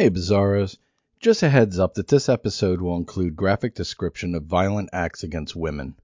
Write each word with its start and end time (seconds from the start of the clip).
Hey, 0.00 0.08
Bizarros. 0.08 0.78
Just 1.20 1.42
a 1.42 1.50
heads 1.50 1.78
up 1.78 1.92
that 1.92 2.08
this 2.08 2.30
episode 2.30 2.80
will 2.80 2.96
include 2.96 3.36
graphic 3.36 3.74
description 3.74 4.34
of 4.34 4.44
violent 4.44 4.88
acts 4.94 5.24
against 5.24 5.54
women. 5.54 5.94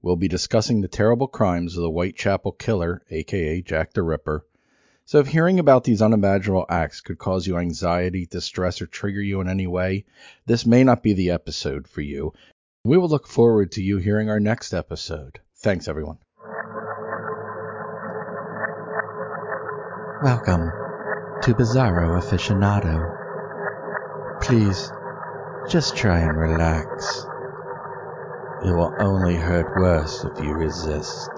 We'll 0.00 0.16
be 0.16 0.28
discussing 0.28 0.80
the 0.80 0.88
terrible 0.88 1.28
crimes 1.28 1.76
of 1.76 1.82
the 1.82 1.90
Whitechapel 1.90 2.52
Killer, 2.52 3.02
aka 3.10 3.60
Jack 3.60 3.92
the 3.92 4.02
Ripper. 4.02 4.46
So 5.04 5.18
if 5.18 5.26
hearing 5.26 5.58
about 5.58 5.84
these 5.84 6.00
unimaginable 6.00 6.64
acts 6.70 7.02
could 7.02 7.18
cause 7.18 7.46
you 7.46 7.58
anxiety, 7.58 8.24
distress, 8.24 8.80
or 8.80 8.86
trigger 8.86 9.20
you 9.20 9.42
in 9.42 9.48
any 9.50 9.66
way, 9.66 10.06
this 10.46 10.64
may 10.64 10.82
not 10.82 11.02
be 11.02 11.12
the 11.12 11.32
episode 11.32 11.86
for 11.86 12.00
you. 12.00 12.32
We 12.82 12.96
will 12.96 13.10
look 13.10 13.26
forward 13.26 13.72
to 13.72 13.82
you 13.82 13.98
hearing 13.98 14.30
our 14.30 14.40
next 14.40 14.72
episode. 14.72 15.38
Thanks, 15.56 15.86
everyone. 15.86 16.16
Welcome 20.22 20.70
to 21.42 21.54
Bizarro 21.54 22.18
Aficionado. 22.18 23.23
Please, 24.44 24.92
just 25.66 25.96
try 25.96 26.20
and 26.20 26.38
relax. 26.38 27.28
It 28.60 28.72
will 28.72 28.94
only 28.98 29.36
hurt 29.36 29.74
worse 29.74 30.24
if 30.24 30.40
you 30.40 30.56
resist. 30.56 31.30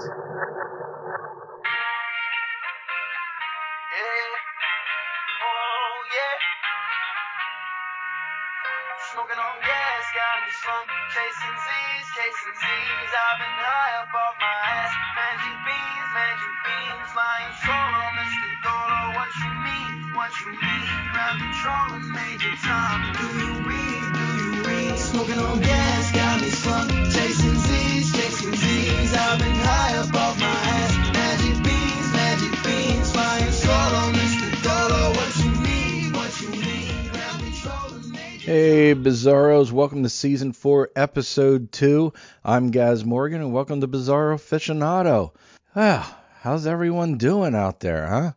Bizarros. 39.57 39.73
Welcome 39.73 40.03
to 40.03 40.11
Season 40.11 40.53
4, 40.53 40.91
Episode 40.97 41.73
2. 41.73 42.13
I'm 42.45 42.71
Gaz 42.71 43.07
Morgan, 43.07 43.41
and 43.41 43.55
welcome 43.55 43.81
to 43.81 43.89
Bizarro 43.89 44.35
Aficionado. 44.35 45.33
Ah, 45.75 46.21
how's 46.43 46.67
everyone 46.67 47.17
doing 47.17 47.55
out 47.55 47.81
there, 47.81 48.07
huh? 48.07 48.33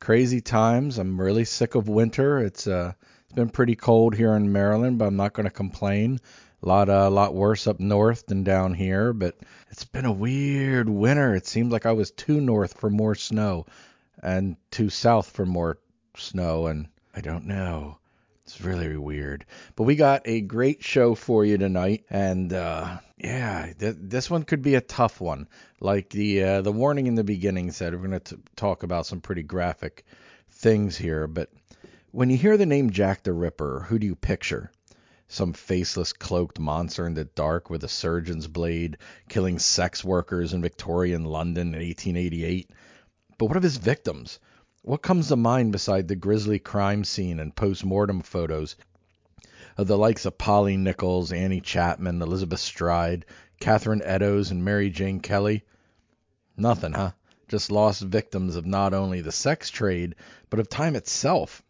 Crazy 0.00 0.40
times. 0.40 0.96
I'm 0.98 1.20
really 1.20 1.44
sick 1.44 1.74
of 1.74 1.88
winter. 1.88 2.38
It's 2.38 2.68
uh, 2.68 2.92
it's 3.24 3.32
been 3.32 3.48
pretty 3.48 3.74
cold 3.74 4.14
here 4.14 4.32
in 4.34 4.52
Maryland, 4.52 4.98
but 4.98 5.06
I'm 5.06 5.16
not 5.16 5.32
going 5.32 5.46
to 5.46 5.50
complain. 5.50 6.20
A 6.62 6.68
lot, 6.68 6.88
uh, 6.88 7.10
lot 7.10 7.34
worse 7.34 7.66
up 7.66 7.80
north 7.80 8.26
than 8.26 8.44
down 8.44 8.72
here, 8.72 9.12
but 9.12 9.36
it's 9.70 9.84
been 9.84 10.04
a 10.04 10.12
weird 10.12 10.88
winter. 10.88 11.34
It 11.34 11.48
seems 11.48 11.72
like 11.72 11.84
I 11.84 11.92
was 11.92 12.12
too 12.12 12.40
north 12.40 12.78
for 12.78 12.90
more 12.90 13.16
snow, 13.16 13.66
and 14.22 14.56
too 14.70 14.88
south 14.88 15.30
for 15.30 15.44
more 15.44 15.78
snow, 16.16 16.68
and 16.68 16.86
I 17.12 17.22
don't 17.22 17.46
know. 17.46 17.98
It's 18.50 18.60
really 18.60 18.96
weird. 18.96 19.46
But 19.76 19.84
we 19.84 19.94
got 19.94 20.22
a 20.24 20.40
great 20.40 20.82
show 20.82 21.14
for 21.14 21.44
you 21.44 21.56
tonight, 21.56 22.04
and 22.10 22.52
uh, 22.52 22.98
yeah, 23.16 23.72
th- 23.78 23.94
this 23.96 24.28
one 24.28 24.42
could 24.42 24.60
be 24.60 24.74
a 24.74 24.80
tough 24.80 25.20
one. 25.20 25.46
Like 25.78 26.10
the 26.10 26.42
uh, 26.42 26.62
the 26.62 26.72
warning 26.72 27.06
in 27.06 27.14
the 27.14 27.22
beginning 27.22 27.70
said, 27.70 27.94
we're 27.94 28.08
going 28.08 28.18
to 28.18 28.40
talk 28.56 28.82
about 28.82 29.06
some 29.06 29.20
pretty 29.20 29.44
graphic 29.44 30.04
things 30.50 30.96
here. 30.96 31.28
But 31.28 31.52
when 32.10 32.28
you 32.28 32.36
hear 32.36 32.56
the 32.56 32.66
name 32.66 32.90
Jack 32.90 33.22
the 33.22 33.32
Ripper, 33.32 33.86
who 33.88 34.00
do 34.00 34.06
you 34.08 34.16
picture? 34.16 34.72
Some 35.28 35.52
faceless, 35.52 36.12
cloaked 36.12 36.58
monster 36.58 37.06
in 37.06 37.14
the 37.14 37.26
dark 37.26 37.70
with 37.70 37.84
a 37.84 37.88
surgeon's 37.88 38.48
blade, 38.48 38.98
killing 39.28 39.60
sex 39.60 40.02
workers 40.02 40.52
in 40.52 40.60
Victorian 40.60 41.22
London 41.22 41.68
in 41.68 41.86
1888. 41.86 42.68
But 43.38 43.46
what 43.46 43.56
of 43.56 43.62
his 43.62 43.76
victims? 43.76 44.40
What 44.82 45.02
comes 45.02 45.28
to 45.28 45.36
mind 45.36 45.72
beside 45.72 46.08
the 46.08 46.16
grisly 46.16 46.58
crime 46.58 47.04
scene 47.04 47.38
and 47.38 47.54
post-mortem 47.54 48.22
photos 48.22 48.76
of 49.76 49.86
the 49.86 49.98
likes 49.98 50.24
of 50.24 50.38
Polly 50.38 50.78
Nichols, 50.78 51.32
Annie 51.32 51.60
Chapman, 51.60 52.22
Elizabeth 52.22 52.60
Stride, 52.60 53.26
Catherine 53.60 54.00
Eddowes, 54.02 54.50
and 54.50 54.64
Mary 54.64 54.88
Jane 54.88 55.20
Kelly? 55.20 55.64
Nothing, 56.56 56.92
huh? 56.92 57.12
Just 57.46 57.70
lost 57.70 58.00
victims 58.00 58.56
of 58.56 58.64
not 58.64 58.94
only 58.94 59.20
the 59.20 59.32
sex 59.32 59.68
trade, 59.68 60.14
but 60.48 60.58
of 60.58 60.70
time 60.70 60.96
itself. 60.96 61.62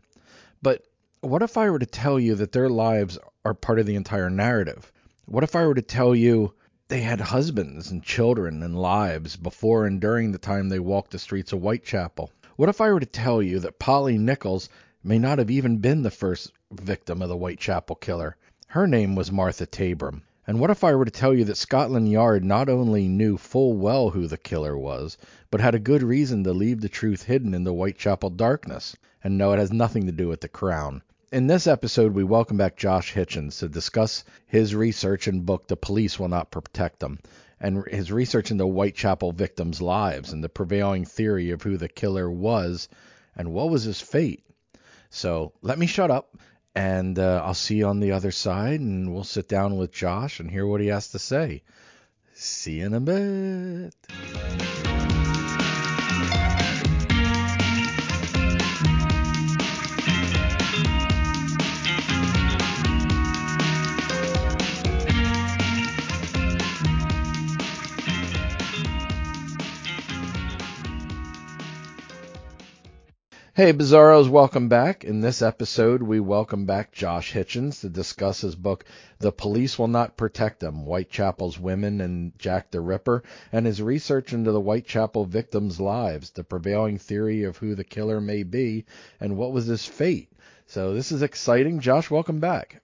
But 0.63 0.85
what 1.21 1.43
if 1.43 1.57
I 1.57 1.69
were 1.69 1.81
to 1.81 1.87
tell 1.87 2.21
you 2.21 2.37
that 2.37 2.53
their 2.53 2.71
lives 2.71 3.19
are 3.45 3.55
part 3.55 3.81
of 3.81 3.87
the 3.87 3.97
entire 3.97 4.31
narrative? 4.31 4.93
What 5.27 5.43
if 5.43 5.57
I 5.57 5.67
were 5.67 5.75
to 5.75 5.83
tell 5.83 6.15
you 6.15 6.55
they 6.87 7.01
had 7.01 7.21
husbands 7.21 7.91
and 7.91 8.05
children 8.05 8.63
and 8.63 8.81
lives 8.81 9.35
before 9.35 9.85
and 9.85 10.01
during 10.01 10.31
the 10.31 10.39
time 10.39 10.69
they 10.69 10.79
walked 10.79 11.11
the 11.11 11.19
streets 11.19 11.53
of 11.53 11.59
Whitechapel? 11.59 12.31
What 12.57 12.69
if 12.69 12.81
I 12.81 12.93
were 12.93 13.01
to 13.01 13.07
tell 13.07 13.41
you 13.41 13.61
that 13.61 13.79
Polly 13.79 14.19
Nichols 14.19 14.69
may 15.05 15.19
not 15.19 15.39
have 15.39 15.51
even 15.51 15.79
been 15.79 16.03
the 16.03 16.11
first 16.11 16.53
victim 16.73 17.23
of 17.23 17.29
the 17.29 17.37
Whitechapel 17.37 17.97
killer? 17.97 18.37
Her 18.67 18.89
name 18.89 19.15
was 19.15 19.31
Martha 19.31 19.67
Tabram. 19.67 20.23
And 20.49 20.59
what 20.59 20.71
if 20.71 20.83
I 20.83 20.97
were 20.97 21.05
to 21.05 21.13
tell 21.13 21.33
you 21.33 21.45
that 21.45 21.57
Scotland 21.57 22.11
Yard 22.11 22.45
not 22.45 22.69
only 22.69 23.07
knew 23.07 23.37
full 23.37 23.75
well 23.75 24.11
who 24.11 24.27
the 24.27 24.37
killer 24.37 24.77
was, 24.77 25.17
but 25.51 25.61
had 25.61 25.77
a 25.77 25.79
good 25.79 26.03
reason 26.03 26.43
to 26.43 26.53
leave 26.53 26.81
the 26.81 26.89
truth 26.89 27.23
hidden 27.23 27.55
in 27.55 27.63
the 27.63 27.73
Whitechapel 27.73 28.31
darkness? 28.31 28.97
And 29.23 29.39
no, 29.39 29.53
it 29.53 29.61
has 29.61 29.73
nothing 29.73 30.07
to 30.07 30.13
do 30.13 30.27
with 30.27 30.41
the 30.41 30.49
crown. 30.49 31.03
In 31.31 31.47
this 31.47 31.69
episode, 31.69 32.15
we 32.15 32.25
welcome 32.25 32.57
back 32.57 32.77
Josh 32.77 33.15
Hitchens 33.15 33.61
to 33.61 33.69
discuss 33.69 34.25
his 34.49 34.75
research 34.75 35.29
and 35.29 35.47
book, 35.47 35.69
The 35.69 35.77
Police 35.77 36.19
Will 36.19 36.27
Not 36.27 36.51
Protect 36.51 36.99
Them, 36.99 37.21
and 37.61 37.87
his 37.87 38.11
research 38.11 38.51
into 38.51 38.65
Whitechapel 38.65 39.33
victims' 39.33 39.83
lives 39.83 40.33
and 40.33 40.43
the 40.43 40.49
prevailing 40.49 41.05
theory 41.05 41.51
of 41.51 41.63
who 41.63 41.77
the 41.77 41.89
killer 41.89 42.31
was 42.31 42.89
and 43.37 43.53
what 43.53 43.71
was 43.71 43.85
his 43.85 44.01
fate. 44.01 44.45
So 45.11 45.53
let 45.61 45.79
me 45.79 45.87
shut 45.87 46.11
up, 46.11 46.37
and 46.75 47.19
uh, 47.19 47.43
I'll 47.45 47.55
see 47.55 47.77
you 47.77 47.87
on 47.87 48.01
the 48.01 48.13
other 48.13 48.31
side, 48.31 48.81
and 48.81 49.13
we'll 49.13 49.25
sit 49.25 49.49
down 49.49 49.77
with 49.77 49.93
Josh 49.93 50.41
and 50.41 50.51
hear 50.51 50.67
what 50.67 50.81
he 50.81 50.87
has 50.87 51.09
to 51.09 51.19
say. 51.19 51.63
See 52.35 52.79
you 52.79 52.87
in 52.87 52.95
a 52.95 53.01
bit. 53.01 54.70
Hey, 73.61 73.75
Bizarros, 73.75 74.31
welcome 74.31 74.71
back. 74.71 75.05
In 75.05 75.21
this 75.21 75.43
episode, 75.43 76.03
we 76.03 76.19
welcome 76.19 76.65
back 76.65 76.93
Josh 76.93 77.35
Hitchens 77.35 77.83
to 77.83 77.91
discuss 77.91 78.41
his 78.41 78.55
book, 78.55 78.87
The 79.19 79.33
Police 79.33 79.79
Will 79.79 79.87
Not 79.87 80.17
Protect 80.17 80.61
Them 80.61 80.87
Whitechapel's 80.87 81.59
Women 81.59 82.01
and 82.01 82.33
Jack 82.39 82.71
the 82.71 82.81
Ripper, 82.81 83.23
and 83.53 83.67
his 83.67 83.83
research 83.83 84.33
into 84.33 84.51
the 84.51 84.63
Whitechapel 84.63 85.27
victims' 85.27 85.79
lives, 85.79 86.31
the 86.31 86.43
prevailing 86.43 86.97
theory 86.97 87.43
of 87.43 87.59
who 87.59 87.75
the 87.75 87.85
killer 87.85 88.19
may 88.19 88.45
be, 88.45 88.87
and 89.21 89.37
what 89.37 89.53
was 89.53 89.67
his 89.67 89.85
fate. 89.85 90.33
So, 90.67 90.95
this 90.95 91.13
is 91.13 91.21
exciting. 91.21 91.81
Josh, 91.81 92.11
welcome 92.11 92.41
back. 92.41 92.81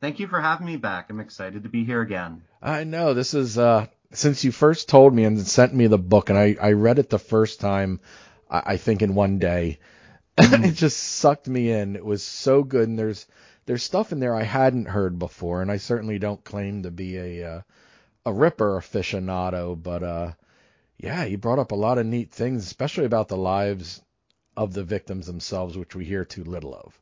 Thank 0.00 0.20
you 0.20 0.28
for 0.28 0.40
having 0.40 0.68
me 0.68 0.76
back. 0.76 1.10
I'm 1.10 1.18
excited 1.18 1.64
to 1.64 1.68
be 1.68 1.84
here 1.84 2.00
again. 2.00 2.42
I 2.62 2.84
know 2.84 3.12
this 3.12 3.34
is 3.34 3.58
uh 3.58 3.86
since 4.12 4.44
you 4.44 4.52
first 4.52 4.88
told 4.88 5.12
me 5.12 5.24
and 5.24 5.44
sent 5.44 5.74
me 5.74 5.88
the 5.88 5.98
book 5.98 6.30
and 6.30 6.38
I, 6.38 6.56
I 6.62 6.72
read 6.74 7.00
it 7.00 7.10
the 7.10 7.18
first 7.18 7.58
time 7.58 7.98
I, 8.48 8.62
I 8.66 8.76
think 8.76 9.02
in 9.02 9.16
one 9.16 9.40
day. 9.40 9.80
it 10.64 10.74
just 10.74 10.98
sucked 10.98 11.48
me 11.48 11.70
in. 11.70 11.96
It 11.96 12.04
was 12.04 12.22
so 12.22 12.62
good 12.62 12.88
and 12.88 12.98
there's 12.98 13.26
there's 13.66 13.82
stuff 13.82 14.12
in 14.12 14.20
there 14.20 14.34
I 14.34 14.42
hadn't 14.44 14.86
heard 14.86 15.18
before 15.18 15.62
and 15.62 15.70
I 15.70 15.78
certainly 15.78 16.18
don't 16.18 16.44
claim 16.44 16.82
to 16.82 16.90
be 16.90 17.16
a 17.16 17.56
uh, 17.56 17.60
a 18.24 18.32
ripper 18.32 18.78
aficionado, 18.78 19.80
but 19.80 20.02
uh 20.02 20.32
yeah, 20.98 21.24
he 21.24 21.36
brought 21.36 21.58
up 21.58 21.72
a 21.72 21.76
lot 21.76 21.98
of 21.98 22.06
neat 22.06 22.32
things, 22.32 22.64
especially 22.64 23.04
about 23.04 23.28
the 23.28 23.36
lives 23.36 24.02
of 24.56 24.72
the 24.72 24.84
victims 24.84 25.26
themselves, 25.26 25.76
which 25.76 25.94
we 25.94 26.04
hear 26.04 26.24
too 26.24 26.44
little 26.44 26.74
of. 26.74 26.98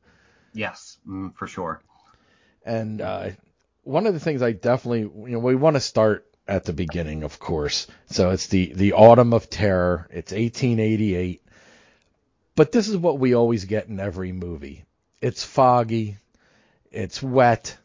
Yes, 0.53 0.99
mm, 1.09 1.35
for 1.37 1.47
sure. 1.47 1.81
And 2.65 3.01
uh, 3.01 3.31
one 3.83 4.07
of 4.07 4.15
the 4.15 4.21
things 4.21 4.43
I 4.43 4.53
definitely, 4.53 5.01
you 5.01 5.35
know, 5.35 5.39
we 5.39 5.55
want 5.55 5.77
to 5.77 5.81
start 5.81 6.27
at 6.47 6.65
the 6.65 6.73
beginning, 6.73 7.23
of 7.23 7.39
course. 7.39 7.87
So 8.07 8.31
it's 8.31 8.49
the 8.49 8.73
the 8.75 8.93
autumn 8.95 9.33
of 9.33 9.51
terror. 9.51 10.09
It's 10.11 10.33
1888. 10.33 11.43
But 12.57 12.73
this 12.73 12.89
is 12.89 12.97
what 12.97 13.19
we 13.19 13.35
always 13.35 13.65
get 13.65 13.89
in 13.89 13.99
every 13.99 14.33
movie. 14.33 14.85
It's 15.21 15.45
foggy. 15.45 16.19
It's 16.91 17.23
wet. 17.23 17.77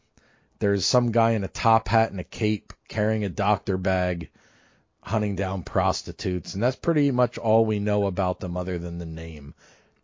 There's 0.60 0.84
some 0.84 1.10
guy 1.10 1.32
in 1.32 1.42
a 1.42 1.48
top 1.48 1.88
hat 1.88 2.10
and 2.10 2.20
a 2.20 2.24
cape 2.24 2.72
carrying 2.88 3.24
a 3.24 3.28
doctor 3.28 3.76
bag 3.76 4.30
hunting 5.02 5.34
down 5.34 5.62
prostitutes, 5.62 6.54
and 6.54 6.62
that's 6.62 6.76
pretty 6.76 7.10
much 7.10 7.38
all 7.38 7.64
we 7.64 7.78
know 7.78 8.06
about 8.06 8.38
them 8.40 8.56
other 8.56 8.78
than 8.78 8.98
the 8.98 9.06
name. 9.06 9.54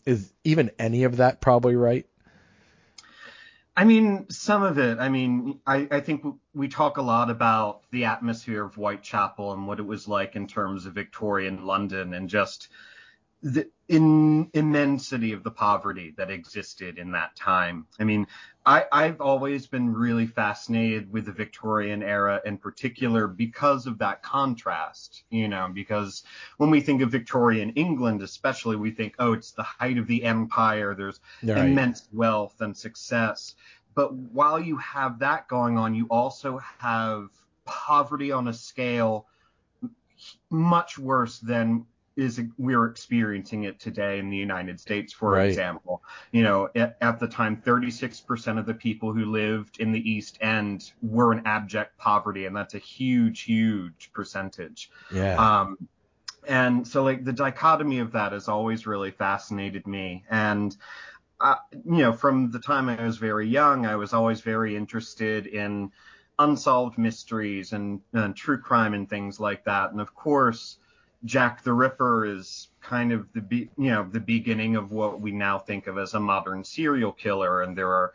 Is 0.05 0.33
even 0.45 0.71
any 0.79 1.05
of 1.05 1.19
that 1.19 1.41
probably 1.41 1.77
right? 1.77 2.07
I 3.77 3.85
mean, 3.85 4.31
some 4.31 4.63
of 4.63 4.79
it. 4.79 4.99
I 4.99 5.11
mean, 5.11 5.61
I, 5.67 5.87
I 5.91 6.01
think 6.01 6.25
we 6.55 6.69
talk 6.69 6.97
a 6.97 7.03
lot 7.03 7.29
about 7.29 7.83
the 7.91 8.07
atmosphere 8.07 8.65
of 8.65 8.75
Whitechapel 8.75 9.53
and 9.53 9.67
what 9.67 9.79
it 9.79 9.87
was 9.87 10.09
like 10.09 10.35
in 10.35 10.47
terms 10.47 10.87
of 10.87 10.95
Victorian 10.95 11.67
London 11.67 12.15
and 12.15 12.31
just 12.31 12.69
the 13.47 13.71
in, 13.87 14.51
immensity 14.55 15.33
of 15.33 15.45
the 15.45 15.53
poverty 15.53 16.13
that 16.17 16.33
existed 16.33 16.99
in 16.99 17.13
that 17.13 17.37
time. 17.37 17.87
I 18.01 18.03
mean, 18.03 18.27
I, 18.65 18.87
I've 18.91 19.21
always 19.21 19.69
been 19.69 19.95
really 19.95 20.27
fascinated 20.27 21.13
with 21.13 21.27
the 21.27 21.33
Victorian 21.33 22.03
era 22.03 22.41
in 22.45 22.59
particular 22.59 23.29
because 23.29 23.87
of 23.87 23.99
that 23.99 24.25
contrast, 24.25 25.23
you 25.31 25.47
know, 25.47 25.71
because 25.73 26.25
when 26.57 26.71
we 26.71 26.81
think 26.81 27.03
of 27.03 27.13
Victorian 27.13 27.71
England, 27.71 28.21
especially, 28.21 28.75
we 28.75 28.91
think, 28.91 29.15
oh, 29.21 29.35
it's 29.35 29.53
the 29.53 29.63
height 29.63 29.99
of 29.99 30.09
the 30.09 30.25
empire, 30.25 30.97
there's 30.97 31.21
Right. 31.45 31.69
immense 31.69 32.09
wealth 32.13 32.61
and 32.61 32.77
success. 32.77 33.55
But 33.95 34.13
while 34.13 34.59
you 34.59 34.77
have 34.79 35.21
that 35.21 35.47
going 35.47 35.79
on, 35.79 35.95
you 35.95 36.07
also 36.11 36.59
have 36.79 37.29
poverty 37.65 38.33
on 38.33 38.49
a 38.49 38.53
scale 38.53 39.29
much 40.51 40.99
worse 40.99 41.39
than 41.39 41.87
is 42.17 42.41
we're 42.59 42.87
experiencing 42.87 43.65
it 43.65 43.79
today 43.79 44.19
in 44.19 44.31
the 44.31 44.37
United 44.37 44.81
States, 44.81 45.13
for 45.13 45.35
Right. 45.35 45.49
example. 45.49 46.03
You 46.33 46.43
know, 46.43 46.69
at, 46.75 46.97
at 47.01 47.21
the 47.21 47.29
time, 47.29 47.57
36% 47.57 48.59
of 48.59 48.67
the 48.67 48.75
people 48.75 49.13
who 49.13 49.27
lived 49.27 49.81
in 49.81 49.93
the 49.93 50.11
East 50.11 50.39
End 50.41 50.93
were 51.03 51.33
in 51.33 51.47
abject 51.47 51.99
poverty, 51.99 52.47
and 52.47 52.57
that's 52.57 52.75
a 52.75 52.79
huge, 52.79 53.43
huge 53.43 54.11
percentage. 54.15 54.91
Yeah. 55.11 55.37
Um, 55.37 55.79
and 56.49 56.87
so 56.87 57.03
like 57.03 57.25
the 57.25 57.33
dichotomy 57.33 57.99
of 57.99 58.13
that 58.13 58.33
has 58.33 58.49
always 58.49 58.87
really 58.87 59.11
fascinated 59.11 59.87
me. 59.87 60.25
And 60.31 60.77
uh, 61.41 61.57
you 61.73 61.99
know, 61.99 62.13
from 62.13 62.51
the 62.51 62.59
time 62.61 62.89
I 62.89 63.05
was 63.05 63.19
very 63.19 63.49
young, 63.49 63.87
I 63.87 63.97
was 63.97 64.13
always 64.13 64.41
very 64.41 64.77
interested 64.77 65.47
in 65.47 65.91
unsolved 66.39 66.99
mysteries 66.99 67.73
and, 67.73 68.01
and 68.13 68.35
true 68.37 68.59
crime 68.61 68.95
and 68.95 69.09
things 69.09 69.41
like 69.41 69.65
that. 69.65 69.91
And 69.93 70.01
of 70.01 70.15
course, 70.15 70.79
Jack 71.27 71.63
the 71.65 71.75
Ripper 71.75 72.27
is 72.27 72.69
kind 72.83 73.13
of 73.13 73.33
the 73.35 73.43
be, 73.43 73.71
you 73.79 73.91
know 73.91 74.09
the 74.09 74.21
beginning 74.21 74.77
of 74.77 74.93
what 74.93 75.21
we 75.21 75.33
now 75.33 75.59
think 75.59 75.89
of 75.89 75.99
as 75.99 76.15
a 76.15 76.21
modern 76.21 76.65
serial 76.65 77.13
killer. 77.13 77.63
And 77.63 77.77
there 77.79 77.93
are 77.93 78.15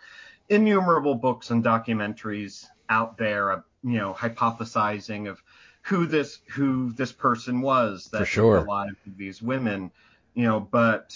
innumerable 0.49 1.15
books 1.15 1.51
and 1.51 1.63
documentaries 1.63 2.71
out 2.89 3.17
there, 3.17 3.51
uh, 3.51 3.61
you 3.83 3.97
know, 3.99 4.13
hypothesizing 4.13 5.29
of 5.29 5.43
who 5.83 6.07
this 6.07 6.41
who 6.53 6.93
this 6.93 7.11
person 7.13 7.61
was 7.61 8.09
that 8.13 8.19
For 8.19 8.25
sure. 8.25 8.35
took 8.35 8.51
the 8.51 8.61
lives 8.61 8.97
of 9.07 9.17
these 9.17 9.41
women, 9.41 9.91
you 10.35 10.45
know, 10.45 10.59
but 10.61 11.13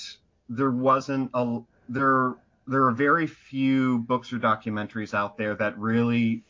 there 0.50 0.72
wasn't 0.72 1.32
a 1.34 1.60
there 1.90 2.36
there 2.68 2.86
are 2.86 2.92
very 2.94 3.28
few 3.28 4.00
books 4.00 4.34
or 4.34 4.40
documentaries 4.40 5.14
out 5.14 5.38
there 5.38 5.56
that 5.56 5.78
really 5.80 6.46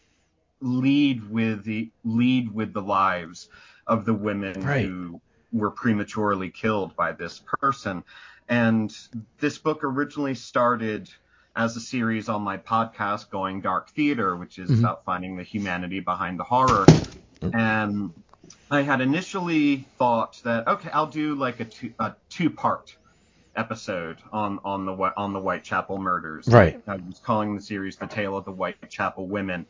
lead 0.61 1.23
with 1.29 1.63
the 1.65 1.91
lead 2.03 2.51
with 2.51 2.73
the 2.73 2.81
lives 2.81 3.49
of 3.87 4.05
the 4.05 4.13
women 4.13 4.65
Right. 4.65 4.81
who 4.81 5.21
were 5.55 5.71
prematurely 5.71 6.51
killed 6.51 6.95
by 6.97 7.13
this 7.13 7.41
person. 7.61 8.03
And 8.49 8.91
this 9.39 9.59
book 9.59 9.83
originally 9.83 10.35
started 10.35 11.09
as 11.55 11.77
a 11.77 11.81
series 11.81 12.29
on 12.29 12.43
my 12.43 12.57
podcast, 12.57 13.29
Going 13.31 13.61
Dark 13.61 13.89
Theater, 13.91 14.37
which 14.37 14.59
is 14.59 14.69
Mhm. 14.71 14.79
about 14.79 15.05
finding 15.05 15.37
the 15.37 15.43
humanity 15.43 16.01
behind 16.01 16.39
the 16.39 16.45
horror. 16.45 16.93
And 17.53 18.13
I 18.71 18.81
had 18.83 19.01
initially 19.01 19.87
thought 19.99 20.37
that 20.45 20.67
okay, 20.67 20.91
I'll 20.91 21.07
do 21.07 21.35
like 21.35 21.61
a 21.61 21.65
two 21.65 21.93
a 21.99 22.15
two 22.29 22.51
part 22.51 22.91
episode 23.55 24.19
on 24.33 24.59
on 24.65 24.85
the 24.85 24.93
on 25.17 25.33
the 25.33 25.41
Whitechapel 25.41 25.99
murders. 25.99 26.47
Right. 26.49 26.81
I 26.87 26.97
was 26.97 27.21
calling 27.25 27.55
the 27.55 27.61
series 27.61 27.97
"The 27.97 28.07
Tale 28.07 28.37
of 28.37 28.45
the 28.45 28.53
Whitechapel 28.53 29.29
Women," 29.29 29.67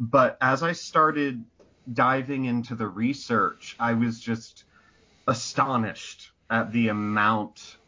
but 0.00 0.38
as 0.42 0.62
I 0.64 0.72
started 0.72 1.44
diving 1.92 2.46
into 2.46 2.76
the 2.76 2.88
research, 2.88 3.76
I 3.80 3.94
was 3.94 4.20
just 4.20 4.65
astonished 5.26 6.32
at 6.50 6.72
the 6.72 6.88
amount 6.88 7.78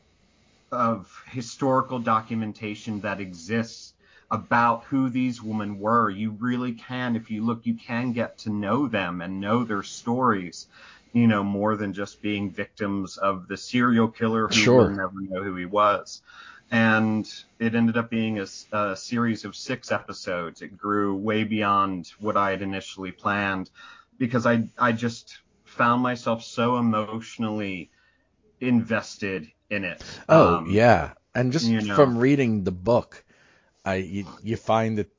of 0.73 1.11
historical 1.31 1.99
documentation 1.99 3.01
that 3.01 3.21
exists 3.21 3.95
about 4.31 4.85
who 4.85 5.09
these 5.09 5.43
women 5.43 5.79
were. 5.79 6.11
You 6.11 6.33
really 6.33 6.75
can, 6.75 7.17
if 7.17 7.31
you 7.31 7.45
look, 7.45 7.65
you 7.67 7.77
can 7.77 8.13
get 8.13 8.39
to 8.39 8.51
know 8.51 8.87
them 8.89 9.23
and 9.23 9.41
know 9.41 9.65
their 9.65 9.83
stories, 9.83 10.67
you 11.13 11.27
know, 11.27 11.43
more 11.43 11.77
than 11.77 11.95
just 11.95 12.21
being 12.21 12.53
victims 12.53 13.17
of 13.17 13.49
the 13.49 13.57
serial 13.57 14.09
killer 14.09 14.49
who 14.49 14.67
Sure. 14.67 14.69
will 14.69 14.91
never 14.91 15.15
know 15.21 15.43
who 15.43 15.57
he 15.57 15.65
was. 15.65 16.23
And 16.71 17.27
it 17.59 17.75
ended 17.75 17.97
up 17.97 18.11
being 18.11 18.41
a 18.73 18.97
series 18.97 19.45
of 19.47 19.57
six 19.57 19.91
episodes. 19.91 20.61
It 20.61 20.77
grew 20.77 21.17
way 21.17 21.45
beyond 21.45 22.09
what 22.19 22.37
I 22.37 22.51
had 22.51 22.61
initially 22.61 23.13
planned 23.13 23.71
because 24.19 24.45
I, 24.45 24.69
I 24.79 24.93
just 24.93 25.39
found 25.79 26.03
myself 26.03 26.45
so 26.45 26.79
emotionally 26.79 27.91
invested 28.61 29.49
in 29.71 29.85
it. 29.85 30.03
Oh 30.29 30.59
Um, 30.59 30.67
yeah, 30.67 31.15
and 31.35 31.53
just 31.53 31.75
you 31.75 31.83
know. 31.83 31.97
from 31.97 32.19
reading 32.19 32.65
the 32.65 32.73
book, 32.73 33.25
I 33.85 33.97
you, 33.97 34.27
you 34.43 34.57
find 34.57 34.99
that 34.99 35.11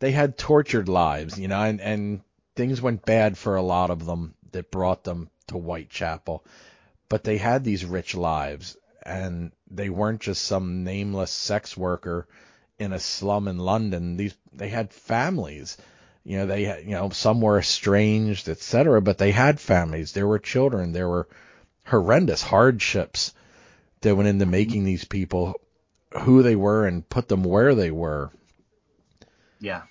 they 0.00 0.12
had 0.12 0.38
tortured 0.38 0.88
lives, 0.88 1.38
you 1.38 1.48
know, 1.48 1.60
and 1.62 1.80
and 1.80 2.22
things 2.54 2.82
went 2.82 3.04
bad 3.04 3.36
for 3.38 3.56
a 3.56 3.62
lot 3.62 3.90
of 3.90 4.06
them 4.06 4.34
that 4.52 4.70
brought 4.70 5.04
them 5.04 5.30
to 5.48 5.56
Whitechapel, 5.58 6.44
but 7.08 7.24
they 7.24 7.38
had 7.38 7.64
these 7.64 7.84
rich 7.84 8.14
lives, 8.14 8.76
and 9.04 9.52
they 9.70 9.90
weren't 9.90 10.20
just 10.22 10.44
some 10.44 10.84
nameless 10.84 11.30
sex 11.32 11.76
worker 11.76 12.28
in 12.78 12.92
a 12.92 13.00
slum 13.00 13.48
in 13.48 13.58
London. 13.58 14.16
These 14.16 14.36
they 14.52 14.68
had 14.68 14.92
families. 14.92 15.76
You 16.26 16.38
know, 16.38 16.46
they 16.46 16.82
you 16.82 16.92
know, 16.92 17.10
some 17.10 17.40
were 17.40 17.58
estranged, 17.58 18.48
etc., 18.50 19.00
but 19.02 19.18
they 19.18 19.32
had 19.32 19.60
families. 19.60 20.12
There 20.12 20.28
were 20.28 20.40
children. 20.40 20.92
There 20.92 21.08
were 21.08 21.28
horrendous 21.86 22.42
hardships 22.42 23.32
that 24.02 24.16
went 24.16 24.28
into 24.28 24.46
making 24.46 24.84
these 24.84 25.04
people 25.04 25.60
who 26.22 26.42
they 26.42 26.56
were 26.56 26.86
and 26.86 27.08
put 27.08 27.28
them 27.28 27.44
where 27.44 27.74
they 27.74 27.92
were. 27.92 28.32
Yeah. 29.60 29.82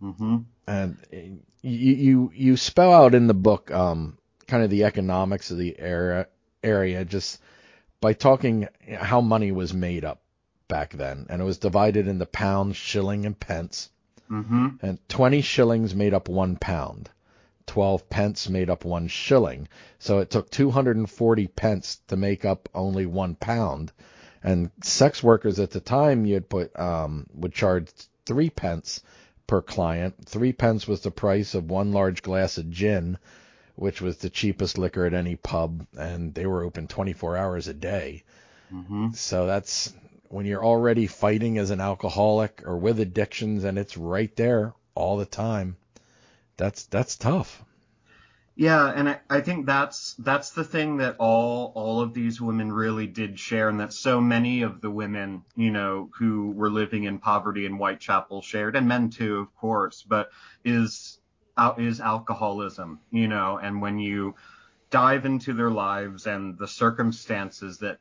hmm 0.00 0.38
And 0.66 0.98
uh, 1.12 1.16
you 1.62 1.94
you 1.94 2.32
you 2.34 2.56
spell 2.56 2.92
out 2.92 3.14
in 3.14 3.26
the 3.26 3.34
book 3.34 3.70
um 3.72 4.18
kind 4.48 4.64
of 4.64 4.70
the 4.70 4.84
economics 4.84 5.50
of 5.50 5.58
the 5.58 5.78
area 5.78 6.28
area 6.64 7.04
just 7.04 7.40
by 8.00 8.14
talking 8.14 8.68
how 8.98 9.20
money 9.22 9.52
was 9.52 9.74
made 9.74 10.04
up 10.04 10.22
back 10.68 10.92
then, 10.92 11.26
and 11.30 11.42
it 11.42 11.46
was 11.46 11.58
divided 11.58 12.08
into 12.08 12.26
pounds, 12.26 12.76
shilling, 12.76 13.26
and 13.26 13.38
pence. 13.40 13.90
Hmm 14.28 14.68
And 14.82 14.98
20 15.08 15.40
shillings 15.40 15.94
made 15.94 16.14
up 16.14 16.28
one 16.28 16.56
pound. 16.56 17.10
12 17.66 18.08
pence 18.08 18.48
made 18.48 18.70
up 18.70 18.84
one 18.84 19.08
shilling. 19.08 19.68
So 19.98 20.18
it 20.18 20.30
took 20.30 20.50
240 20.50 21.46
pence 21.48 22.00
to 22.08 22.16
make 22.16 22.44
up 22.44 22.68
only 22.74 23.06
one 23.06 23.34
pound. 23.34 23.92
And 24.42 24.70
sex 24.82 25.22
workers 25.22 25.58
at 25.58 25.70
the 25.72 25.80
time 25.80 26.24
you'd 26.26 26.48
put 26.48 26.78
um, 26.78 27.26
would 27.34 27.52
charge 27.52 27.88
three 28.24 28.50
pence 28.50 29.02
per 29.46 29.62
client. 29.62 30.14
Three 30.26 30.52
pence 30.52 30.86
was 30.86 31.00
the 31.00 31.10
price 31.10 31.54
of 31.54 31.70
one 31.70 31.92
large 31.92 32.22
glass 32.22 32.58
of 32.58 32.70
gin, 32.70 33.18
which 33.74 34.00
was 34.00 34.18
the 34.18 34.30
cheapest 34.30 34.78
liquor 34.78 35.04
at 35.06 35.14
any 35.14 35.36
pub, 35.36 35.86
and 35.96 36.34
they 36.34 36.46
were 36.46 36.62
open 36.64 36.86
24 36.86 37.36
hours 37.36 37.68
a 37.68 37.74
day. 37.74 38.24
hmm 38.70 39.08
So 39.12 39.46
that's 39.46 39.92
when 40.30 40.46
you're 40.46 40.64
already 40.64 41.06
fighting 41.06 41.58
as 41.58 41.70
an 41.70 41.80
alcoholic 41.80 42.62
or 42.66 42.76
with 42.76 43.00
addictions 43.00 43.64
and 43.64 43.78
it's 43.78 43.96
right 43.96 44.34
there 44.36 44.74
all 44.94 45.16
the 45.16 45.26
time. 45.26 45.76
That's 46.56 46.84
that's 46.84 47.16
tough. 47.16 47.62
Yeah, 48.58 48.86
and 48.88 49.10
I, 49.10 49.20
I 49.28 49.40
think 49.42 49.66
that's 49.66 50.14
that's 50.14 50.50
the 50.52 50.64
thing 50.64 50.96
that 50.96 51.16
all 51.18 51.72
all 51.74 52.00
of 52.00 52.14
these 52.14 52.40
women 52.40 52.72
really 52.72 53.06
did 53.06 53.38
share, 53.38 53.68
and 53.68 53.80
that 53.80 53.92
so 53.92 54.18
many 54.18 54.62
of 54.62 54.80
the 54.80 54.90
women, 54.90 55.42
you 55.56 55.70
know, 55.70 56.08
who 56.18 56.52
were 56.52 56.70
living 56.70 57.04
in 57.04 57.18
poverty 57.18 57.66
in 57.66 57.74
Whitechapel 57.74 58.40
shared, 58.40 58.74
and 58.74 58.88
men 58.88 59.10
too, 59.10 59.40
of 59.40 59.54
course, 59.56 60.02
but 60.02 60.30
is 60.64 61.18
is 61.76 62.00
alcoholism, 62.00 63.00
you 63.10 63.28
know, 63.28 63.58
and 63.62 63.82
when 63.82 63.98
you 63.98 64.34
dive 64.90 65.26
into 65.26 65.52
their 65.52 65.70
lives 65.70 66.26
and 66.26 66.56
the 66.56 66.68
circumstances 66.68 67.78
that 67.78 67.98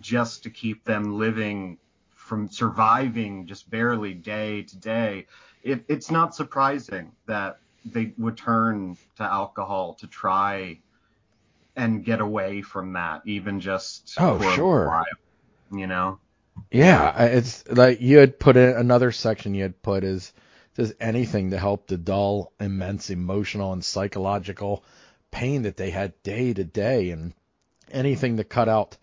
just 0.00 0.42
to 0.44 0.50
keep 0.50 0.84
them 0.84 1.18
living 1.18 1.78
from 2.14 2.48
surviving 2.48 3.46
just 3.46 3.70
barely 3.70 4.14
day 4.14 4.62
to 4.62 4.76
day, 4.78 5.26
it, 5.62 5.84
it's 5.88 6.10
not 6.10 6.34
surprising 6.34 7.12
that 7.26 7.60
they 7.84 8.12
would 8.18 8.36
turn 8.36 8.96
to 9.16 9.22
alcohol 9.22 9.94
to 9.94 10.06
try 10.06 10.80
and 11.76 12.04
get 12.04 12.20
away 12.20 12.62
from 12.62 12.92
that, 12.94 13.22
even 13.26 13.60
just 13.60 14.10
Oh, 14.18 14.38
for 14.38 14.54
sure. 14.54 14.84
a 14.84 14.88
while, 14.88 15.04
you 15.72 15.86
know. 15.86 16.20
Yeah, 16.70 17.24
it's 17.24 17.66
like 17.68 18.00
you 18.00 18.18
had 18.18 18.38
put 18.38 18.56
in 18.56 18.70
another 18.76 19.12
section 19.12 19.54
you 19.54 19.62
had 19.62 19.82
put 19.82 20.04
is 20.04 20.32
does 20.74 20.94
anything 21.00 21.50
to 21.50 21.58
help 21.58 21.86
the 21.86 21.98
dull, 21.98 22.52
immense 22.60 23.10
emotional 23.10 23.72
and 23.72 23.84
psychological 23.84 24.82
pain 25.30 25.62
that 25.62 25.76
they 25.76 25.90
had 25.90 26.22
day 26.22 26.54
to 26.54 26.64
day 26.64 27.10
and 27.10 27.34
anything 27.90 28.36
to 28.38 28.44
cut 28.44 28.68
out 28.68 28.96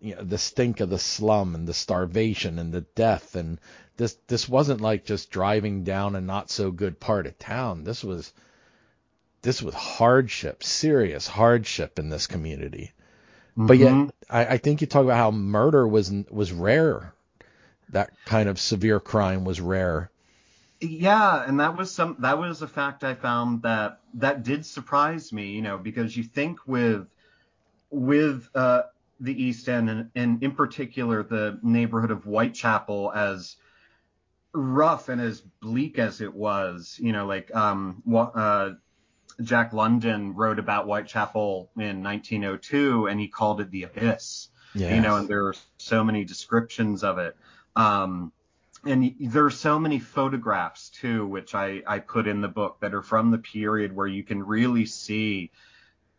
you 0.00 0.14
know, 0.16 0.22
the 0.22 0.38
stink 0.38 0.80
of 0.80 0.90
the 0.90 0.98
slum 0.98 1.54
and 1.54 1.68
the 1.68 1.74
starvation 1.74 2.58
and 2.58 2.72
the 2.72 2.82
death 2.82 3.36
and 3.36 3.60
this 3.96 4.16
this 4.28 4.48
wasn't 4.48 4.80
like 4.80 5.04
just 5.04 5.30
driving 5.30 5.84
down 5.84 6.16
a 6.16 6.20
not 6.20 6.50
so 6.50 6.70
good 6.70 7.00
part 7.00 7.26
of 7.26 7.38
town. 7.38 7.84
This 7.84 8.02
was 8.04 8.32
this 9.42 9.60
was 9.62 9.74
hardship, 9.74 10.62
serious 10.62 11.26
hardship 11.26 11.98
in 11.98 12.08
this 12.08 12.26
community. 12.26 12.92
But 13.66 13.78
yet, 13.78 13.98
Mhm. 13.98 14.10
I, 14.30 14.46
I 14.46 14.58
think 14.58 14.80
you 14.80 14.86
talk 14.86 15.04
about 15.04 15.16
how 15.18 15.30
murder 15.30 15.86
was 15.88 16.12
was 16.30 16.52
rare. 16.52 17.14
That 17.90 18.12
kind 18.24 18.48
of 18.48 18.60
severe 18.60 19.00
crime 19.00 19.44
was 19.44 19.60
rare. 19.60 20.10
Yeah, 20.80 21.44
and 21.46 21.60
that 21.60 21.76
was 21.76 21.92
some 21.92 22.16
that 22.20 22.38
was 22.38 22.62
a 22.62 22.68
fact 22.68 23.04
I 23.04 23.14
found 23.14 23.62
that 23.62 24.00
that 24.14 24.42
did 24.42 24.64
surprise 24.64 25.32
me, 25.32 25.50
you 25.52 25.60
know, 25.62 25.76
because 25.76 26.16
you 26.16 26.24
think 26.24 26.58
with 26.66 27.06
with 27.90 28.48
uh 28.54 28.82
the 29.20 29.42
East 29.42 29.68
End 29.68 29.90
and, 29.90 30.10
and 30.14 30.42
in 30.42 30.52
particular 30.52 31.22
the 31.22 31.58
neighborhood 31.62 32.10
of 32.10 32.24
Whitechapel 32.24 33.12
as 33.12 33.56
rough 34.52 35.08
and 35.08 35.20
as 35.20 35.40
bleak 35.40 35.98
as 35.98 36.20
it 36.20 36.34
was, 36.34 36.98
you 37.00 37.12
know, 37.12 37.26
like 37.26 37.54
um 37.54 38.02
uh 38.34 38.70
Jack 39.42 39.72
London 39.72 40.34
wrote 40.34 40.58
about 40.58 40.86
Whitechapel 40.86 41.70
in 41.76 42.02
1902 42.02 43.06
and 43.06 43.20
he 43.20 43.28
called 43.28 43.60
it 43.60 43.70
the 43.70 43.84
abyss 43.84 44.48
Yeah. 44.74 44.94
you 44.94 45.00
know, 45.00 45.16
and 45.16 45.28
there 45.28 45.46
are 45.46 45.54
so 45.78 46.04
many 46.04 46.24
descriptions 46.24 47.04
of 47.04 47.18
it. 47.18 47.36
Um, 47.76 48.32
and 48.84 49.14
there 49.20 49.44
are 49.44 49.50
so 49.50 49.78
many 49.78 49.98
photographs 49.98 50.88
too, 50.88 51.26
which 51.26 51.54
I, 51.54 51.82
I 51.86 51.98
put 51.98 52.26
in 52.26 52.40
the 52.40 52.48
book 52.48 52.78
that 52.80 52.94
are 52.94 53.02
from 53.02 53.30
the 53.30 53.38
period 53.38 53.94
where 53.94 54.06
you 54.06 54.22
can 54.22 54.42
really 54.42 54.86
see 54.86 55.50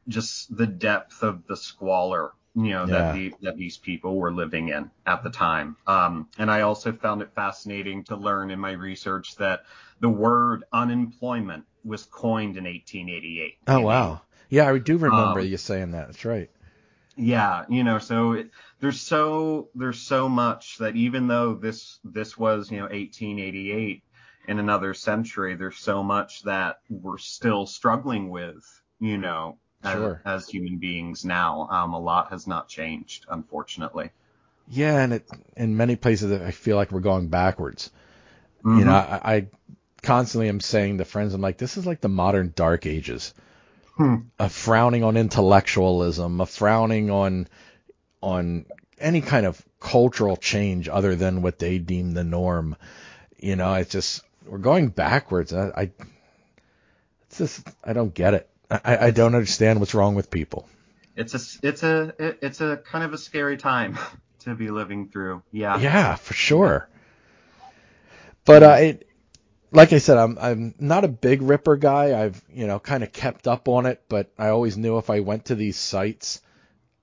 just 0.08 0.55
the 0.55 0.67
depth 0.67 1.24
of 1.24 1.46
the 1.48 1.58
squalor, 1.58 2.34
you 2.55 2.70
know, 2.72 2.86
Yeah. 2.86 2.88
that 2.88 3.13
the, 3.15 3.34
that 3.41 3.58
these 3.58 3.77
people 3.77 4.17
were 4.17 4.31
living 4.34 4.70
in 4.70 4.91
at 5.05 5.24
the 5.24 5.29
time. 5.29 5.77
Um, 5.88 6.29
and 6.38 6.51
I 6.51 6.62
also 6.62 6.91
found 6.91 7.22
it 7.22 7.31
fascinating 7.36 8.03
to 8.05 8.15
learn 8.15 8.51
in 8.51 8.60
my 8.60 8.72
research 8.72 9.36
that 9.38 9.62
the 10.00 10.10
word 10.10 10.63
unemployment 10.74 11.65
was 11.84 12.05
coined 12.05 12.58
in 12.58 12.65
1888. 12.65 13.58
oh 13.67 13.79
wow. 13.81 14.22
Yeah, 14.50 14.70
I 14.70 14.77
do 14.79 14.98
remember 14.98 15.39
Um, 15.39 15.46
you 15.46 15.58
saying 15.58 15.91
that. 15.91 16.08
That's 16.08 16.25
right. 16.25 16.50
yeah, 17.15 17.65
you 17.70 17.84
know, 17.84 18.00
so 18.00 18.34
it, 18.34 18.51
there's 18.79 19.00
so 19.01 19.70
there's 19.75 20.00
so 20.00 20.27
much 20.29 20.77
that 20.79 20.96
even 20.96 21.27
though 21.27 21.53
this 21.53 22.00
this 22.03 22.38
was 22.38 22.72
you 22.72 22.77
know 22.77 22.84
1888 22.88 24.03
in 24.48 24.60
another 24.60 24.93
century, 24.93 25.55
there's 25.55 25.77
so 25.77 26.03
much 26.03 26.43
that 26.43 26.77
we're 26.89 27.17
still 27.17 27.65
struggling 27.67 28.29
with, 28.29 28.63
you 29.00 29.17
know, 29.17 29.58
Sure. 29.83 30.21
as 30.25 30.47
human 30.47 30.77
beings 30.77 31.25
now. 31.25 31.67
Um, 31.69 31.93
a 31.93 32.00
lot 32.00 32.29
has 32.29 32.47
not 32.47 32.67
changed, 32.67 33.25
unfortunately. 33.29 34.11
Yeah, 34.67 35.00
and 35.01 35.13
it 35.13 35.27
in 35.57 35.75
many 35.75 35.95
places 35.95 36.31
I 36.41 36.51
feel 36.51 36.75
like 36.75 36.91
we're 36.91 37.00
going 37.00 37.27
backwards. 37.27 37.91
Mhm. 38.63 38.79
You 38.79 38.85
know, 38.85 38.93
I, 38.93 39.35
I 39.35 39.47
constantly 40.01 40.50
am 40.50 40.59
saying 40.59 40.97
to 40.97 41.05
friends, 41.05 41.33
I'm 41.33 41.41
like, 41.41 41.57
this 41.57 41.77
is 41.77 41.85
like 41.85 42.01
the 42.01 42.09
modern 42.09 42.53
dark 42.55 42.85
ages. 42.85 43.33
Hmm. 43.97 44.15
A 44.39 44.50
frowning 44.50 45.03
on 45.03 45.17
intellectualism, 45.17 46.39
a 46.41 46.45
frowning 46.45 47.11
on 47.11 47.47
on 48.21 48.65
any 49.00 49.21
kind 49.21 49.45
of 49.45 49.61
cultural 49.79 50.38
change 50.38 50.88
other 50.88 51.15
than 51.15 51.41
what 51.41 51.59
they 51.59 51.79
deem 51.79 52.11
the 52.11 52.23
norm. 52.23 52.75
You 53.39 53.55
know, 53.55 53.73
it's 53.73 53.91
just 53.91 54.23
we're 54.45 54.59
going 54.59 54.89
backwards. 54.89 55.53
I, 55.53 55.67
I 55.75 55.91
it's 57.23 57.38
just 57.39 57.67
I 57.83 57.93
don't 57.93 58.13
get 58.13 58.33
it. 58.33 58.50
I, 58.71 59.07
I 59.07 59.11
don't 59.11 59.35
understand 59.35 59.79
what's 59.79 59.93
wrong 59.93 60.15
with 60.15 60.29
people. 60.31 60.67
it's 61.15 61.33
a 61.35 61.67
it's 61.67 61.83
a 61.83 62.13
it's 62.45 62.61
a 62.61 62.77
kind 62.77 63.03
of 63.03 63.13
a 63.13 63.17
scary 63.17 63.57
time 63.57 63.97
to 64.39 64.55
be 64.55 64.69
living 64.71 65.09
through. 65.09 65.43
Yeah. 65.51 65.79
Yeah, 65.79 66.15
for 66.15 66.33
sure. 66.33 66.89
But 68.45 68.63
uh, 68.63 68.77
it, 68.79 69.07
like 69.71 69.93
I 69.93 69.99
said, 69.99 70.17
I'm 70.17 70.37
I'm 70.39 70.75
not 70.79 71.03
a 71.05 71.09
big 71.09 71.41
Ripper 71.41 71.77
guy. 71.77 72.21
I've 72.23 72.41
you 72.51 72.67
know 72.67 72.79
kind 72.79 73.03
of 73.03 73.11
kept 73.13 73.47
up 73.47 73.67
on 73.67 73.85
it, 73.85 74.03
but 74.09 74.31
I 74.37 74.49
always 74.49 74.77
knew 74.77 74.97
if 74.97 75.09
I 75.09 75.19
went 75.21 75.45
to 75.45 75.55
these 75.55 75.77
sites, 75.77 76.41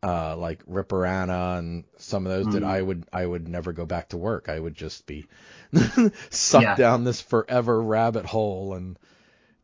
uh, 0.03 0.37
like 0.37 0.63
Ripperana 0.67 1.59
and 1.59 1.85
some 1.99 2.27
of 2.27 2.33
those, 2.33 2.55
that 2.55 2.63
Mm. 2.63 2.67
I 2.67 2.83
would 2.83 3.05
I 3.13 3.25
would 3.27 3.49
never 3.49 3.73
go 3.73 3.87
back 3.87 4.11
to 4.11 4.17
work. 4.17 4.49
I 4.49 4.59
would 4.59 4.75
just 4.75 5.07
be 5.07 5.29
sucked 6.31 6.63
Yeah. 6.65 6.75
down 6.77 7.05
this 7.05 7.21
forever 7.21 7.81
rabbit 7.83 8.27
hole 8.27 8.75
and 8.75 8.99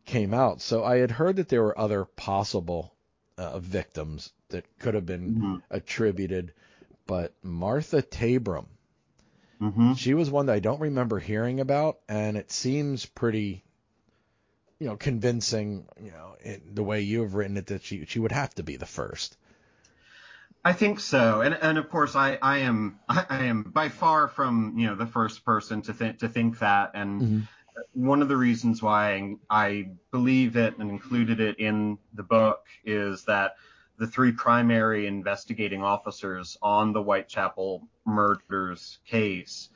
came 0.04 0.34
out. 0.34 0.61
So 0.61 0.84
I 0.84 0.99
had 0.99 1.11
heard 1.11 1.37
that 1.37 1.49
there 1.49 1.62
were 1.62 1.78
other 1.78 2.04
possible 2.04 2.94
uh, 3.38 3.58
victims 3.58 4.32
that 4.49 4.64
could 4.78 4.94
have 4.94 5.06
been 5.06 5.32
Mhm. 5.38 5.62
attributed, 5.70 6.52
but 7.06 7.34
Martha 7.42 8.02
Tabram 8.02 8.66
Mhm. 9.61 9.94
she 9.96 10.14
was 10.14 10.30
one 10.30 10.46
that 10.46 10.54
I 10.54 10.61
don't 10.61 10.80
remember 10.80 11.18
hearing 11.18 11.61
about, 11.61 12.00
and 12.08 12.37
it 12.37 12.50
seems 12.50 13.06
pretty, 13.06 13.64
you 14.78 14.87
know, 14.87 14.96
convincing. 14.96 15.87
You 16.00 16.11
know, 16.11 16.37
in 16.42 16.75
the 16.75 16.82
way 16.84 17.00
you 17.00 17.23
have 17.23 17.34
written 17.34 17.56
it, 17.56 17.66
that 17.66 17.82
she 17.82 18.04
she 18.06 18.18
would 18.18 18.32
have 18.32 18.54
to 18.56 18.62
be 18.62 18.76
the 18.76 18.87
first. 18.87 19.37
I 20.64 20.73
think 20.73 20.99
so, 21.00 21.42
and 21.42 21.54
and 21.54 21.78
of 21.78 21.88
course 21.90 22.16
I 22.16 22.38
I 22.40 22.58
am 22.58 22.99
I, 23.08 23.44
am 23.44 23.62
by 23.64 23.88
far 23.88 24.28
from 24.28 24.78
you 24.78 24.87
know 24.87 24.94
the 24.94 25.06
first 25.06 25.44
person 25.44 25.82
to 25.82 25.92
think 25.92 26.18
to 26.20 26.28
think 26.28 26.58
that, 26.61 26.92
and 26.94 27.23
Mhm. 27.23 27.49
One 27.93 28.23
of 28.23 28.28
the 28.28 28.37
reasons 28.37 28.83
why 28.83 29.37
I 29.50 29.90
believe 30.11 30.57
it 30.57 30.78
and 30.78 30.90
included 30.90 31.40
it 31.40 31.59
in 31.59 31.99
the 32.14 32.23
book 32.23 32.64
is 32.85 33.25
that 33.25 33.57
the 33.99 34.07
three 34.07 34.33
primary 34.33 35.07
investigating 35.07 35.83
officers 35.83 36.57
on 36.62 36.93
the 36.93 37.02
Whitechapel 37.02 37.87
murders 38.04 38.99
case 39.07 39.71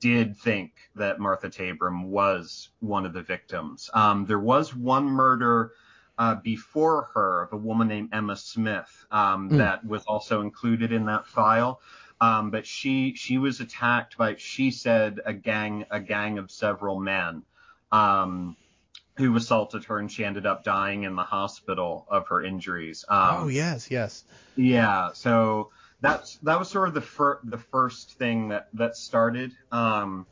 did 0.00 0.36
think 0.36 0.72
that 0.94 1.20
Martha 1.20 1.48
Tabram 1.48 2.06
was 2.06 2.70
one 2.80 3.06
of 3.06 3.12
the 3.12 3.22
victims. 3.22 3.90
Um, 3.94 4.26
there 4.26 4.38
was 4.38 4.74
one 4.74 5.04
murder 5.04 5.72
uh, 6.18 6.36
before 6.36 7.10
her 7.14 7.42
of 7.42 7.52
a 7.52 7.56
woman 7.56 7.88
named 7.88 8.08
Emma 8.12 8.36
Smith 8.36 9.06
um, 9.10 9.48
Hmm. 9.50 9.58
that 9.58 9.84
was 9.84 10.02
also 10.04 10.40
included 10.40 10.90
in 10.92 11.06
that 11.06 11.26
file. 11.26 11.80
Um, 12.20 12.50
but 12.50 12.66
she 12.66 13.14
she 13.14 13.38
was 13.38 13.60
attacked 13.60 14.16
by 14.16 14.36
she 14.36 14.70
said 14.70 15.20
a 15.24 15.32
gang 15.32 15.84
a 15.90 16.00
gang 16.00 16.38
of 16.38 16.50
several 16.50 16.98
men 16.98 17.42
um, 17.92 18.56
who 19.16 19.34
assaulted 19.36 19.84
her 19.84 19.98
and 19.98 20.10
she 20.10 20.24
ended 20.24 20.46
up 20.46 20.64
dying 20.64 21.04
in 21.04 21.14
the 21.14 21.22
hospital 21.22 22.06
of 22.08 22.28
her 22.28 22.42
injuries. 22.42 23.04
Um, 23.08 23.44
oh 23.44 23.48
yes, 23.48 23.90
yes. 23.90 24.24
yeah, 24.56 25.10
so 25.12 25.70
that's 26.00 26.36
that 26.38 26.58
was 26.58 26.68
sort 26.68 26.88
of 26.88 26.94
the 26.94 27.00
fir- 27.00 27.40
the 27.44 27.58
first 27.58 28.12
thing 28.18 28.48
that 28.48 28.68
that 28.74 28.96
started. 28.96 29.52
Um, 29.70 30.26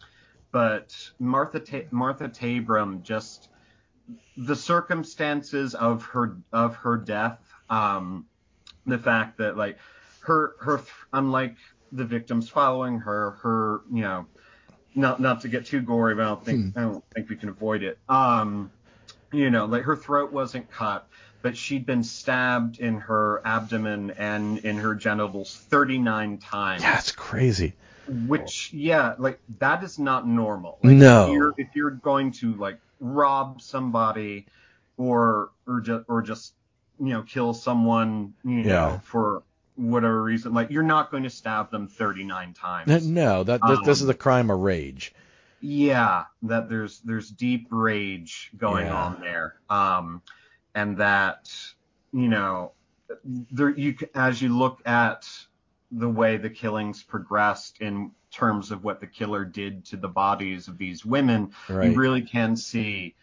but 0.53 0.95
Martha 1.19 1.61
Ta- 1.61 1.89
Martha 1.91 2.29
Tabram 2.29 3.03
just 3.03 3.49
the 4.37 4.57
circumstances 4.57 5.75
of 5.75 6.05
her 6.05 6.37
of 6.53 6.77
her 6.77 6.97
death, 6.97 7.41
um, 7.71 8.27
the 8.87 8.99
fact 8.99 9.39
that 9.39 9.57
like 9.57 9.79
her 10.21 10.55
her 10.61 10.81
unlike 11.13 11.57
the 11.93 12.05
victims 12.05 12.49
following 12.49 12.99
her, 13.01 13.33
her 13.43 13.81
you 13.93 14.03
know 14.03 14.27
not 14.95 15.21
not 15.21 15.41
to 15.43 15.49
get 15.49 15.67
too 15.67 15.81
gory, 15.81 16.15
but 16.15 16.23
I 16.23 16.27
don't 16.27 16.45
think 16.45 16.77
I 16.77 16.81
don't 16.83 17.05
think 17.15 17.29
we 17.29 17.37
can 17.37 17.49
avoid 17.49 17.83
it. 17.83 17.99
Um, 18.09 18.71
you 19.33 19.51
know, 19.51 19.65
like 19.67 19.83
her 19.83 19.97
throat 19.97 20.33
wasn't 20.33 20.71
cut, 20.71 21.09
but 21.43 21.57
she'd 21.57 21.85
been 21.87 22.05
stabbed 22.05 22.79
in 22.79 22.99
her 22.99 23.43
abdomen 23.45 24.13
and 24.13 24.59
in 24.59 24.77
her 24.77 24.95
genitals 24.95 25.57
39 25.69 26.39
times. 26.39 26.83
Yeah, 26.83 26.99
it's 26.99 27.11
crazy. 27.13 27.75
Which, 28.27 28.73
yeah, 28.73 29.15
like 29.19 29.41
that 29.59 29.83
is 29.83 29.99
not 29.99 30.29
normal. 30.29 30.79
Like, 30.83 30.97
No. 30.97 31.25
If 31.25 31.33
you're, 31.33 31.55
if 31.57 31.69
you're 31.75 31.91
going 31.91 32.33
to 32.33 32.55
like 32.55 32.79
rob 33.01 33.61
somebody, 33.61 34.47
or 34.97 35.51
or 35.67 35.81
just 35.81 36.05
or 36.09 36.23
just 36.23 36.55
you 37.01 37.09
know 37.09 37.23
kill 37.23 37.55
someone, 37.55 38.35
you 38.45 38.63
know, 38.63 38.69
Yeah. 38.69 38.99
for 39.01 39.43
whatever 39.77 40.23
reason, 40.23 40.55
like 40.55 40.71
you're 40.71 40.83
not 40.83 41.11
going 41.11 41.23
to 41.25 41.31
stab 41.31 41.71
them 41.71 41.89
39 41.89 42.55
times. 42.55 43.07
No, 43.07 43.43
that 43.45 43.61
this, 43.63 43.81
this 43.81 44.01
is 44.01 44.05
Um, 44.05 44.11
a 44.11 44.15
crime 44.15 44.51
of 44.51 44.61
rage. 44.61 45.13
Yeah, 45.61 46.25
that 46.43 46.69
there's 46.69 47.01
there's 47.01 47.31
deep 47.31 47.69
rage 47.71 48.53
going 48.57 48.87
Yeah. 48.87 48.95
on 48.95 49.21
there, 49.21 49.55
um, 49.71 50.23
and 50.75 50.99
that 50.99 51.51
you 52.13 52.29
know, 52.29 52.73
there 53.25 53.71
you 53.71 53.97
as 54.15 54.43
you 54.43 54.57
look 54.57 54.87
at 54.87 55.27
the 55.91 56.09
way 56.09 56.37
the 56.37 56.51
killings 56.51 57.03
progressed 57.03 57.81
in 57.81 58.11
terms 58.31 58.71
of 58.73 58.85
what 58.85 59.01
the 59.01 59.07
killer 59.07 59.45
did 59.45 59.85
to 59.87 59.97
the 59.97 60.09
bodies 60.09 60.69
of 60.69 60.77
these 60.77 61.05
women, 61.05 61.53
Right. 61.69 61.91
you 61.91 61.99
really 61.99 62.23
can 62.23 62.57
see, 62.57 63.15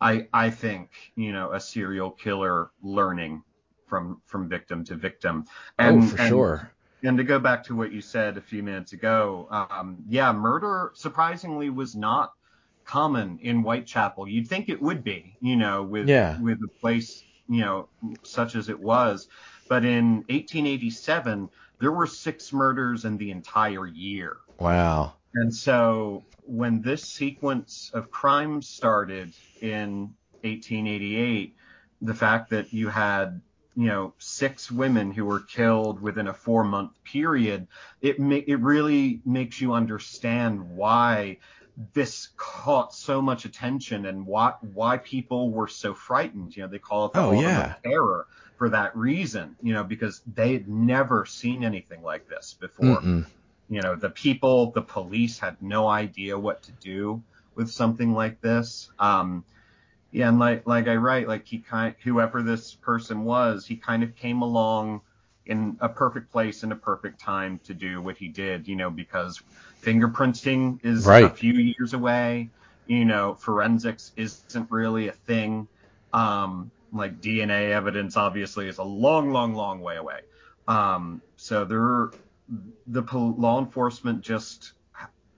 I 0.00 0.28
I 0.32 0.50
think 0.50 0.90
you 1.16 1.32
know 1.32 1.52
a 1.52 1.60
serial 1.60 2.10
killer 2.10 2.70
learning 2.82 3.42
from 3.90 4.22
from 4.24 4.48
victim 4.48 4.84
to 4.84 4.94
victim. 4.94 5.44
oh, 5.78 6.00
for 6.00 6.16
and- 6.16 6.28
sure. 6.28 6.70
and 7.02 7.18
to 7.18 7.24
go 7.24 7.38
back 7.38 7.64
to 7.64 7.74
what 7.76 7.92
you 7.92 8.00
said 8.00 8.36
a 8.38 8.40
few 8.40 8.62
minutes 8.62 8.92
ago, 8.94 9.48
um, 9.50 9.98
yeah, 10.08 10.32
murder 10.32 10.92
surprisingly 10.94 11.68
was 11.68 11.94
not 11.96 12.32
common 12.84 13.38
in 13.42 13.62
Whitechapel. 13.62 14.28
You'd 14.28 14.48
think 14.48 14.68
it 14.68 14.80
would 14.80 15.02
be, 15.04 15.36
you 15.40 15.56
know, 15.56 15.82
with 15.82 16.08
Yeah. 16.08 16.40
with 16.40 16.58
a 16.64 16.68
place, 16.80 17.22
you 17.48 17.60
know, 17.60 17.88
such 18.22 18.54
as 18.54 18.68
it 18.68 18.78
was. 18.78 19.28
But 19.68 19.84
in 19.84 20.24
1887, 20.28 21.48
there 21.80 21.92
were 21.92 22.06
six 22.06 22.52
murders 22.52 23.04
in 23.04 23.16
the 23.16 23.30
entire 23.30 23.86
year. 23.86 24.36
Wow. 24.58 25.14
And 25.34 25.54
so 25.54 26.24
when 26.44 26.82
this 26.82 27.02
sequence 27.04 27.90
of 27.94 28.10
crimes 28.10 28.68
started 28.68 29.32
in 29.60 30.12
1888, 30.42 31.54
the 32.02 32.14
fact 32.14 32.50
that 32.50 32.72
you 32.72 32.88
had 32.88 33.40
you 33.74 33.86
know 33.86 34.14
six 34.18 34.70
women 34.70 35.12
who 35.12 35.24
were 35.24 35.40
killed 35.40 36.00
within 36.00 36.28
a 36.28 36.34
four 36.34 36.64
month 36.64 36.92
period 37.04 37.68
it 38.00 38.18
ma- 38.18 38.46
it 38.46 38.60
really 38.60 39.22
makes 39.24 39.60
you 39.60 39.72
understand 39.74 40.60
why 40.70 41.38
this 41.94 42.28
caught 42.36 42.92
so 42.94 43.22
much 43.22 43.44
attention 43.44 44.06
and 44.06 44.26
why 44.26 44.52
why 44.60 44.98
people 44.98 45.52
were 45.52 45.68
so 45.68 45.94
frightened 45.94 46.54
you 46.56 46.62
know 46.62 46.68
they 46.68 46.78
call 46.78 47.06
it 47.06 47.14
the 47.14 47.22
Oh, 47.22 47.32
yeah. 47.32 47.56
of 47.56 47.82
terror 47.84 48.26
for 48.56 48.70
that 48.70 48.96
reason 48.96 49.56
you 49.62 49.72
know 49.72 49.84
because 49.84 50.20
they 50.26 50.52
had 50.52 50.68
never 50.68 51.24
seen 51.24 51.64
anything 51.64 52.02
like 52.02 52.26
this 52.28 52.56
before 52.60 53.04
Mm-mm. 53.04 53.26
you 53.68 53.82
know 53.82 53.96
the 53.96 54.10
people 54.10 54.72
the 54.72 54.82
police 54.82 55.38
had 55.38 55.56
no 55.60 55.88
idea 55.88 56.38
what 56.38 56.62
to 56.62 56.72
do 56.72 57.24
with 57.54 57.70
something 57.70 58.12
like 58.12 58.40
this 58.40 58.90
um 58.98 59.44
yeah 60.10 60.28
and 60.28 60.38
like 60.38 60.66
like 60.66 60.88
i 60.88 60.96
write 60.96 61.28
like 61.28 61.46
he 61.46 61.58
kind 61.60 61.94
whoever 62.02 62.42
this 62.42 62.74
person 62.74 63.24
was 63.24 63.66
he 63.66 63.76
kind 63.76 64.02
of 64.02 64.14
came 64.16 64.42
along 64.42 65.00
in 65.46 65.76
a 65.80 65.88
perfect 65.88 66.30
place 66.30 66.62
and 66.62 66.72
a 66.72 66.76
perfect 66.76 67.20
time 67.20 67.60
to 67.64 67.74
do 67.74 68.00
what 68.02 68.16
he 68.16 68.28
did 68.28 68.66
you 68.68 68.76
know 68.76 68.90
because 68.90 69.40
fingerprinting 69.84 70.78
is 70.84 71.14
a 71.22 71.30
few 71.30 71.52
years 71.54 71.94
away 71.94 72.50
you 72.86 73.04
know 73.04 73.34
forensics 73.34 74.12
isn't 74.16 74.70
really 74.70 75.08
a 75.08 75.12
thing 75.12 75.68
um 76.12 76.70
like 76.92 77.20
dna 77.20 77.70
evidence 77.70 78.16
obviously 78.16 78.68
is 78.68 78.78
a 78.78 78.82
long 78.84 79.30
long 79.30 79.54
long 79.54 79.80
way 79.80 79.96
away 79.96 80.20
um 80.68 81.22
so 81.36 81.64
there 81.64 82.12
the 82.86 83.02
pol- 83.02 83.34
law 83.38 83.58
enforcement 83.60 84.22
just 84.22 84.72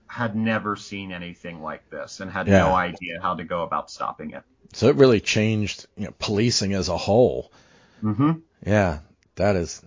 had 0.07 0.35
never 0.35 0.75
seen 0.75 1.11
anything 1.11 1.61
like 1.61 1.87
this 1.89 2.19
and 2.19 2.31
had 2.31 2.47
Yeah. 2.47 2.51
no 2.51 2.75
idea 2.75 3.19
how 3.21 3.35
to 3.35 3.43
go 3.43 3.63
about 3.63 3.89
stopping 3.89 4.31
it. 4.31 4.43
So 4.73 4.87
it 4.87 4.95
really 4.95 5.19
changed 5.19 5.85
you 5.97 6.05
know, 6.05 6.13
policing 6.19 6.73
as 6.73 6.89
a 6.89 6.97
whole. 6.97 7.51
Mm-hmm. 8.03 8.31
Yeah, 8.65 8.99
that 9.35 9.55
is 9.55 9.81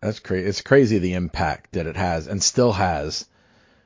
that's 0.00 0.18
crazy. 0.18 0.48
It's 0.48 0.60
crazy 0.62 0.98
the 0.98 1.14
impact 1.14 1.72
that 1.72 1.86
it 1.86 1.96
has 1.96 2.26
and 2.26 2.42
still 2.42 2.72
has. 2.72 3.26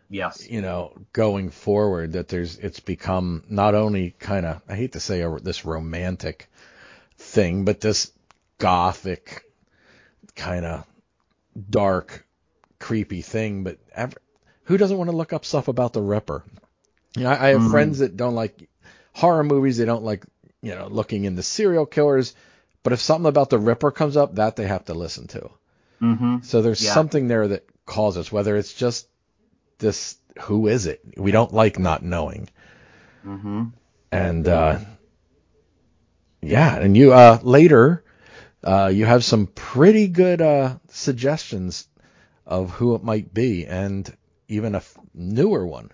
Yes. 0.09 0.49
You 0.49 0.63
know, 0.63 0.93
going 1.13 1.51
forward, 1.51 2.13
that 2.13 2.29
there's 2.29 2.59
it's 2.59 2.81
become 2.81 3.43
not 3.49 3.75
only 3.75 4.15
kind 4.19 4.47
of 4.47 4.63
I 4.69 4.77
hate 4.77 4.93
to 4.93 5.01
say 5.01 5.23
a, 5.23 5.31
this 5.41 5.65
romantic 5.65 6.49
thing, 7.19 7.65
but 7.65 7.81
this 7.81 8.13
gothic 8.59 9.43
kind 10.35 10.65
of 10.65 10.87
dark, 11.69 12.25
creepy 12.79 13.23
thing. 13.23 13.65
But 13.65 13.79
ever, 13.95 14.17
who 14.65 14.77
doesn't 14.77 14.97
want 14.97 15.11
to 15.11 15.17
look 15.17 15.33
up 15.33 15.45
stuff 15.45 15.69
about 15.69 15.93
the 15.93 16.03
Ripper? 16.03 16.45
You 17.17 17.25
know, 17.25 17.31
I, 17.31 17.47
I 17.47 17.49
have 17.49 17.63
Mhm. 17.63 17.71
friends 17.71 17.99
that 17.99 18.17
don't 18.17 18.35
like 18.35 18.69
horror 19.17 19.45
movies. 19.45 19.79
They 19.79 19.87
don't 19.87 20.05
like 20.05 20.25
you 20.63 20.75
know 20.75 20.89
looking 20.89 21.25
into 21.25 21.43
serial 21.43 21.87
killers. 21.87 22.35
But 22.83 22.93
if 22.93 23.01
something 23.01 23.29
about 23.29 23.51
the 23.51 23.59
Ripper 23.59 23.91
comes 23.91 24.17
up, 24.17 24.37
that 24.37 24.55
they 24.55 24.67
have 24.67 24.85
to 24.85 24.95
listen 24.95 25.27
to. 25.29 25.51
Mm-hmm. 26.01 26.37
So 26.43 26.63
there's 26.63 26.85
Yeah. 26.85 26.93
something 26.93 27.27
there 27.27 27.49
that 27.49 27.67
calls 27.85 28.17
us, 28.17 28.31
whether 28.31 28.57
it's 28.57 28.73
just 28.75 29.09
this, 29.79 30.17
who 30.43 30.69
is 30.69 30.87
it? 30.87 31.01
We 31.17 31.33
don't 31.33 31.53
like 31.53 31.81
not 31.81 32.05
knowing. 32.05 32.49
Mm-hmm. 33.27 33.65
And, 34.13 34.47
uh, 34.49 34.79
yeah, 36.41 36.77
and 36.77 36.97
you, 36.97 37.13
uh, 37.13 37.41
later, 37.43 38.05
uh, 38.63 38.91
you 38.95 39.05
have 39.05 39.25
some 39.25 39.49
pretty 39.49 40.07
good, 40.07 40.41
uh, 40.41 40.77
suggestions 40.91 41.89
of 42.47 42.71
who 42.71 42.95
it 42.95 43.03
might 43.03 43.35
be 43.35 43.67
and 43.67 44.17
even 44.47 44.75
a 44.75 44.79
f- 44.79 44.97
newer 45.13 45.67
one. 45.67 45.91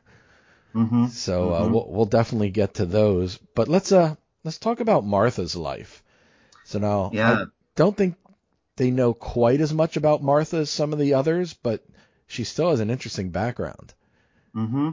Mm-hmm. 0.75 1.07
So, 1.09 1.53
uh, 1.53 1.63
Mhm. 1.63 1.73
we'll, 1.73 1.87
we'll 1.89 2.07
definitely 2.07 2.51
get 2.51 2.75
to 2.75 2.87
those, 2.87 3.39
but 3.55 3.69
let's, 3.69 3.93
uh, 3.93 4.15
let's 4.45 4.59
talk 4.59 4.81
about 4.81 5.05
Martha's 5.05 5.55
life. 5.55 6.03
So 6.65 6.79
now, 6.79 7.11
I 7.13 7.17
Yeah. 7.17 7.45
don't 7.77 7.97
think 7.97 8.17
they 8.77 8.91
know 8.91 9.13
quite 9.15 9.61
as 9.61 9.75
much 9.75 9.97
about 9.97 10.23
Martha 10.23 10.59
as 10.59 10.71
some 10.71 10.93
of 10.93 10.99
the 10.99 11.15
others, 11.15 11.53
but 11.53 11.85
she 12.27 12.45
still 12.45 12.71
has 12.71 12.81
an 12.81 12.91
interesting 12.91 13.31
background. 13.31 13.93
Mm-hmm. 14.55 14.91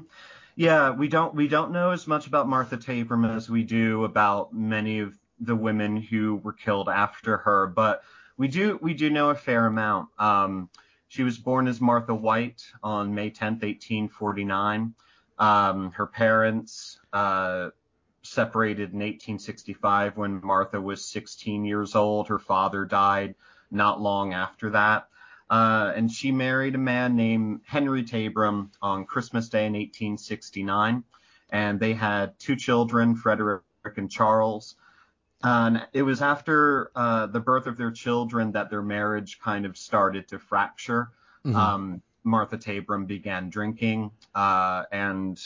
Yeah, 0.56 0.92
we 0.92 1.08
don't 1.08 1.34
we 1.36 1.48
don't 1.48 1.72
know 1.72 1.92
as 1.92 2.06
much 2.06 2.28
about 2.28 2.50
Martha 2.50 2.76
Tabram 2.78 3.34
as 3.34 3.50
we 3.50 3.64
do 3.64 4.04
about 4.04 4.54
many 4.54 5.00
of 5.00 5.18
the 5.40 5.56
women 5.56 5.96
who 5.96 6.36
were 6.36 6.52
killed 6.52 6.90
after 6.90 7.38
her, 7.38 7.68
but 7.68 8.04
we 8.36 8.50
do 8.50 8.78
we 8.82 8.94
do 8.94 9.10
know 9.10 9.30
a 9.30 9.36
fair 9.36 9.66
amount. 9.66 10.10
Um, 10.20 10.70
she 11.08 11.24
was 11.24 11.38
born 11.38 11.68
as 11.70 11.80
Martha 11.80 12.14
White 12.14 12.62
on 12.84 13.16
May 13.16 13.32
10th, 13.32 13.64
1849. 13.64 14.94
Um, 15.40 15.92
her 15.92 16.06
parents 16.06 17.00
uh, 17.14 17.70
separated 18.24 18.92
in 18.92 19.00
1865 19.00 20.18
when 20.18 20.42
Martha 20.44 20.80
was 20.80 21.04
16 21.06 21.66
years 21.66 21.96
old. 21.96 22.28
Her 22.28 22.40
father 22.40 22.86
died 22.86 23.36
not 23.72 24.02
long 24.02 24.34
after 24.34 24.72
that. 24.72 25.08
Uh, 25.50 25.92
and 25.96 26.12
she 26.12 26.32
married 26.32 26.76
a 26.76 26.80
man 26.80 27.16
named 27.16 27.62
Henry 27.66 28.04
Tabram 28.04 28.70
on 28.82 29.06
Christmas 29.06 29.50
Day 29.50 29.66
in 29.66 29.74
1869. 29.74 31.04
And 31.50 31.80
they 31.80 31.94
had 31.94 32.38
two 32.38 32.56
children, 32.56 33.16
Frederick 33.16 33.64
and 33.96 34.12
Charles. 34.12 34.76
And 35.42 35.88
it 35.94 36.04
was 36.04 36.22
after 36.22 36.92
uh, 36.96 37.28
the 37.28 37.40
birth 37.40 37.66
of 37.66 37.78
their 37.78 37.92
children 37.92 38.52
that 38.52 38.70
their 38.70 38.84
marriage 38.84 39.40
kind 39.40 39.66
of 39.66 39.78
started 39.78 40.28
to 40.28 40.38
fracture. 40.38 41.10
Mhm. 41.46 41.56
Um, 41.56 42.02
Martha 42.24 42.58
Tabram 42.58 43.08
began 43.08 43.50
drinking 43.50 44.12
uh, 44.36 44.84
and, 44.92 45.40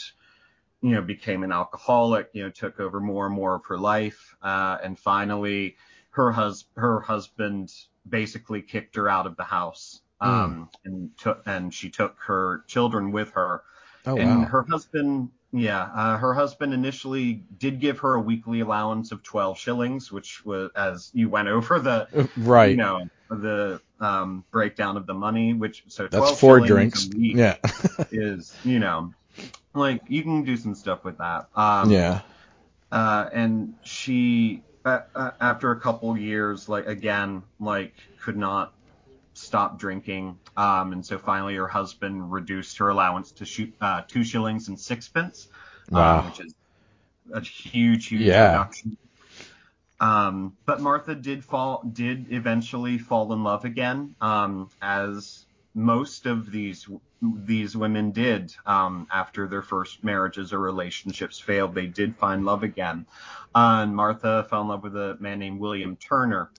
you 0.82 0.90
know, 0.90 1.02
became 1.02 1.42
an 1.42 1.52
alcoholic. 1.52 2.30
You 2.32 2.44
know, 2.44 2.50
took 2.50 2.80
over 2.80 3.00
more 3.00 3.26
and 3.26 3.34
more 3.34 3.54
of 3.54 3.64
her 3.66 3.78
life, 3.78 4.36
uh, 4.42 4.78
and 4.82 4.98
finally, 4.98 5.76
her 6.10 6.32
hus- 6.32 6.66
her 6.76 7.00
husband 7.00 7.72
basically 8.08 8.62
kicked 8.62 8.96
her 8.96 9.08
out 9.08 9.26
of 9.26 9.36
the 9.36 9.44
house. 9.44 10.00
Um, 10.20 10.70
and 10.84 11.10
took 11.18 11.42
and 11.44 11.74
she 11.74 11.90
took 11.90 12.16
her 12.26 12.64
children 12.66 13.12
with 13.12 13.30
her. 13.32 13.62
Oh 14.06 14.16
and 14.16 14.40
wow. 14.40 14.44
her 14.46 14.62
husband, 14.68 15.30
yeah, 15.52 15.82
uh, 15.94 16.16
her 16.18 16.34
husband 16.34 16.74
initially 16.74 17.44
did 17.58 17.80
give 17.80 17.98
her 18.00 18.14
a 18.14 18.20
weekly 18.20 18.60
allowance 18.60 19.12
of 19.12 19.22
12 19.22 19.58
shillings, 19.58 20.10
which 20.12 20.44
was 20.44 20.70
as 20.76 21.10
you 21.14 21.28
went 21.28 21.48
over 21.48 21.78
the 21.78 22.28
right. 22.36 22.70
you 22.70 22.76
know 22.76 23.08
the 23.30 23.80
um, 24.00 24.44
breakdown 24.50 24.96
of 24.96 25.06
the 25.06 25.14
money, 25.14 25.54
which 25.54 25.84
so 25.88 26.04
That's 26.04 26.16
12 26.16 26.38
four 26.38 26.66
shillings 26.66 27.06
drinks. 27.06 27.14
a 27.14 27.18
week 27.18 27.36
Yeah. 27.36 27.56
is 28.10 28.54
you 28.64 28.78
know 28.78 29.12
like 29.74 30.02
you 30.08 30.22
can 30.22 30.44
do 30.44 30.56
some 30.56 30.74
stuff 30.74 31.04
with 31.04 31.18
that. 31.18 31.48
Um, 31.56 31.90
yeah. 31.90 32.20
uh, 32.92 33.28
and 33.32 33.74
she 33.82 34.62
uh, 34.84 35.00
uh, 35.14 35.30
after 35.40 35.70
a 35.70 35.80
couple 35.80 36.16
years 36.16 36.68
like 36.68 36.86
again 36.86 37.42
like 37.58 37.94
could 38.20 38.36
not 38.36 38.72
stop 39.32 39.78
drinking 39.78 40.38
um, 40.56 40.92
and 40.92 41.04
so 41.04 41.18
finally 41.18 41.54
her 41.56 41.68
husband 41.68 42.32
reduced 42.32 42.78
her 42.78 42.88
allowance 42.90 43.32
to 43.32 43.44
shoot 43.44 43.74
uh, 43.80 44.02
two 44.08 44.24
shillings 44.24 44.68
and 44.68 44.78
sixpence 44.78 45.48
Wow. 45.90 46.18
um, 46.18 46.24
which 46.26 46.40
is 46.40 46.54
a 47.34 47.40
huge 47.40 48.08
huge 48.08 48.22
Yeah. 48.26 48.34
reduction 48.38 48.96
um, 50.00 50.56
but 50.66 50.80
Martha 50.80 51.14
did 51.14 51.44
fall 51.44 51.82
did 51.92 52.32
eventually 52.32 52.98
fall 52.98 53.32
in 53.32 53.44
love 53.44 53.64
again 53.64 54.14
um, 54.20 54.70
as 54.82 55.46
most 55.74 56.26
of 56.26 56.50
these 56.50 56.88
these 57.22 57.76
women 57.76 58.10
did 58.12 58.54
um, 58.66 59.06
after 59.10 59.48
their 59.48 59.62
first 59.62 60.04
marriages 60.04 60.52
or 60.52 60.58
relationships 60.58 61.38
failed. 61.38 61.74
They 61.74 61.86
did 61.86 62.16
find 62.16 62.44
love 62.44 62.62
again. 62.62 63.06
Uh, 63.54 63.80
and 63.82 63.96
Martha 63.96 64.46
fell 64.50 64.62
in 64.62 64.68
love 64.68 64.82
with 64.82 64.96
a 64.96 65.16
man 65.20 65.38
named 65.38 65.58
William 65.58 65.96
Turner. 65.96 66.50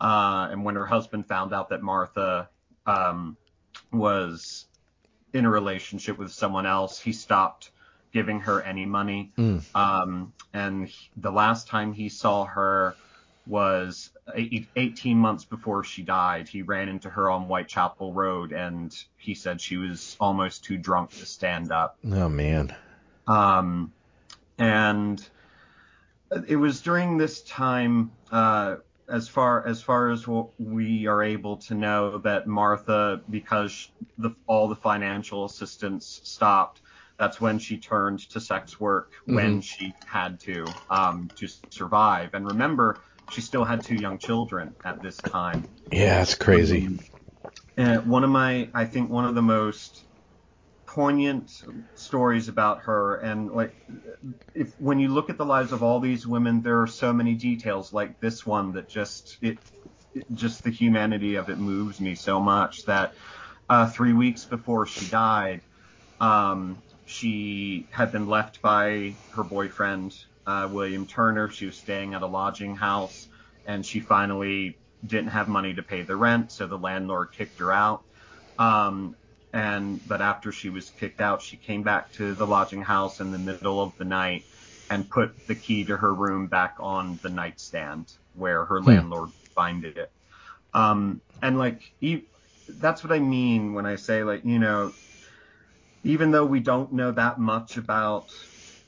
Uh, 0.00 0.48
and 0.50 0.64
when 0.64 0.74
her 0.76 0.86
husband 0.86 1.26
found 1.28 1.52
out 1.52 1.68
that 1.70 1.82
Martha 1.82 2.48
um, 2.86 3.36
was 3.92 4.66
in 5.32 5.44
a 5.44 5.50
relationship 5.50 6.18
with 6.18 6.32
someone 6.32 6.66
else, 6.66 6.98
he 6.98 7.12
stopped 7.12 7.70
giving 8.12 8.40
her 8.40 8.62
any 8.62 8.86
money. 8.86 9.32
Mm. 9.36 9.62
Um, 9.74 10.32
and 10.54 10.88
he- 10.88 11.10
the 11.16 11.30
last 11.30 11.68
time 11.68 11.92
he 11.92 12.08
saw 12.08 12.44
her 12.44 12.96
was 13.46 14.10
18 14.34 15.18
months 15.18 15.44
before 15.44 15.84
she 15.84 16.02
died. 16.02 16.48
He 16.48 16.62
ran 16.62 16.88
into 16.88 17.08
her 17.10 17.30
on 17.30 17.42
Whitechapel 17.42 18.12
Road, 18.12 18.52
and 18.52 18.96
he 19.18 19.34
said 19.34 19.60
she 19.60 19.76
was 19.76 20.16
almost 20.18 20.64
too 20.64 20.76
drunk 20.78 21.10
to 21.10 21.26
stand 21.26 21.70
up. 21.70 21.96
Oh 22.10 22.28
man. 22.28 22.74
Um, 23.28 23.92
and 24.58 25.24
it 26.48 26.56
was 26.56 26.80
during 26.80 27.18
this 27.18 27.42
time, 27.42 28.10
uh, 28.32 28.76
as 29.08 29.28
far 29.28 29.66
as 29.66 29.82
far 29.82 30.10
as 30.10 30.26
what 30.26 30.48
we 30.58 31.06
are 31.06 31.22
able 31.22 31.58
to 31.58 31.74
know, 31.74 32.18
that 32.18 32.46
Martha, 32.46 33.20
because 33.28 33.88
the, 34.18 34.30
all 34.46 34.68
the 34.68 34.76
financial 34.76 35.44
assistance 35.44 36.20
stopped, 36.24 36.80
that's 37.18 37.40
when 37.40 37.58
she 37.58 37.78
turned 37.78 38.20
to 38.30 38.40
sex 38.40 38.78
work 38.80 39.12
when 39.24 39.60
she 39.60 39.94
had 40.04 40.40
to 40.40 40.66
um, 40.90 41.30
to 41.36 41.48
survive. 41.70 42.30
And 42.34 42.46
remember, 42.46 43.00
she 43.30 43.40
still 43.40 43.64
had 43.64 43.82
two 43.82 43.96
young 43.96 44.18
children 44.18 44.74
at 44.84 45.02
this 45.02 45.20
time. 45.22 45.68
Yeah, 45.90 46.22
it's 46.22 46.34
crazy. 46.34 46.98
And 47.76 48.06
one 48.06 48.24
of 48.24 48.30
my, 48.30 48.70
I 48.74 48.86
think 48.86 49.10
one 49.10 49.26
of 49.26 49.34
the 49.34 49.42
most 49.42 50.05
poignant 50.96 51.50
stories 51.94 52.48
about 52.48 52.80
her. 52.84 53.16
And 53.16 53.52
like 53.52 53.76
if 54.54 54.74
when 54.78 54.98
you 54.98 55.08
look 55.08 55.28
at 55.28 55.36
the 55.36 55.44
lives 55.44 55.72
of 55.72 55.82
all 55.82 56.00
these 56.00 56.26
women 56.26 56.62
there 56.62 56.80
are 56.80 56.86
so 56.86 57.12
many 57.12 57.34
details 57.34 57.92
like 57.92 58.18
this 58.20 58.46
one 58.46 58.72
that 58.72 58.88
just 58.88 59.36
it, 59.42 59.58
it 60.14 60.24
just 60.32 60.64
the 60.64 60.70
humanity 60.70 61.34
of 61.34 61.50
it 61.50 61.58
moves 61.58 62.00
me 62.00 62.14
so 62.14 62.40
much 62.40 62.86
that 62.86 63.12
uh, 63.68 63.90
three 63.90 64.14
weeks 64.14 64.46
before 64.46 64.86
she 64.86 65.06
died 65.06 65.60
um, 66.18 66.82
she 67.04 67.88
had 67.92 68.10
been 68.10 68.26
left 68.26 68.62
by 68.62 69.18
her 69.32 69.44
boyfriend 69.44 70.14
uh, 70.46 70.66
william 70.72 71.06
turner. 71.06 71.50
She 71.50 71.66
was 71.66 71.78
staying 71.78 72.14
at 72.14 72.22
a 72.22 72.26
lodging 72.26 72.74
house 72.74 73.28
and 73.66 73.84
she 73.84 74.00
finally 74.00 74.78
didn't 75.04 75.28
have 75.32 75.46
money 75.48 75.74
to 75.74 75.82
pay 75.82 76.04
the 76.04 76.16
rent 76.16 76.52
so 76.52 76.66
the 76.66 76.78
landlord 76.78 77.32
kicked 77.36 77.58
her 77.58 77.70
out. 77.70 78.04
Um, 78.58 79.16
and 79.56 80.02
but 80.06 80.22
after 80.22 80.52
she 80.52 80.70
was 80.70 80.90
kicked 80.92 81.22
out, 81.22 81.42
she 81.42 81.58
came 81.58 81.84
back 81.84 82.12
to 82.14 82.36
the 82.36 82.48
lodging 82.48 82.82
house 82.82 83.20
in 83.20 83.32
the 83.32 83.40
middle 83.40 83.82
of 83.82 83.94
the 83.98 84.06
night 84.06 84.46
and 84.90 85.10
put 85.10 85.36
the 85.48 85.56
key 85.56 85.86
to 85.86 85.98
her 85.98 86.14
room 86.14 86.48
back 86.48 86.76
on 86.80 87.20
the 87.24 87.30
nightstand 87.30 88.12
where 88.34 88.66
her 88.66 88.82
Hmm. 88.86 89.00
landlord 89.00 89.32
finded 89.56 89.98
it. 89.98 90.12
Um, 90.74 91.22
and 91.42 91.58
like 91.58 91.82
e- 92.02 92.24
that's 92.68 93.04
what 93.04 93.12
I 93.14 93.20
mean 93.20 93.74
when 93.74 93.86
I 93.86 93.96
say 93.96 94.24
like 94.24 94.44
you 94.46 94.60
know, 94.60 94.94
even 96.04 96.32
though 96.32 96.46
we 96.46 96.60
don't 96.60 96.94
know 96.94 97.12
that 97.12 97.40
much 97.40 97.78
about 97.78 98.32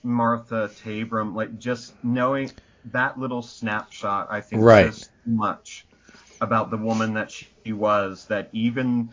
Martha 0.04 0.72
Tabram, 0.76 1.36
like 1.36 1.58
just 1.58 1.96
knowing 2.02 2.54
that 2.86 3.18
little 3.18 3.42
snapshot, 3.42 4.28
I 4.30 4.42
think 4.42 4.68
Right. 4.68 4.92
says 4.92 5.10
much 5.26 5.88
about 6.40 6.70
the 6.70 6.78
woman 6.78 7.14
that 7.14 7.32
she 7.32 7.74
was. 7.74 8.26
That 8.28 8.50
even 8.54 9.10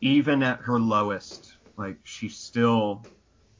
even 0.00 0.42
at 0.42 0.60
her 0.60 0.78
lowest, 0.78 1.52
like 1.76 1.98
she 2.04 2.28
still 2.28 3.06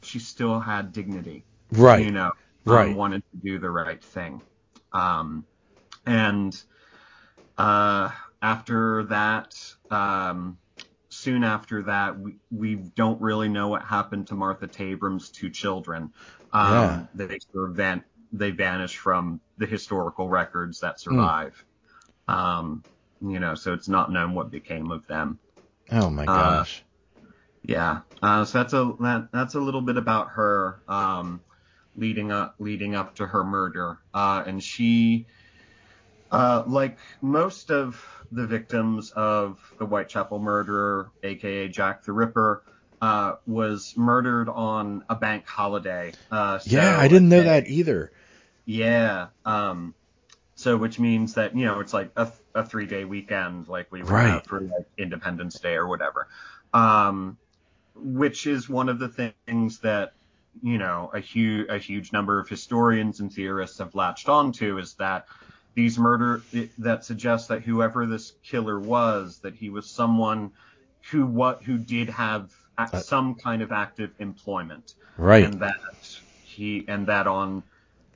she 0.03 0.19
still 0.19 0.61
had 0.61 0.93
dignity. 0.93 1.45
Right. 1.73 2.05
You 2.05 2.13
know, 2.13 2.33
Right. 2.65 2.89
um, 2.91 2.95
wanted 2.97 3.23
to 3.33 3.37
do 3.43 3.59
the 3.59 3.71
right 3.71 4.03
thing. 4.03 4.43
Um, 4.93 5.47
and 6.07 6.55
uh, 7.57 8.11
after 8.41 9.05
that, 9.05 9.55
um, 9.91 10.59
soon 11.11 11.45
after 11.45 11.83
that, 11.85 12.19
we, 12.19 12.37
we 12.51 12.75
don't 12.77 13.21
really 13.21 13.49
know 13.49 13.69
what 13.69 13.83
happened 13.83 14.29
to 14.29 14.35
Martha 14.35 14.69
Tabram's 14.69 15.31
two 15.31 15.51
children. 15.51 16.13
Um, 16.53 16.73
Yeah. 16.73 17.07
They 17.15 17.39
sort 17.53 17.71
of 17.71 17.77
van- 17.77 18.05
they 18.33 18.51
vanish 18.51 18.97
from 18.99 19.41
the 19.57 19.67
historical 19.67 20.29
records 20.29 20.81
that 20.81 21.01
survive. 21.01 21.65
Um, 22.29 22.85
you 23.21 23.41
know, 23.41 23.55
so 23.55 23.73
it's 23.73 23.89
not 23.89 24.13
known 24.13 24.35
what 24.35 24.51
became 24.51 24.91
of 24.91 25.07
them. 25.07 25.39
Oh 25.91 26.11
my 26.11 26.23
Uh, 26.23 26.27
gosh. 26.27 26.85
Yeah. 27.63 28.01
Uh, 28.23 28.45
so 28.45 28.59
that's 28.59 28.73
a 28.73 28.93
that, 29.01 29.29
that's 29.33 29.55
a 29.55 29.61
little 29.61 29.81
bit 29.81 29.97
about 29.97 30.31
her 30.31 30.81
um, 30.89 31.41
leading 31.97 32.33
up 32.33 32.55
leading 32.59 32.95
up 32.95 33.17
to 33.17 33.27
her 33.27 33.45
murder. 33.45 33.99
Uh, 34.13 34.43
and 34.47 34.63
she, 34.63 35.27
uh, 36.31 36.65
like 36.67 36.99
most 37.21 37.71
of 37.71 38.05
the 38.33 38.47
victims 38.47 39.11
of 39.13 39.59
the 39.79 39.87
Whitechapel 39.87 40.39
murderer, 40.39 41.11
aka 41.23 41.69
Jack 41.69 42.05
the 42.05 42.13
Ripper, 42.13 42.63
uh, 43.01 43.35
was 43.47 43.95
murdered 43.97 44.49
on 44.49 45.05
a 45.09 45.15
bank 45.15 45.47
holiday. 45.47 46.13
Uh, 46.31 46.59
so 46.59 46.77
yeah, 46.77 46.99
I 46.99 47.09
didn't 47.09 47.29
know 47.29 47.43
that 47.43 47.69
either. 47.69 48.13
Yeah. 48.65 49.29
Um, 49.45 49.95
so 50.59 50.77
which 50.77 51.01
means 51.01 51.35
that 51.37 51.57
you 51.57 51.67
know 51.67 51.81
it's 51.81 51.95
like 51.95 52.13
a, 52.17 52.33
a 52.57 52.67
three 52.67 52.87
day 52.87 53.07
weekend 53.07 53.69
like 53.69 53.93
we 53.93 54.05
would 54.05 54.19
Right. 54.19 54.35
have 54.35 54.47
for 54.49 54.61
like 54.63 54.87
Independence 54.99 55.61
Day 55.61 55.77
or 55.77 55.89
whatever. 55.89 56.29
Um, 56.75 57.39
which 57.97 58.47
is 58.47 58.69
one 58.69 58.89
of 58.91 58.99
the 59.01 59.09
things 59.09 59.81
that 59.81 60.13
you 60.63 60.79
know 60.79 61.11
a 61.15 61.21
huge 61.21 61.69
a 61.71 61.79
huge 61.79 62.13
number 62.13 62.41
of 62.41 62.49
historians 62.49 63.21
and 63.21 63.33
theorists 63.33 63.79
have 63.79 63.95
latched 63.95 64.29
onto 64.29 64.79
is 64.79 64.95
that 64.97 65.27
these 65.77 65.99
murder 65.99 66.47
that 66.79 67.05
suggests 67.05 67.49
that 67.49 67.63
whoever 67.63 68.07
this 68.07 68.35
killer 68.45 68.81
was 68.81 69.41
that 69.43 69.57
he 69.57 69.71
was 69.71 69.91
someone 69.95 70.53
who 71.11 71.27
what 71.27 71.63
who 71.65 71.79
did 71.79 72.11
have 72.11 72.51
Uh, 72.93 73.03
some 73.03 73.35
kind 73.37 73.63
of 73.63 73.73
active 73.73 74.15
employment 74.21 74.95
Right. 75.19 75.55
and 75.55 75.61
that 75.61 75.75
he 76.43 76.85
and 76.89 77.09
that 77.09 77.27
on 77.27 77.65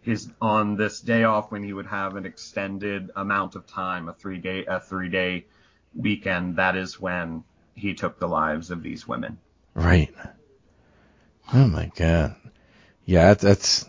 his 0.03 0.31
on 0.41 0.77
this 0.77 1.01
day 1.01 1.25
off 1.25 1.51
when 1.53 1.63
he 1.65 1.73
would 1.73 1.87
have 1.87 2.17
an 2.17 2.27
extended 2.27 3.11
amount 3.17 3.55
of 3.57 3.67
time, 3.67 4.09
a 4.09 4.15
three 4.15 4.39
day 4.39 4.65
a 4.67 4.81
three 4.81 5.09
day 5.09 5.47
weekend, 5.95 6.57
that 6.57 6.77
is 6.77 7.01
when 7.01 7.45
he 7.75 7.95
took 7.95 8.19
the 8.19 8.29
lives 8.29 8.71
of 8.71 8.83
these 8.83 9.09
women. 9.09 9.39
Right. 9.75 10.13
Oh 11.53 11.67
my 11.69 11.91
god. 11.95 12.37
Yeah, 13.05 13.29
that- 13.35 13.41
that's 13.41 13.87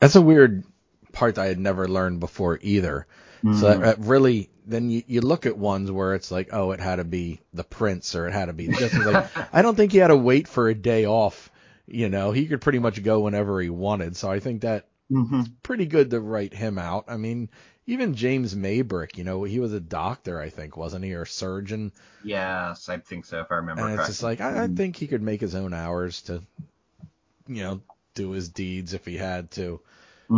that's 0.00 0.16
a 0.16 0.22
weird 0.22 0.64
part 1.12 1.36
that 1.36 1.42
I 1.42 1.46
had 1.46 1.58
never 1.58 1.88
learned 1.88 2.20
before 2.20 2.58
either. 2.62 3.06
So 3.50 3.66
Mm-hmm. 3.66 3.80
that, 3.80 3.98
that 3.98 4.06
really, 4.06 4.50
then 4.66 4.90
you, 4.90 5.02
you 5.06 5.20
look 5.20 5.46
at 5.46 5.56
ones 5.56 5.90
where 5.90 6.14
it's 6.14 6.30
like, 6.30 6.48
oh, 6.52 6.72
it 6.72 6.80
had 6.80 6.96
to 6.96 7.04
be 7.04 7.40
the 7.52 7.64
prince 7.64 8.14
or 8.14 8.26
it 8.26 8.32
had 8.32 8.46
to 8.46 8.52
be 8.52 8.68
this. 8.68 8.96
Like, 8.96 9.24
I 9.52 9.62
don't 9.62 9.76
think 9.76 9.92
he 9.92 9.98
had 9.98 10.08
to 10.08 10.16
wait 10.16 10.48
for 10.48 10.68
a 10.68 10.74
day 10.74 11.06
off. 11.06 11.50
You 11.86 12.08
know, 12.08 12.32
he 12.32 12.46
could 12.46 12.60
pretty 12.62 12.78
much 12.80 13.02
go 13.02 13.20
whenever 13.20 13.60
he 13.60 13.70
wanted. 13.70 14.16
So 14.16 14.30
I 14.30 14.40
think 14.40 14.62
that 14.62 14.88
hmm 15.14 15.44
pretty 15.62 15.86
good 15.86 16.10
to 16.10 16.20
write 16.20 16.54
him 16.54 16.78
out. 16.78 17.04
I 17.08 17.16
mean, 17.16 17.50
even 17.86 18.14
James 18.14 18.54
Maybrick, 18.54 19.16
you 19.16 19.24
know, 19.24 19.44
he 19.44 19.60
was 19.60 19.72
a 19.72 19.80
doctor, 19.80 20.40
I 20.40 20.50
think, 20.50 20.76
wasn't 20.76 21.04
he, 21.04 21.14
or 21.14 21.22
a 21.22 21.26
surgeon? 21.26 21.92
Yes, 22.22 22.88
I 22.88 22.98
think 22.98 23.24
so 23.24 23.40
if 23.40 23.52
I 23.52 23.56
remember 23.56 23.82
and 23.82 23.94
it's 23.94 24.06
just 24.06 24.22
like 24.22 24.40
I, 24.40 24.64
I 24.64 24.68
think 24.68 24.96
he 24.96 25.06
could 25.06 25.22
make 25.22 25.40
his 25.40 25.54
own 25.54 25.72
hours 25.74 26.22
to, 26.22 26.42
you 27.46 27.62
know, 27.62 27.80
do 28.14 28.30
his 28.30 28.48
deeds 28.48 28.94
if 28.94 29.04
he 29.04 29.16
had 29.16 29.50
to. 29.52 29.80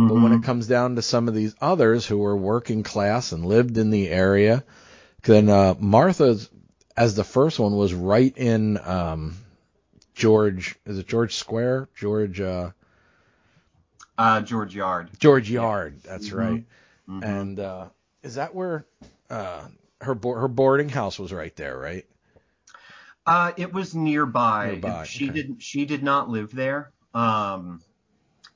But 0.07 0.17
when 0.17 0.31
Mhm. 0.31 0.33
it 0.33 0.43
comes 0.43 0.67
down 0.67 0.95
to 0.95 1.01
some 1.01 1.27
of 1.27 1.35
these 1.35 1.55
others 1.61 2.05
who 2.05 2.17
were 2.19 2.37
working 2.37 2.83
class 2.83 3.31
and 3.33 3.45
lived 3.45 3.77
in 3.77 3.91
the 3.91 4.09
area, 4.09 4.63
then 5.23 5.49
uh, 5.49 5.75
Martha's 5.79 6.49
as 6.97 7.15
the 7.15 7.23
first 7.23 7.59
one 7.59 7.75
was 7.77 7.93
right 7.93 8.35
in 8.37 8.77
um, 8.87 9.37
George. 10.15 10.75
Is 10.85 10.99
it 10.99 11.07
George 11.07 11.35
Square? 11.35 11.89
George 11.95 12.41
uh, 12.41 12.71
uh, 14.17 14.41
George 14.41 14.75
Yard. 14.75 15.09
George 15.19 15.49
Yard. 15.49 16.01
That's 16.03 16.29
Mhm. 16.29 16.37
right. 16.37 16.65
Mhm. 17.09 17.23
And 17.23 17.59
uh, 17.59 17.89
is 18.23 18.35
that 18.35 18.53
where 18.55 18.85
uh, 19.29 19.67
her 20.01 20.15
bo- 20.15 20.33
her 20.33 20.47
boarding 20.47 20.89
house 20.89 21.19
was 21.19 21.33
right 21.33 21.55
there, 21.55 21.77
right? 21.77 22.05
Uh, 23.25 23.51
it 23.57 23.73
was 23.73 23.93
nearby. 23.93 24.79
Nearby, 24.81 25.05
She 25.05 25.25
okay. 25.25 25.33
didn't. 25.33 25.61
She 25.61 25.85
did 25.85 26.03
not 26.03 26.29
live 26.29 26.51
there. 26.53 26.91
Um, 27.13 27.81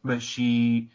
but 0.04 0.22
she 0.22 0.90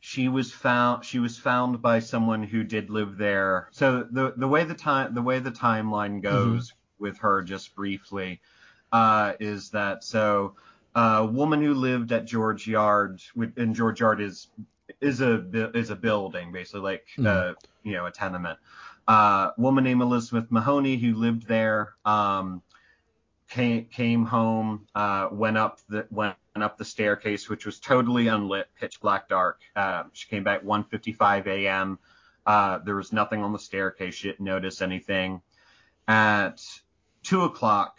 she 0.00 0.28
was 0.28 0.52
found. 0.52 1.04
She 1.04 1.18
was 1.18 1.36
found 1.38 1.82
by 1.82 2.00
someone 2.00 2.42
who 2.42 2.64
did 2.64 2.90
live 2.90 3.18
there. 3.18 3.68
So 3.72 4.06
the 4.10 4.32
the 4.36 4.48
way 4.48 4.64
the 4.64 4.74
time 4.74 5.14
the 5.14 5.22
way 5.22 5.38
the 5.38 5.52
timeline 5.52 6.22
goes 6.22 6.72
with 6.98 7.18
her, 7.18 7.42
just 7.42 7.74
briefly, 7.74 8.40
uh, 8.92 9.34
is 9.40 9.70
that 9.70 10.02
so 10.04 10.54
a 10.94 11.24
woman 11.26 11.62
who 11.62 11.74
lived 11.74 12.12
at 12.12 12.24
George 12.24 12.66
Yard, 12.66 13.20
and 13.56 13.74
George 13.74 14.00
Yard 14.00 14.20
is 14.20 14.48
is 15.00 15.20
a 15.20 15.70
is 15.76 15.90
a 15.90 15.96
building 15.96 16.52
basically 16.52 16.80
like 16.80 17.06
uh, 17.24 17.52
you 17.82 17.92
know 17.92 18.06
a 18.06 18.10
tenement. 18.10 18.58
Uh, 19.06 19.50
woman 19.56 19.84
named 19.84 20.02
Elizabeth 20.02 20.50
Mahoney 20.50 20.96
who 20.96 21.14
lived 21.14 21.46
there. 21.46 21.94
Um, 22.04 22.62
came 23.50 23.84
came 23.86 24.24
home, 24.24 24.86
uh, 24.94 25.28
went 25.30 25.58
up 25.58 25.80
the 25.88 26.06
went 26.10 26.36
up 26.56 26.78
the 26.78 26.84
staircase, 26.84 27.48
which 27.48 27.66
was 27.66 27.78
totally 27.78 28.28
unlit, 28.28 28.68
pitch 28.78 29.00
black 29.00 29.28
dark. 29.28 29.60
Uh, 29.76 30.04
she 30.12 30.28
came 30.28 30.44
back 30.44 30.62
1:55 30.62 31.46
a.m. 31.46 31.98
Uh, 32.46 32.78
there 32.78 32.96
was 32.96 33.12
nothing 33.12 33.42
on 33.42 33.52
the 33.52 33.58
staircase. 33.58 34.14
She 34.14 34.28
didn't 34.28 34.44
notice 34.44 34.80
anything. 34.80 35.42
At 36.08 36.62
two 37.22 37.42
o'clock, 37.42 37.98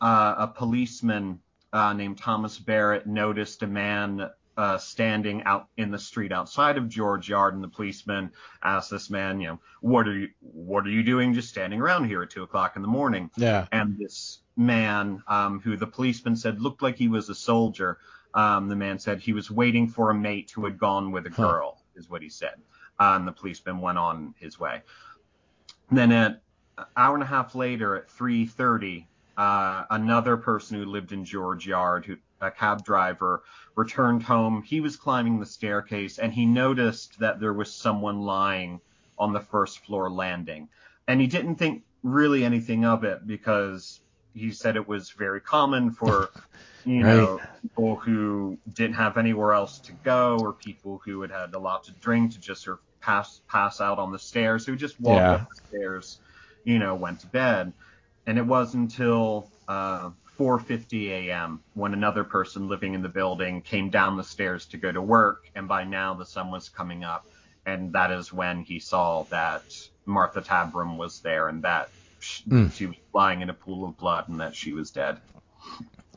uh, 0.00 0.34
a 0.38 0.48
policeman 0.48 1.40
uh, 1.72 1.92
named 1.92 2.18
Thomas 2.18 2.58
Barrett 2.58 3.06
noticed 3.06 3.62
a 3.62 3.66
man 3.66 4.30
uh, 4.56 4.76
standing 4.78 5.42
out 5.44 5.68
in 5.76 5.90
the 5.92 5.98
street 5.98 6.32
outside 6.32 6.76
of 6.76 6.88
George 6.88 7.28
Yard, 7.28 7.54
and 7.54 7.62
the 7.62 7.68
policeman 7.68 8.32
asked 8.62 8.90
this 8.90 9.08
man, 9.08 9.40
you 9.40 9.46
know, 9.48 9.60
what 9.80 10.08
are 10.08 10.18
you 10.18 10.28
what 10.40 10.84
are 10.84 10.90
you 10.90 11.02
doing 11.04 11.32
just 11.32 11.48
standing 11.48 11.80
around 11.80 12.06
here 12.06 12.22
at 12.22 12.30
two 12.30 12.42
o'clock 12.42 12.74
in 12.74 12.82
the 12.82 12.88
morning? 12.88 13.30
Yeah. 13.36 13.66
and 13.70 13.96
this 13.98 14.40
man, 14.56 15.22
um, 15.28 15.60
who 15.60 15.76
the 15.76 15.86
policeman 15.86 16.34
said 16.34 16.60
looked 16.60 16.82
like 16.82 16.96
he 16.96 17.06
was 17.06 17.28
a 17.28 17.34
soldier, 17.36 17.98
um, 18.34 18.68
the 18.68 18.74
man 18.74 18.98
said 18.98 19.20
he 19.20 19.32
was 19.32 19.48
waiting 19.50 19.86
for 19.86 20.10
a 20.10 20.14
mate 20.14 20.50
who 20.50 20.64
had 20.64 20.76
gone 20.78 21.12
with 21.12 21.26
a 21.26 21.30
Huh. 21.30 21.42
girl, 21.46 21.82
is 21.94 22.10
what 22.10 22.22
he 22.22 22.28
said. 22.28 22.54
Uh, 22.98 23.14
and 23.14 23.28
the 23.28 23.32
policeman 23.32 23.80
went 23.80 23.98
on 23.98 24.34
his 24.40 24.58
way. 24.58 24.82
then 25.92 26.10
at 26.10 26.42
an 26.78 26.84
hour 26.96 27.14
and 27.14 27.22
a 27.22 27.26
half 27.26 27.54
later, 27.54 27.94
at 27.94 28.08
3:30, 28.10 29.06
uh, 29.38 29.84
another 29.90 30.38
person 30.38 30.78
who 30.78 30.86
lived 30.86 31.12
in 31.12 31.24
George 31.24 31.66
Yard, 31.66 32.06
who 32.06 32.18
a 32.42 32.50
cab 32.52 32.84
driver, 32.84 33.44
returned 33.76 34.24
home. 34.24 34.62
He 34.62 34.80
was 34.80 34.96
climbing 34.96 35.40
the 35.40 35.46
staircase 35.46 36.18
and 36.18 36.32
he 36.34 36.46
noticed 36.46 37.18
that 37.20 37.40
there 37.40 37.54
was 37.54 37.74
someone 37.76 38.20
lying 38.22 38.82
on 39.18 39.32
the 39.34 39.40
first 39.40 39.80
floor 39.86 40.10
landing. 40.10 40.70
And 41.08 41.20
he 41.20 41.28
didn't 41.28 41.56
think 41.56 41.84
really 42.02 42.44
anything 42.44 42.84
of 42.86 43.04
it 43.04 43.26
because 43.26 44.00
he 44.34 44.52
said 44.52 44.76
it 44.76 44.88
was 44.88 45.12
very 45.12 45.40
common 45.40 45.92
for 45.92 46.32
you 46.84 47.04
Right. 47.04 47.04
know 47.04 47.44
people 47.62 47.96
who 47.98 48.58
didn't 48.72 48.94
have 48.96 49.16
anywhere 49.18 49.52
else 49.52 49.80
to 49.80 49.92
go 49.92 50.40
or 50.40 50.54
people 50.54 51.00
who 51.04 51.22
had 51.22 51.30
had 51.30 51.54
a 51.54 51.58
lot 51.58 51.84
to 51.84 51.92
drink 51.92 52.32
to 52.32 52.40
just 52.40 52.64
sort 52.64 52.78
of 52.78 52.84
pass 53.02 53.40
pass 53.48 53.80
out 53.80 53.98
on 53.98 54.12
the 54.12 54.18
stairs 54.18 54.66
who 54.66 54.76
just 54.76 55.00
walked 55.00 55.32
Yeah. 55.32 55.34
up 55.34 55.46
the 55.48 55.56
stairs 55.78 56.20
you 56.64 56.78
know 56.78 56.94
went 56.94 57.20
to 57.20 57.28
bed 57.28 57.72
and 58.28 58.38
it 58.38 58.46
was 58.46 58.74
until 58.74 59.50
uh, 59.68 60.10
4:50 60.38 61.08
a.m. 61.08 61.62
when 61.74 61.94
another 61.94 62.24
person 62.24 62.68
living 62.68 62.94
in 62.94 63.02
the 63.02 63.08
building 63.08 63.62
came 63.62 63.90
down 63.90 64.16
the 64.18 64.22
stairs 64.24 64.66
to 64.66 64.76
go 64.76 64.92
to 64.92 65.02
work 65.02 65.44
and 65.56 65.66
by 65.66 65.84
now 65.84 66.14
the 66.14 66.26
sun 66.26 66.50
was 66.50 66.68
coming 66.68 67.04
up 67.04 67.26
and 67.66 67.94
that 67.94 68.12
is 68.12 68.32
when 68.32 68.62
he 68.62 68.78
saw 68.80 69.24
that 69.30 69.64
Martha 70.06 70.42
Tabram 70.42 70.98
was 70.98 71.20
there 71.20 71.48
and 71.48 71.64
that 71.64 71.90
sh- 72.20 72.42
Mm. 72.48 72.72
she 72.72 72.86
was 72.86 72.96
lying 73.14 73.40
in 73.40 73.50
a 73.50 73.54
pool 73.54 73.88
of 73.88 73.96
blood 73.96 74.28
and 74.28 74.40
that 74.40 74.54
she 74.54 74.72
was 74.74 74.90
dead. 74.90 75.18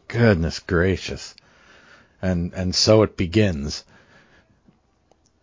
Goodness 0.09 0.59
gracious. 0.59 1.33
And 2.21 2.53
and 2.53 2.75
so 2.75 3.03
it 3.03 3.17
begins. 3.17 3.85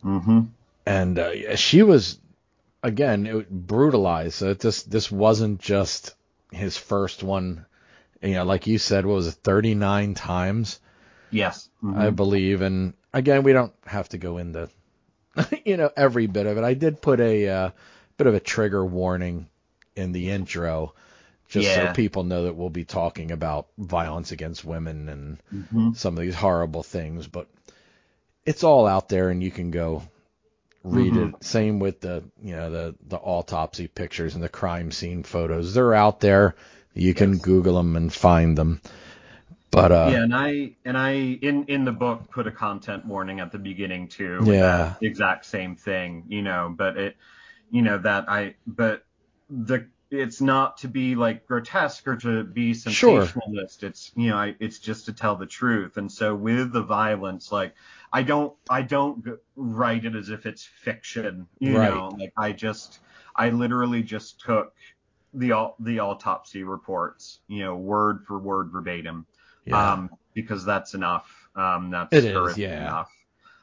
Mm-hmm. 0.05 0.41
and 0.87 1.19
uh, 1.19 1.57
she 1.57 1.83
was 1.83 2.19
again 2.83 3.27
it, 3.27 3.51
brutalized. 3.51 4.35
So 4.35 4.51
it 4.51 4.61
this 4.61 4.83
this 4.85 5.11
wasn't 5.11 5.61
just 5.61 6.15
his 6.53 6.77
first 6.77 7.23
one. 7.23 7.65
You 8.23 8.35
know, 8.35 8.45
like 8.45 8.67
you 8.67 8.79
said, 8.79 9.07
what 9.07 9.15
was 9.15 9.29
it, 9.29 9.35
39 9.45 10.15
times, 10.15 10.81
Yes. 11.31 11.69
Mhm. 11.83 11.97
I 11.99 12.11
believe. 12.11 12.63
And 12.63 12.95
again, 13.13 13.43
we 13.43 13.53
don't 13.53 13.73
have 13.87 14.09
to 14.11 14.19
go 14.19 14.39
into 14.39 14.69
you 15.65 15.77
know 15.77 15.91
every 15.97 16.27
bit 16.27 16.47
of 16.47 16.57
it. 16.59 16.65
I 16.65 16.75
did 16.75 17.01
put 17.03 17.21
a 17.21 17.49
uh, 17.49 17.71
bit 18.17 18.27
of 18.27 18.35
a 18.35 18.41
trigger 18.41 18.85
warning 18.85 19.47
in 19.95 20.13
the 20.13 20.31
intro. 20.31 20.95
Just 21.49 21.69
Yeah. 21.69 21.89
so 21.89 21.93
people 21.95 22.25
know 22.25 22.45
that 22.45 22.57
we'll 22.57 22.71
be 22.71 22.85
talking 22.85 23.31
about 23.31 23.69
violence 23.79 24.33
against 24.33 24.65
women 24.65 25.09
and 25.09 25.39
Mhm. 25.55 25.97
some 25.97 26.15
of 26.17 26.21
these 26.23 26.35
horrible 26.35 26.83
things, 26.83 27.27
but 27.29 27.47
it's 28.45 28.65
all 28.65 28.87
out 28.87 29.09
there 29.09 29.29
and 29.31 29.43
you 29.43 29.51
can 29.51 29.71
go 29.71 30.03
read 30.85 31.17
Mhm. 31.17 31.17
it. 31.17 31.45
Same 31.45 31.79
with 31.81 32.01
the 32.01 32.25
you 32.43 32.55
know 32.57 32.71
the 32.71 32.95
the 33.09 33.17
autopsy 33.19 33.89
pictures 33.89 34.35
and 34.35 34.43
the 34.43 34.49
crime 34.49 34.91
scene 34.91 35.23
photos. 35.23 35.75
They're 35.75 35.95
out 35.95 36.21
there. 36.21 36.55
You 36.95 37.15
can 37.15 37.39
Yes. 37.39 37.39
Google 37.39 37.77
them 37.77 37.97
and 37.97 38.13
find 38.13 38.57
them. 38.59 38.81
But 39.71 39.93
uh, 39.93 40.11
yeah, 40.11 40.23
and 40.23 40.35
I 40.35 40.77
and 40.85 40.97
I 40.97 41.13
in 41.13 41.65
in 41.67 41.85
the 41.85 41.93
book 41.93 42.31
put 42.31 42.47
a 42.47 42.53
content 42.53 43.07
warning 43.07 43.41
at 43.41 43.53
the 43.53 43.59
beginning 43.59 44.09
too. 44.09 44.47
Yeah. 44.47 44.95
exact 45.01 45.45
same 45.47 45.77
thing, 45.77 46.25
you 46.29 46.43
know, 46.43 46.75
but 46.77 46.97
it 46.97 47.17
you 47.71 47.83
know 47.83 47.99
that 47.99 48.29
I 48.29 48.57
but 48.67 49.05
the 49.51 49.89
it's 50.11 50.41
not 50.41 50.79
to 50.79 50.89
be 50.89 51.15
like 51.17 51.47
grotesque 51.47 52.07
or 52.09 52.17
to 52.17 52.45
be 52.45 52.75
Sure. 52.87 53.37
sensationalist. 53.55 53.83
It's 53.85 54.13
you 54.17 54.31
know, 54.31 54.37
I, 54.37 54.57
it's 54.61 54.79
just 54.79 55.07
to 55.07 55.13
tell 55.13 55.37
the 55.37 55.47
truth. 55.47 55.97
And 55.99 56.11
so 56.11 56.35
with 56.35 56.73
the 56.73 56.83
violence, 56.83 57.53
like 57.53 57.75
I 58.13 58.23
don't 58.23 58.55
I 58.71 58.83
don't 58.83 59.25
write 59.57 60.05
it 60.05 60.15
as 60.15 60.31
if 60.31 60.47
it's 60.47 60.65
fiction, 60.65 61.47
you 61.65 61.79
Right. 61.79 61.91
know, 61.91 62.15
like 62.19 62.33
I 62.39 62.53
just 62.53 63.01
I 63.37 63.51
literally 63.51 64.03
just 64.03 64.41
took 64.41 64.73
the 65.35 65.73
the 65.81 65.99
autopsy 66.01 66.65
reports, 66.65 67.41
you 67.49 67.65
know, 67.65 67.77
word 67.77 68.25
for 68.27 68.39
word 68.39 68.71
verbatim 68.73 69.27
yeah, 69.67 69.95
um, 69.95 70.11
because 70.35 70.65
that's 70.65 70.95
enough. 70.95 71.31
Um, 71.55 71.91
that's 71.91 72.15
It 72.15 72.25
is, 72.25 72.57
yeah. 72.57 72.79
enough. 72.81 73.11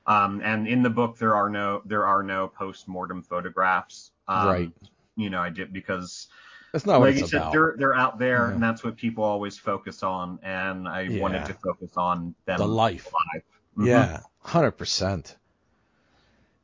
Um, 0.08 0.42
and 0.44 0.68
in 0.68 0.84
the 0.84 0.90
book, 0.90 1.18
there 1.18 1.36
are 1.36 1.50
no 1.50 1.82
there 1.86 2.06
are 2.06 2.24
no 2.24 2.48
post 2.48 2.88
mortem 2.88 3.24
photographs. 3.24 4.12
Um, 4.28 4.56
Right. 4.58 4.72
You 5.18 5.30
know, 5.30 5.40
I 5.42 5.50
did 5.50 5.72
because, 5.74 6.28
that's 6.74 6.86
not 6.86 7.00
what 7.00 7.08
like 7.08 7.16
you 7.16 7.22
it's 7.22 7.32
said, 7.32 7.42
about. 7.42 7.52
they're 7.52 7.76
they're 7.78 7.96
out 7.96 8.20
there, 8.20 8.50
Yeah. 8.50 8.54
and 8.54 8.62
that's 8.64 8.84
what 8.84 8.98
people 8.98 9.24
always 9.24 9.58
focus 9.58 10.04
on. 10.04 10.40
And 10.44 10.88
I 10.88 11.10
Yeah. 11.10 11.20
wanted 11.20 11.46
to 11.48 11.54
focus 11.56 11.92
on 11.98 12.36
them 12.46 12.60
The 12.60 12.68
life. 12.68 13.12
alive. 13.12 13.44
Mhm. 13.78 13.88
Yeah, 13.88 14.22
hundred 14.46 14.72
percent. 14.72 15.36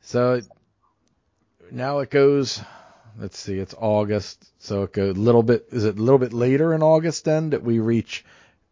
So 0.01 0.41
now 1.71 1.99
it 1.99 2.09
goes. 2.09 2.61
Let's 3.19 3.37
see, 3.37 3.59
it's 3.59 3.75
August, 3.77 4.49
so 4.59 4.83
it 4.83 4.93
goes 4.93 5.17
a 5.17 5.19
little 5.19 5.43
bit. 5.43 5.67
Is 5.71 5.83
it 5.83 5.97
a 5.97 6.01
little 6.01 6.17
bit 6.17 6.31
later 6.31 6.73
in 6.73 6.81
August 6.81 7.25
then 7.25 7.49
that 7.49 7.61
we 7.61 7.79
reach 7.79 8.23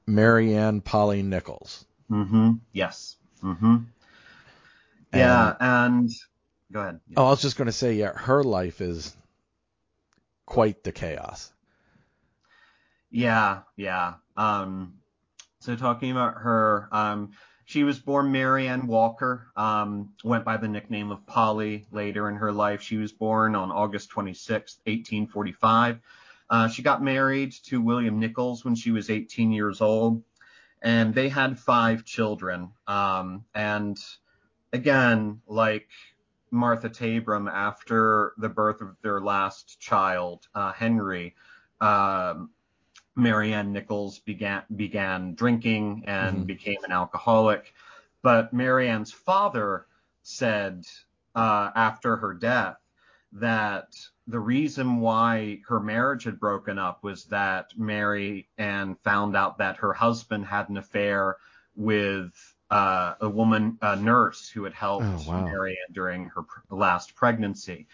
Marianne 0.07 0.79
Polly 0.79 1.21
Nichols? 1.23 1.85
Mm-hmm. 2.09 2.53
Yes. 2.71 3.17
Mm-hmm. 3.43 3.75
Yeah, 5.13 5.55
and 5.59 6.09
go 6.71 6.79
ahead. 6.79 6.99
Oh, 7.17 7.25
I 7.25 7.29
was 7.31 7.41
just 7.41 7.57
going 7.57 7.65
to 7.65 7.73
say, 7.73 7.95
yeah, 7.95 8.13
her 8.13 8.43
life 8.43 8.79
is 8.79 9.15
quite 10.45 10.83
the 10.83 10.93
chaos. 10.93 11.51
Yeah, 13.11 13.61
yeah. 13.75 14.15
Um, 14.37 14.99
so 15.59 15.75
talking 15.75 16.11
about 16.11 16.35
her, 16.35 16.87
um, 16.91 17.31
she 17.69 17.83
was 17.83 17.99
born 17.99 18.31
Marianne 18.31 18.87
Walker, 18.87 19.51
um, 19.55 20.09
went 20.23 20.43
by 20.43 20.57
the 20.57 20.67
nickname 20.67 21.11
of 21.11 21.23
Polly 21.27 21.85
later 21.91 22.27
in 22.27 22.35
her 22.35 22.51
life. 22.51 22.81
She 22.81 22.97
was 22.97 23.11
born 23.11 23.53
on 23.53 23.69
August 23.69 24.09
26, 24.09 24.79
1845. 24.87 25.99
Uh, 26.49 26.67
she 26.67 26.81
got 26.81 27.03
married 27.03 27.51
to 27.65 27.79
William 27.79 28.19
Nichols 28.19 28.65
when 28.65 28.73
she 28.73 28.89
was 28.89 29.11
18 29.11 29.51
years 29.51 29.81
old, 29.81 30.23
and 30.81 31.13
they 31.13 31.29
had 31.29 31.59
five 31.59 32.03
children. 32.05 32.71
Um, 32.87 33.45
and 33.53 33.99
again, 34.73 35.39
like 35.45 35.89
Martha 36.49 36.89
Tabram, 36.89 37.47
after 37.47 38.33
the 38.39 38.49
birth 38.49 38.81
of 38.81 38.95
their 39.03 39.21
last 39.21 39.79
child, 39.79 40.47
uh, 40.55 40.71
Henry, 40.71 41.35
um, 41.81 42.49
Marianne 43.19 43.71
Nichols 43.73 44.19
began 44.19 44.63
began 44.75 45.35
drinking 45.35 46.03
and 46.07 46.43
Mhm. 46.43 46.47
became 46.47 46.83
an 46.83 46.91
alcoholic. 46.91 47.73
But 48.21 48.53
Marianne's 48.53 49.11
father 49.11 49.85
said 50.23 50.85
uh, 51.35 51.71
after 51.75 52.17
her 52.17 52.33
death 52.33 52.77
that 53.33 53.95
the 54.27 54.39
reason 54.39 54.99
why 54.99 55.61
her 55.67 55.79
marriage 55.79 56.23
had 56.23 56.39
broken 56.39 56.79
up 56.79 57.03
was 57.03 57.25
that 57.25 57.77
Mary 57.77 58.47
Ann 58.57 58.95
found 58.95 59.35
out 59.35 59.57
that 59.59 59.77
her 59.77 59.93
husband 59.93 60.45
had 60.45 60.69
an 60.69 60.77
affair 60.77 61.37
with 61.75 62.33
uh, 62.71 63.15
a 63.21 63.29
woman, 63.29 63.77
a 63.81 63.95
nurse 63.95 64.49
who 64.49 64.63
had 64.63 64.73
helped 64.73 65.05
Oh, 65.05 65.23
wow. 65.27 65.45
Mary 65.45 65.71
Ann 65.87 65.93
during 65.93 66.25
her 66.29 66.43
pr- 66.43 66.75
last 66.75 67.15
pregnancy, 67.15 67.87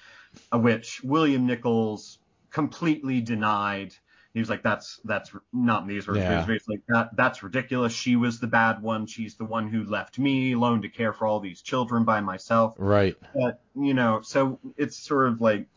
uh, 0.51 0.59
which 0.59 1.01
William 1.03 1.45
Nichols 1.45 2.19
completely 2.51 3.21
denied. 3.21 3.93
He 4.35 4.41
was 4.41 4.49
like, 4.49 4.63
"That's 4.63 4.99
that's 5.05 5.31
not 5.53 5.83
in 5.83 5.87
these 5.87 6.05
words." 6.09 6.19
he 6.19 6.25
was 6.25 6.29
Yeah. 6.29 6.45
basically 6.45 6.75
like, 6.75 6.83
that, 6.89 7.15
"That's 7.15 7.41
ridiculous. 7.41 7.93
She 7.93 8.17
was 8.17 8.41
the 8.41 8.47
bad 8.47 8.81
one. 8.81 9.07
She's 9.07 9.35
the 9.35 9.45
one 9.45 9.69
who 9.69 9.85
left 9.85 10.19
me 10.19 10.51
alone 10.51 10.81
to 10.81 10.89
care 10.89 11.13
for 11.13 11.25
all 11.25 11.39
these 11.39 11.61
children 11.61 12.03
by 12.03 12.19
myself." 12.19 12.75
Right. 12.77 13.15
But 13.33 13.61
you 13.75 13.93
know, 13.93 14.19
so 14.21 14.59
it's 14.75 14.97
sort 14.97 15.29
of 15.29 15.39
like 15.39 15.67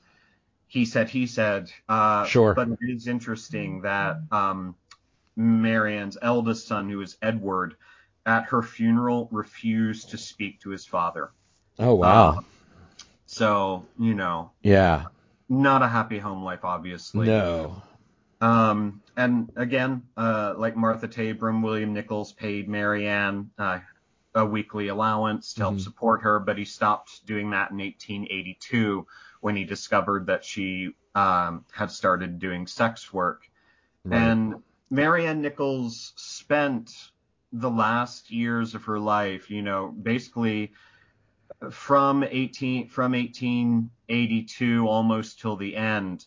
he 0.67 0.85
said, 0.85 1.09
he 1.09 1.29
said. 1.29 1.71
Uh, 1.89 2.25
Sure. 2.25 2.53
But 2.53 2.69
it 2.69 2.79
is 2.83 3.07
interesting 3.07 3.83
that 3.83 4.17
um, 4.33 4.75
Marianne's 5.37 6.19
eldest 6.21 6.67
son, 6.67 6.91
who 6.91 7.01
is 7.01 7.17
Edward, 7.23 7.77
at 8.27 8.43
her 8.47 8.61
funeral 8.61 9.29
refused 9.31 10.11
to 10.11 10.19
speak 10.19 10.61
to 10.63 10.71
his 10.71 10.85
father. 10.85 11.31
Oh 11.79 11.95
wow. 11.95 12.29
Uh, 12.31 12.41
So 13.27 13.87
you 14.01 14.15
know, 14.15 14.51
yeah. 14.63 15.05
not 15.49 15.83
a 15.83 15.89
happy 15.89 16.19
home 16.19 16.43
life, 16.43 16.65
obviously. 16.65 17.29
No. 17.29 17.83
Um, 18.41 19.03
and 19.17 19.51
again, 19.57 20.03
uh, 20.17 20.55
like 20.57 20.77
Martha 20.77 21.09
Tabram, 21.09 21.63
William 21.63 21.93
Nichols 21.93 22.33
paid 22.33 22.69
Marianne 22.69 23.51
uh, 23.59 23.81
a 24.35 24.45
weekly 24.45 24.89
allowance 24.89 25.55
to 25.55 25.63
help 25.63 25.77
Mhm. 25.77 25.81
support 25.81 26.23
her, 26.23 26.39
but 26.39 26.57
he 26.57 26.65
stopped 26.65 27.27
doing 27.27 27.51
that 27.51 27.71
in 27.73 27.81
1882 27.81 29.07
when 29.41 29.57
he 29.57 29.65
discovered 29.65 30.27
that 30.27 30.45
she 30.45 30.95
um, 31.15 31.65
had 31.73 31.91
started 31.91 32.39
doing 32.39 32.67
sex 32.67 33.13
work. 33.13 33.51
Right. 34.05 34.19
And 34.21 34.63
Marianne 34.91 35.41
Nichols 35.41 36.13
spent 36.17 37.11
the 37.53 37.71
last 37.71 38.31
years 38.31 38.75
of 38.75 38.85
her 38.85 39.01
life, 39.01 39.51
you 39.51 39.63
know, 39.63 39.89
basically 39.89 40.73
from 41.71 42.23
18 42.23 42.89
from 42.89 43.15
1882 43.15 44.87
almost 44.87 45.41
till 45.41 45.57
the 45.57 45.75
end, 45.75 46.27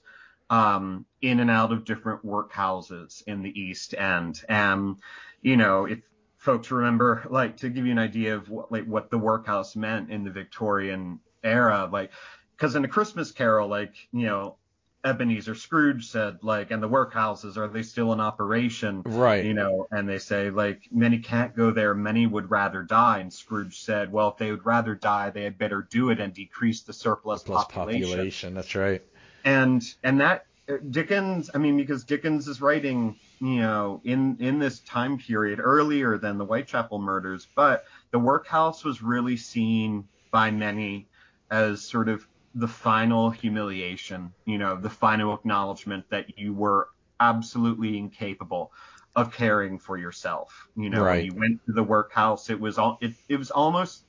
um, 0.51 1.05
in 1.21 1.39
and 1.39 1.49
out 1.49 1.71
of 1.71 1.85
different 1.85 2.23
workhouses 2.23 3.23
in 3.25 3.41
the 3.41 3.59
East 3.59 3.95
End. 3.97 4.43
And 4.49 4.97
you 5.41 5.57
know, 5.57 5.85
if 5.85 5.99
folks 6.37 6.69
remember, 6.69 7.25
like 7.29 7.57
to 7.57 7.69
give 7.69 7.85
you 7.85 7.93
an 7.93 7.99
idea 7.99 8.35
of 8.35 8.49
what 8.49 8.71
like 8.71 8.85
what 8.85 9.09
the 9.09 9.17
workhouse 9.17 9.75
meant 9.75 10.11
in 10.11 10.23
the 10.23 10.29
Victorian 10.29 11.19
era, 11.43 11.89
like 11.91 12.11
because 12.55 12.75
in 12.75 12.85
a 12.85 12.87
Christmas 12.87 13.31
Carol, 13.31 13.67
like 13.67 13.95
you 14.11 14.27
know. 14.27 14.57
Ebenezer 15.03 15.55
Scrooge 15.55 16.05
said, 16.05 16.37
like, 16.43 16.69
and 16.69 16.83
the 16.83 16.87
workhouses, 16.87 17.57
are 17.57 17.67
they 17.67 17.81
still 17.81 18.13
in 18.13 18.19
operation? 18.19 19.01
right. 19.07 19.43
you 19.43 19.55
know, 19.55 19.87
and 19.89 20.07
they 20.07 20.19
say 20.19 20.51
like 20.51 20.87
many 20.91 21.17
can't 21.17 21.55
go 21.55 21.71
there, 21.71 21.95
many 21.95 22.27
would 22.27 22.51
rather 22.51 22.83
die. 22.83 23.17
And 23.17 23.33
Scrooge 23.33 23.79
said, 23.79 24.11
well, 24.11 24.27
if 24.27 24.37
they 24.37 24.51
would 24.51 24.63
rather 24.63 24.93
die, 24.93 25.31
they 25.31 25.43
had 25.43 25.57
better 25.57 25.87
do 25.89 26.11
it 26.11 26.19
and 26.19 26.31
decrease 26.31 26.83
the 26.83 26.93
surplus, 26.93 27.41
Plus 27.41 27.65
population. 27.65 28.09
population. 28.09 28.53
That's 28.53 28.75
right. 28.75 29.01
And 29.43 29.81
and 30.03 30.21
that 30.21 30.45
uh, 30.69 30.77
Dickens, 30.89 31.49
I 31.53 31.57
mean, 31.57 31.77
because 31.77 32.05
Dickens 32.05 32.47
is 32.47 32.61
writing 32.61 33.19
you 33.39 33.59
know, 33.61 34.01
in 34.03 34.37
in 34.39 34.59
this 34.59 34.81
time 34.81 35.17
period 35.17 35.59
earlier 35.59 36.17
than 36.19 36.37
the 36.37 36.45
Whitechapel 36.45 36.99
murders, 37.01 37.47
but 37.55 37.83
the 38.11 38.19
workhouse 38.19 38.83
was 38.83 39.01
really 39.01 39.35
seen 39.37 40.07
by 40.31 40.51
many 40.51 41.09
as 41.49 41.87
sort 41.89 42.07
of 42.09 42.27
the 42.53 42.67
final 42.67 43.31
humiliation, 43.31 44.33
you 44.45 44.57
know, 44.59 44.75
the 44.79 44.89
final 44.91 45.33
acknowledgement 45.33 46.05
that 46.11 46.37
you 46.37 46.53
were 46.53 46.89
absolutely 47.19 47.97
incapable 47.97 48.71
of 49.15 49.33
caring 49.33 49.79
for 49.79 49.97
yourself. 49.97 50.67
You 50.75 50.89
know, 50.91 51.09
Right. 51.09 51.19
you 51.19 51.33
went 51.33 51.61
to 51.65 51.73
the 51.73 51.83
workhouse, 51.83 52.49
it 52.49 52.59
was 52.59 52.77
all 52.77 52.97
it, 53.01 53.15
it 53.27 53.37
was 53.37 53.49
almost 53.51 54.05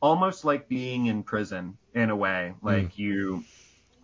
almost 0.00 0.44
like 0.44 0.68
being 0.68 1.06
in 1.06 1.22
prison 1.24 1.78
in 1.94 2.10
a 2.10 2.16
way. 2.16 2.54
Like 2.62 2.98
you 2.98 3.48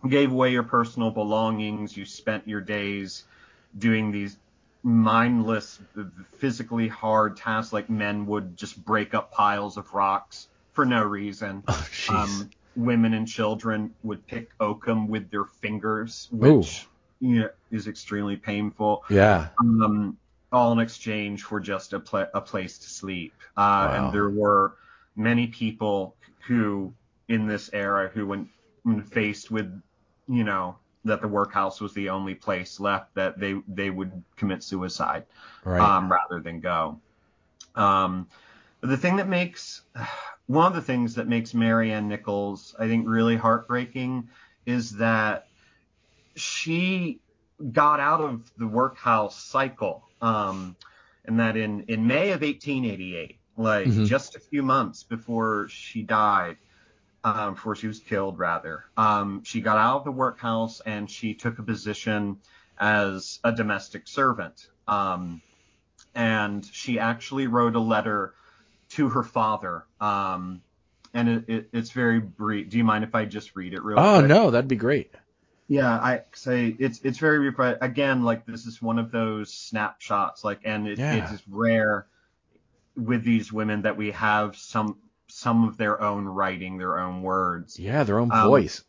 gave 0.09 0.31
away 0.31 0.51
your 0.51 0.63
personal 0.63 1.11
belongings, 1.11 1.95
you 1.95 2.05
spent 2.05 2.47
your 2.47 2.61
days 2.61 3.23
doing 3.77 4.11
these 4.11 4.37
mindless, 4.83 5.79
physically 6.37 6.87
hard 6.87 7.37
tasks 7.37 7.73
like 7.73 7.89
men 7.89 8.25
would 8.27 8.55
just 8.55 8.83
break 8.85 9.13
up 9.13 9.31
piles 9.31 9.77
of 9.77 9.93
rocks 9.93 10.47
for 10.73 10.85
no 10.85 11.03
reason. 11.03 11.63
Oh. 11.67 11.87
Um, 12.09 12.49
women 12.75 13.13
and 13.13 13.27
children 13.27 13.93
would 14.03 14.25
pick 14.27 14.51
oakum 14.59 15.07
with 15.07 15.31
their 15.31 15.45
fingers, 15.45 16.27
which 16.31 16.85
you 17.19 17.39
know, 17.39 17.49
is 17.71 17.87
extremely 17.87 18.35
painful. 18.35 19.03
yeah. 19.09 19.47
Um, 19.59 20.17
all 20.51 20.71
in 20.71 20.79
exchange 20.79 21.43
for 21.43 21.59
just 21.59 21.93
a, 21.93 21.99
pla 21.99 22.25
a 22.33 22.41
place 22.41 22.77
to 22.77 22.89
sleep. 22.89 23.33
Uh, 23.57 23.61
Wow. 23.89 24.05
And 24.05 24.13
there 24.13 24.29
were 24.29 24.75
many 25.15 25.47
people 25.47 26.15
who, 26.47 26.93
in 27.27 27.47
this 27.47 27.69
era, 27.73 28.09
who, 28.13 28.27
when, 28.27 28.49
when 28.83 29.01
faced 29.01 29.49
with, 29.49 29.81
you 30.27 30.43
know, 30.43 30.77
that 31.05 31.21
the 31.21 31.27
workhouse 31.27 31.79
was 31.81 31.93
the 31.93 32.09
only 32.09 32.35
place 32.35 32.79
left, 32.79 33.13
that 33.15 33.39
they 33.39 33.55
they 33.67 33.89
would 33.89 34.23
commit 34.35 34.63
suicide 34.63 35.25
Right. 35.63 35.81
um, 35.81 36.11
rather 36.11 36.41
than 36.41 36.59
go. 36.59 36.99
Um, 37.75 38.27
the 38.81 38.97
thing 38.97 39.17
that 39.17 39.27
makes 39.27 39.81
one 40.47 40.67
of 40.67 40.75
the 40.75 40.81
things 40.81 41.15
that 41.15 41.27
makes 41.27 41.53
Mary 41.53 41.91
Ann 41.91 42.07
Nichols, 42.07 42.75
I 42.79 42.87
think, 42.87 43.07
really 43.07 43.35
heartbreaking 43.37 44.29
is 44.65 44.91
that 44.97 45.47
she 46.35 47.21
got 47.71 47.99
out 47.99 48.21
of 48.21 48.51
the 48.57 48.67
workhouse 48.67 49.41
cycle. 49.43 50.03
Um, 50.21 50.75
and 51.25 51.39
that 51.39 51.57
in, 51.57 51.83
in 51.83 52.07
May 52.07 52.31
of 52.31 52.41
1888, 52.41 53.39
like 53.57 53.87
Mhm. 53.89 54.05
just 54.05 54.35
a 54.35 54.39
few 54.39 54.61
months 54.63 55.03
before 55.03 55.67
she 55.69 56.03
died, 56.03 56.57
um, 57.25 57.55
before 57.55 57.75
she 57.75 57.87
was 57.87 57.99
killed, 57.99 58.37
rather, 58.37 58.85
um, 58.95 59.43
she 59.43 59.59
got 59.59 59.77
out 59.77 59.97
of 59.97 60.03
the 60.05 60.11
workhouse 60.11 60.79
and 60.85 61.09
she 61.09 61.33
took 61.33 61.57
a 61.59 61.63
position 61.63 62.37
as 62.79 63.39
a 63.43 63.51
domestic 63.51 64.07
servant. 64.07 64.67
Um, 64.87 65.41
and 66.13 66.63
she 66.63 66.99
actually 66.99 67.47
wrote 67.47 67.75
a 67.75 67.79
letter 67.79 68.35
to 68.91 69.09
her 69.09 69.23
father. 69.23 69.85
Um, 69.99 70.61
and 71.15 71.27
it, 71.29 71.45
it, 71.49 71.69
it's 71.73 71.89
very 71.91 72.19
brief. 72.19 72.69
Do 72.69 72.77
you 72.77 72.83
mind 72.83 73.03
if 73.03 73.15
I 73.15 73.25
just 73.25 73.55
read 73.55 73.73
it 73.73 73.83
real 73.83 73.99
oh 73.99 74.19
quick? 74.19 74.29
no, 74.29 74.51
that'd 74.51 74.67
be 74.67 74.75
great. 74.75 75.11
Yeah, 75.67 75.89
I 75.89 76.21
say 76.33 76.75
it's 76.77 77.01
it's 77.03 77.17
very 77.17 77.49
brief, 77.49 77.77
again, 77.81 78.23
like 78.23 78.45
this 78.45 78.67
is 78.67 78.83
one 78.83 78.99
of 78.99 79.11
those 79.11 79.51
snapshots, 79.51 80.43
like, 80.43 80.59
and 80.63 80.87
it, 80.87 80.99
Yeah. 80.99 81.33
it's 81.33 81.41
rare 81.47 82.05
with 82.95 83.23
these 83.23 83.51
women 83.51 83.81
that 83.81 83.97
we 83.97 84.11
have 84.11 84.55
some 84.55 84.97
some 85.35 85.67
of 85.67 85.75
their 85.75 86.01
own 86.01 86.25
writing, 86.25 86.77
their 86.77 86.97
own 86.97 87.21
words. 87.21 87.77
Yeah, 87.77 88.05
their 88.05 88.19
own 88.19 88.31
Um, 88.31 88.47
voice. 88.47 88.85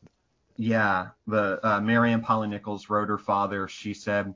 Yeah, 0.55 1.09
the 1.27 1.59
uh, 1.67 1.81
Mary 1.81 2.13
Ann 2.13 2.21
Polly 2.21 2.47
Nichols 2.47 2.89
wrote 2.89 3.09
her 3.09 3.19
father. 3.19 3.67
She 3.67 3.93
said, 3.93 4.33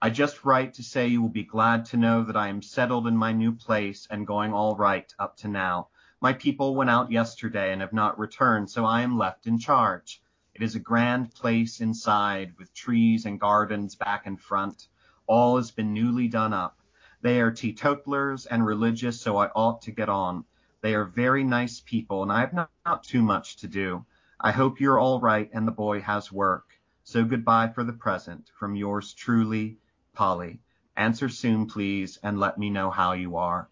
"I 0.00 0.08
just 0.08 0.46
write 0.46 0.72
to 0.74 0.82
say 0.82 1.08
you 1.08 1.20
will 1.20 1.28
be 1.28 1.44
glad 1.44 1.84
to 1.86 1.98
know 1.98 2.24
that 2.24 2.36
I 2.36 2.48
am 2.48 2.62
settled 2.62 3.06
in 3.06 3.14
my 3.14 3.32
new 3.32 3.52
place 3.52 4.08
and 4.10 4.26
going 4.26 4.54
all 4.54 4.74
right 4.74 5.14
up 5.18 5.36
to 5.38 5.48
now. 5.48 5.88
My 6.22 6.32
people 6.32 6.74
went 6.74 6.88
out 6.88 7.12
yesterday 7.12 7.72
and 7.72 7.82
have 7.82 7.92
not 7.92 8.18
returned, 8.18 8.70
so 8.70 8.86
I 8.86 9.02
am 9.02 9.18
left 9.18 9.46
in 9.46 9.58
charge. 9.58 10.22
It 10.54 10.62
is 10.62 10.76
a 10.76 10.80
grand 10.80 11.34
place 11.34 11.82
inside, 11.82 12.54
with 12.58 12.72
trees 12.72 13.26
and 13.26 13.38
gardens 13.38 13.94
back 13.96 14.24
and 14.24 14.40
front. 14.40 14.88
All 15.26 15.58
has 15.58 15.70
been 15.70 15.92
newly 15.92 16.26
done 16.26 16.54
up. 16.54 16.80
They 17.20 17.38
are 17.42 17.50
teetotalers 17.50 18.46
and 18.46 18.64
religious, 18.64 19.20
so 19.20 19.36
I 19.36 19.48
ought 19.54 19.82
to 19.82 19.90
get 19.90 20.08
on. 20.08 20.46
They 20.82 20.94
are 20.94 21.04
very 21.04 21.44
nice 21.44 21.80
people, 21.80 22.22
and 22.22 22.32
I 22.32 22.40
have 22.40 22.52
not, 22.52 22.70
not 22.86 23.04
too 23.04 23.22
much 23.22 23.56
to 23.58 23.68
do. 23.68 24.04
I 24.40 24.52
hope 24.52 24.80
you're 24.80 24.98
all 24.98 25.20
right 25.20 25.50
and 25.52 25.66
the 25.68 25.72
boy 25.72 26.00
has 26.00 26.32
work. 26.32 26.64
So 27.04 27.24
goodbye 27.24 27.68
for 27.68 27.84
the 27.84 27.92
present. 27.92 28.50
From 28.58 28.74
yours 28.76 29.12
truly, 29.12 29.76
Polly. 30.14 30.60
Answer 30.96 31.28
soon, 31.28 31.66
please, 31.66 32.18
and 32.22 32.40
let 32.40 32.58
me 32.58 32.70
know 32.70 32.90
how 32.90 33.12
you 33.12 33.36
are. 33.36 33.68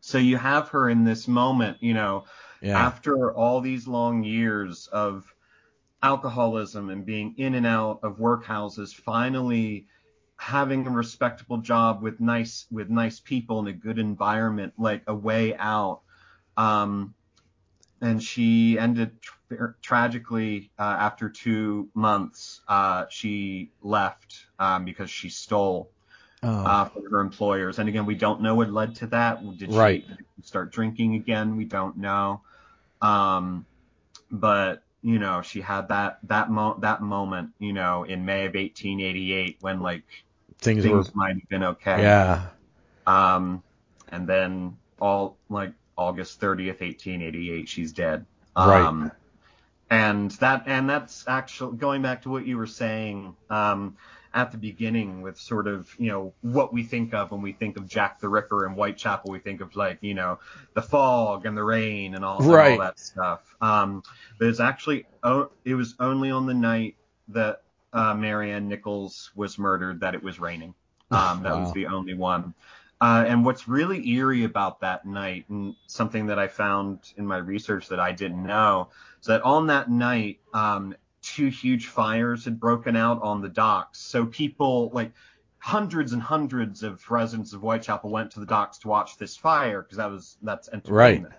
So 0.00 0.18
you 0.18 0.36
have 0.36 0.68
her 0.68 0.88
in 0.88 1.04
this 1.04 1.28
moment, 1.28 1.78
you 1.82 1.94
know, 1.94 2.24
Yeah. 2.60 2.78
after 2.78 3.32
all 3.34 3.60
these 3.60 3.86
long 3.86 4.24
years 4.24 4.86
of 4.88 5.34
alcoholism 6.02 6.90
and 6.90 7.04
being 7.04 7.34
in 7.38 7.54
and 7.54 7.66
out 7.66 8.00
of 8.02 8.18
workhouses, 8.18 8.94
finally 8.94 9.86
having 10.36 10.86
a 10.86 10.90
respectable 10.90 11.58
job 11.58 12.02
with 12.02 12.20
nice 12.20 12.66
with 12.70 12.90
nice 12.90 13.20
people 13.20 13.60
in 13.60 13.66
a 13.68 13.72
good 13.72 13.98
environment, 13.98 14.72
like 14.78 15.02
a 15.06 15.14
way 15.14 15.54
out. 15.56 16.00
Um, 16.56 17.14
and 18.00 18.22
she 18.22 18.78
ended 18.78 19.12
tra- 19.22 19.74
tragically 19.80 20.70
uh, 20.78 20.82
after 20.82 21.28
two 21.28 21.88
months. 21.94 22.60
Uh, 22.68 23.06
she 23.08 23.70
left 23.82 24.46
um, 24.58 24.84
because 24.84 25.10
she 25.10 25.28
stole 25.28 25.90
oh. 26.42 26.48
uh, 26.48 26.84
from 26.86 27.10
her 27.10 27.20
employers. 27.20 27.78
And 27.78 27.88
again, 27.88 28.06
we 28.06 28.14
don't 28.14 28.42
know 28.42 28.54
what 28.54 28.70
led 28.70 28.94
to 28.96 29.06
that. 29.08 29.42
Did 29.58 29.70
she 29.70 29.76
Right. 29.76 30.04
start 30.42 30.72
drinking 30.72 31.14
again? 31.14 31.56
We 31.56 31.64
don't 31.64 31.96
know. 31.96 32.42
Um, 33.00 33.66
but 34.30 34.82
you 35.02 35.18
know, 35.18 35.42
she 35.42 35.60
had 35.60 35.88
that 35.88 36.18
that 36.24 36.50
mo- 36.50 36.78
that 36.80 37.02
moment, 37.02 37.50
you 37.58 37.74
know, 37.74 38.04
in 38.04 38.24
May 38.24 38.46
of 38.46 38.54
1888 38.54 39.58
when 39.60 39.80
like 39.80 40.02
things, 40.58 40.82
things 40.82 41.08
were. 41.08 41.12
might 41.14 41.34
have 41.34 41.48
been 41.48 41.62
okay. 41.62 42.02
Yeah. 42.02 42.46
Um, 43.06 43.62
and 44.08 44.26
then 44.26 44.78
all 45.00 45.36
like 45.50 45.72
August 45.96 46.40
30th, 46.40 46.80
1888, 46.80 47.68
she's 47.68 47.92
dead. 47.92 48.26
Right. 48.56 48.80
Um, 48.82 49.12
and 49.90 50.30
that 50.32 50.64
and 50.66 50.88
that's 50.88 51.24
actually 51.28 51.76
going 51.76 52.02
back 52.02 52.22
to 52.22 52.30
what 52.30 52.46
you 52.46 52.56
were 52.56 52.66
saying 52.66 53.36
um, 53.50 53.96
at 54.32 54.50
the 54.50 54.58
beginning 54.58 55.22
with 55.22 55.38
sort 55.38 55.66
of 55.68 55.88
you 55.98 56.08
know 56.10 56.32
what 56.40 56.72
we 56.72 56.82
think 56.82 57.12
of 57.14 57.30
when 57.30 57.42
we 57.42 57.52
think 57.52 57.76
of 57.76 57.86
Jack 57.86 58.18
the 58.20 58.28
Ripper 58.28 58.66
and 58.66 58.74
Whitechapel. 58.74 59.30
We 59.30 59.38
think 59.40 59.60
of 59.60 59.76
like 59.76 59.98
you 60.00 60.14
know 60.14 60.38
the 60.74 60.82
fog 60.82 61.46
and 61.46 61.56
the 61.56 61.62
rain 61.62 62.14
and 62.14 62.24
all, 62.24 62.38
and 62.40 62.46
all 62.72 62.78
that 62.78 62.98
stuff. 62.98 63.54
Um, 63.60 64.02
but 64.38 64.48
it's 64.48 64.60
actually 64.60 65.06
oh, 65.22 65.50
it 65.64 65.74
was 65.74 65.94
only 66.00 66.30
on 66.30 66.46
the 66.46 66.54
night 66.54 66.96
that 67.28 67.62
uh, 67.92 68.14
Mary 68.14 68.50
Ann 68.52 68.68
Nichols 68.68 69.30
was 69.36 69.58
murdered 69.58 70.00
that 70.00 70.14
it 70.14 70.22
was 70.22 70.40
raining. 70.40 70.74
Um, 71.10 71.42
that 71.42 71.52
Wow. 71.52 71.60
was 71.60 71.72
the 71.72 71.86
only 71.86 72.14
one. 72.14 72.54
Uh, 73.00 73.24
and 73.26 73.44
what's 73.44 73.68
really 73.68 74.08
eerie 74.08 74.44
about 74.44 74.80
that 74.80 75.04
night, 75.04 75.44
and 75.48 75.74
something 75.86 76.26
that 76.26 76.38
I 76.38 76.48
found 76.48 77.12
in 77.16 77.26
my 77.26 77.38
research 77.38 77.88
that 77.88 78.00
I 78.00 78.12
didn't 78.12 78.46
know, 78.46 78.88
is 79.20 79.26
that 79.26 79.42
on 79.42 79.66
that 79.66 79.90
night, 79.90 80.40
um, 80.54 80.94
two 81.20 81.48
huge 81.48 81.88
fires 81.88 82.44
had 82.44 82.60
broken 82.60 82.96
out 82.96 83.20
on 83.22 83.40
the 83.40 83.48
docks. 83.48 84.00
So 84.00 84.26
people, 84.26 84.90
like 84.92 85.12
hundreds 85.58 86.12
and 86.12 86.22
hundreds 86.22 86.82
of 86.82 87.10
residents 87.10 87.52
of 87.52 87.60
Whitechapel, 87.60 88.10
went 88.10 88.30
to 88.32 88.40
the 88.40 88.46
docks 88.46 88.78
to 88.78 88.88
watch 88.88 89.18
this 89.18 89.36
fire 89.36 89.82
because 89.82 89.98
that 89.98 90.10
was 90.10 90.36
that's 90.42 90.68
entertainment. 90.68 91.34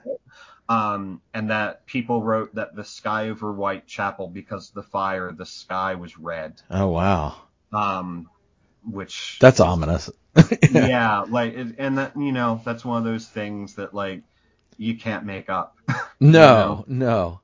Um, 0.67 1.21
and 1.33 1.51
that 1.51 1.85
people 1.85 2.23
wrote 2.23 2.55
that 2.55 2.75
the 2.75 2.83
sky 2.83 3.29
over 3.29 3.53
Whitechapel, 3.53 4.29
because 4.29 4.69
of 4.69 4.75
the 4.75 4.83
fire, 4.83 5.31
the 5.31 5.45
sky 5.45 5.95
was 5.95 6.17
red. 6.17 6.61
Oh 6.69 6.87
wow. 6.87 7.35
Um, 7.71 8.29
which 8.83 9.37
That's 9.39 9.59
ominous. 9.59 10.09
yeah, 10.71 11.21
like, 11.21 11.53
it, 11.53 11.75
and 11.77 11.97
that 11.97 12.15
you 12.17 12.31
know, 12.31 12.61
that's 12.65 12.83
one 12.85 12.97
of 12.97 13.03
those 13.03 13.27
things 13.27 13.75
that 13.75 13.93
like 13.93 14.23
you 14.77 14.97
can't 14.97 15.25
make 15.25 15.49
up. 15.49 15.77
No, 16.17 16.85
no. 16.87 17.41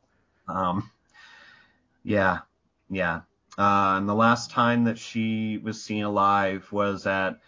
Um, 0.48 0.89
yeah, 2.06 2.39
yeah. 2.89 3.22
Uh, 3.58 3.96
and 3.98 4.08
the 4.08 4.16
last 4.16 4.50
time 4.50 4.86
that 4.86 4.98
she 4.98 5.58
was 5.58 5.84
seen 5.84 6.06
alive 6.06 6.72
was 6.72 7.06
at 7.06 7.42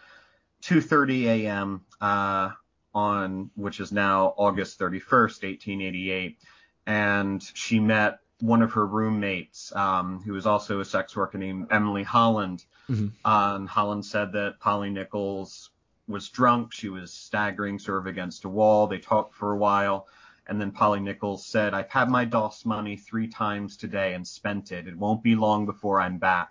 2:30 0.63 1.23
a.m. 1.25 1.85
Uh, 2.01 2.51
on 2.93 3.49
which 3.55 3.79
is 3.79 3.91
now 3.91 4.33
August 4.37 4.77
31st, 4.79 5.43
1888, 5.43 6.37
and 6.85 7.41
she 7.53 7.79
met 7.79 8.19
one 8.39 8.61
of 8.61 8.73
her 8.73 8.85
roommates, 8.85 9.73
um, 9.75 10.21
who 10.25 10.33
was 10.33 10.45
also 10.45 10.79
a 10.79 10.85
sex 10.85 11.15
worker 11.15 11.37
named 11.37 11.67
Emily 11.71 12.03
Holland. 12.03 12.65
Mhm. 12.89 13.11
Uh, 13.23 13.53
and 13.55 13.69
Holland 13.69 14.05
said 14.05 14.31
that 14.33 14.59
Polly 14.59 14.89
Nichols 14.89 15.69
was 16.07 16.29
drunk. 16.29 16.73
She 16.73 16.89
was 16.89 17.13
staggering 17.13 17.79
sort 17.79 17.99
of 17.99 18.07
against 18.07 18.43
a 18.45 18.49
wall. 18.49 18.87
They 18.87 18.99
talked 18.99 19.33
for 19.35 19.51
a 19.53 19.57
while. 19.57 20.07
And 20.47 20.59
then 20.59 20.71
Polly 20.71 20.99
Nichols 20.99 21.45
said, 21.45 21.73
I've 21.73 21.89
had 21.89 22.09
my 22.09 22.25
doss 22.25 22.65
money 22.65 22.97
three 22.97 23.27
times 23.29 23.77
today 23.77 24.13
and 24.13 24.27
spent 24.27 24.73
it. 24.73 24.87
It 24.87 24.97
won't 24.97 25.23
be 25.23 25.35
long 25.35 25.65
before 25.65 26.01
I'm 26.01 26.17
back. 26.17 26.49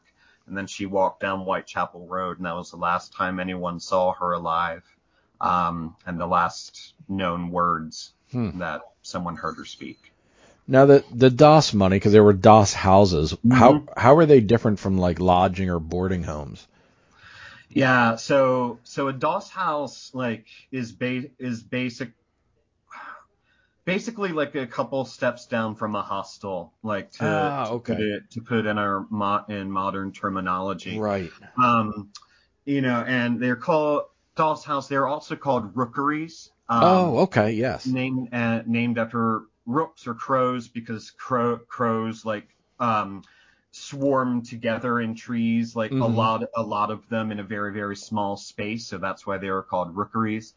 and 0.48 0.56
then 0.58 0.66
she 0.66 0.86
walked 0.86 1.20
down 1.20 1.40
Whitechapel 1.42 2.08
Road, 2.08 2.38
and 2.38 2.46
that 2.46 2.56
was 2.56 2.72
the 2.72 2.76
last 2.76 3.12
time 3.12 3.38
anyone 3.38 3.78
saw 3.78 4.12
her 4.14 4.32
alive, 4.32 4.82
um, 5.40 5.94
and 6.04 6.18
the 6.18 6.26
last 6.26 6.94
known 7.08 7.48
words 7.50 8.12
Hmm. 8.32 8.58
that 8.58 8.82
someone 9.02 9.36
heard 9.36 9.56
her 9.56 9.64
speak. 9.64 10.11
Now 10.68 10.86
the 10.86 11.04
the 11.12 11.30
doss 11.30 11.72
money, 11.74 11.96
because 11.96 12.12
there 12.12 12.24
were 12.24 12.32
doss 12.32 12.72
houses. 12.72 13.34
How 13.50 13.72
Mhm. 13.74 13.88
how 13.96 14.16
are 14.16 14.26
they 14.26 14.40
different 14.40 14.78
from 14.78 14.98
like 14.98 15.20
lodging 15.20 15.68
or 15.70 15.78
boarding 15.78 16.22
homes? 16.22 16.66
Yeah, 17.70 18.16
so 18.16 18.78
so 18.84 19.08
a 19.08 19.12
doss 19.12 19.50
house 19.50 20.10
like 20.14 20.46
is 20.70 20.92
ba- 20.92 21.30
is 21.38 21.62
basic 21.62 22.12
basically 23.84 24.30
like 24.30 24.54
a 24.54 24.66
couple 24.66 25.04
steps 25.04 25.46
down 25.46 25.74
from 25.74 25.94
a 25.96 26.02
hostel, 26.02 26.72
like 26.82 27.10
to, 27.12 27.24
Ah, 27.26 27.64
to 27.70 27.78
put 27.80 28.00
it 28.00 28.30
to 28.30 28.40
put 28.40 28.66
in 28.66 28.78
our 28.78 29.06
mo- 29.10 29.44
in 29.48 29.70
modern 29.70 30.12
terminology. 30.12 30.98
Right. 30.98 31.30
Um, 31.62 32.10
you 32.64 32.80
know, 32.80 33.02
and 33.06 33.40
they're 33.42 33.56
called 33.56 34.02
doss 34.36 34.64
house. 34.64 34.88
They're 34.88 35.08
also 35.08 35.34
called 35.36 35.76
rookeries. 35.76 36.50
Um, 36.68 36.82
oh, 36.84 37.18
okay. 37.22 37.52
Yes. 37.52 37.86
named 37.86 38.32
uh, 38.32 38.62
named 38.66 38.98
after 38.98 39.42
rooks 39.72 40.06
or 40.06 40.14
crows 40.14 40.68
because 40.68 41.10
crow, 41.10 41.58
crows 41.58 42.24
like 42.24 42.54
um, 42.78 43.22
swarm 43.72 44.42
together 44.42 45.00
in 45.00 45.14
trees 45.14 45.74
like 45.74 45.96
a 46.00 46.06
Mhm. 46.06 46.16
lot 46.20 46.42
a 46.56 46.62
lot 46.62 46.90
of 46.90 47.08
them 47.08 47.32
in 47.32 47.40
a 47.40 47.44
very 47.44 47.72
very 47.72 47.96
small 47.96 48.36
space 48.36 48.86
so 48.86 48.98
that's 48.98 49.26
why 49.26 49.38
they 49.38 49.50
were 49.50 49.62
called 49.62 49.96
rookeries 49.96 50.54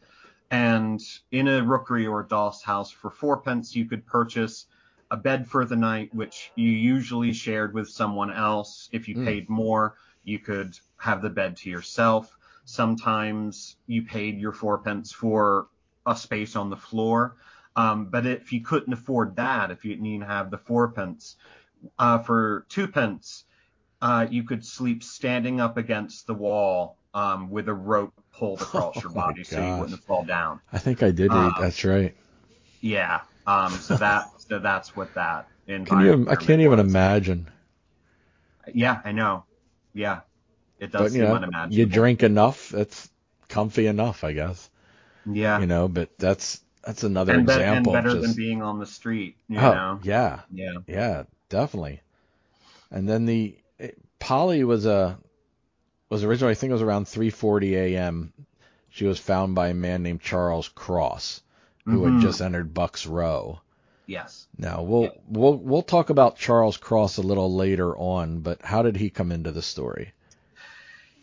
and 0.50 1.00
in 1.30 1.48
a 1.48 1.62
rookery 1.64 2.06
or 2.06 2.22
doss 2.22 2.62
house 2.62 2.90
for 2.90 3.10
fourpence 3.10 3.74
you 3.74 3.86
could 3.86 4.06
purchase 4.06 4.66
a 5.10 5.16
bed 5.16 5.48
for 5.48 5.64
the 5.64 5.76
night 5.76 6.14
which 6.14 6.52
you 6.56 6.68
usually 6.68 7.32
shared 7.32 7.72
with 7.74 7.88
someone 7.88 8.32
else 8.32 8.88
if 8.92 9.08
you 9.08 9.16
Mm. 9.16 9.24
paid 9.24 9.48
more 9.48 9.96
you 10.24 10.38
could 10.38 10.78
have 10.98 11.22
the 11.22 11.30
bed 11.30 11.56
to 11.56 11.70
yourself 11.70 12.36
sometimes 12.64 13.76
you 13.86 14.02
paid 14.02 14.38
your 14.38 14.52
fourpence 14.52 15.12
for 15.12 15.68
a 16.06 16.16
space 16.16 16.54
on 16.56 16.70
the 16.70 16.76
floor. 16.76 17.36
Um, 17.76 18.06
but 18.06 18.26
if 18.26 18.52
you 18.52 18.62
couldn't 18.62 18.92
afford 18.94 19.36
that, 19.36 19.70
if 19.70 19.84
you 19.84 19.92
didn't 19.94 20.06
even 20.06 20.28
have 20.28 20.50
the 20.50 20.58
fourpence, 20.58 21.36
uh, 21.98 22.18
for 22.20 22.66
twopence, 22.70 23.44
uh, 24.02 24.26
you 24.30 24.44
could 24.44 24.64
sleep 24.64 25.02
standing 25.04 25.60
up 25.60 25.76
against 25.78 26.26
the 26.26 26.34
wall 26.34 26.98
um, 27.14 27.50
with 27.50 27.68
a 27.68 27.74
rope 27.74 28.14
pulled 28.32 28.62
across 28.62 29.02
your 29.02 29.12
Oh 29.14 29.22
my 29.22 29.22
body 29.24 29.44
so 29.44 29.60
you 29.60 29.76
wouldn't 29.76 30.04
fall 30.06 30.24
down. 30.24 30.60
I 30.72 30.78
think 30.78 31.02
I 31.02 31.10
did 31.10 31.34
read. 31.34 31.56
Uh, 31.56 31.56
That's 31.56 31.84
right. 31.84 32.14
Yeah. 32.80 33.22
Um, 33.46 33.80
so 33.80 33.96
that 33.96 34.32
so 34.36 34.58
that's 34.58 34.96
what 34.96 35.14
that 35.14 35.48
Can 35.86 36.00
you? 36.00 36.26
I 36.28 36.36
can't 36.36 36.60
even 36.60 36.78
was. 36.78 36.80
imagine. 36.80 37.48
Yeah, 38.72 39.00
I 39.04 39.12
know. 39.12 39.46
Yeah, 39.92 40.22
it 40.78 40.92
does 40.92 40.94
But 40.96 41.12
seem 41.12 41.12
you 41.12 41.22
know, 41.22 41.40
unimaginable. 41.42 41.68
you 41.68 41.86
drink 41.86 42.22
enough. 42.22 42.68
That's 42.70 43.08
comfy 43.48 43.86
enough, 43.86 44.24
I 44.24 44.32
guess. 44.32 44.70
Yeah. 45.26 45.62
You 45.62 45.66
know, 45.66 45.88
but 45.88 46.18
that's 46.18 46.60
that's 46.86 47.02
another 47.02 47.34
and, 47.34 47.46
be- 47.46 47.52
and 47.52 47.84
better 47.84 48.10
of 48.10 48.22
than 48.22 48.32
being 48.34 48.62
on 48.62 48.78
the 48.78 48.86
street. 48.86 49.36
You 49.48 49.58
oh, 49.58 49.74
know. 49.74 50.00
yeah, 50.04 50.40
Yeah. 50.52 50.78
yeah, 50.86 51.24
definitely. 51.48 52.00
And 52.92 53.08
then 53.08 53.26
the 53.26 53.56
it, 53.78 53.98
Polly 54.20 54.62
was 54.62 54.86
a 54.86 55.18
was 56.08 56.22
originally 56.22 56.52
I 56.52 56.54
think 56.54 56.70
it 56.70 56.74
was 56.74 56.82
around 56.82 57.06
3:40 57.06 57.72
a.m. 57.72 58.32
She 58.88 59.04
was 59.04 59.18
found 59.18 59.54
by 59.56 59.68
a 59.68 59.74
man 59.74 60.04
named 60.04 60.20
Charles 60.20 60.68
Cross, 60.68 61.42
who 61.84 62.02
Mhm. 62.02 62.14
had 62.14 62.22
just 62.22 62.40
entered 62.40 62.72
Bucks 62.72 63.04
Row. 63.06 63.60
Yes. 64.06 64.46
Now 64.56 64.82
we'll 64.82 65.10
we'll 65.28 65.56
we'll 65.56 65.82
talk 65.82 66.10
about 66.10 66.36
Charles 66.36 66.76
Cross 66.76 67.16
a 67.16 67.22
little 67.22 67.52
later 67.52 67.96
on, 67.98 68.38
but 68.38 68.62
how 68.62 68.82
did 68.82 68.96
he 68.96 69.10
come 69.10 69.32
into 69.32 69.50
the 69.50 69.62
story? 69.62 70.12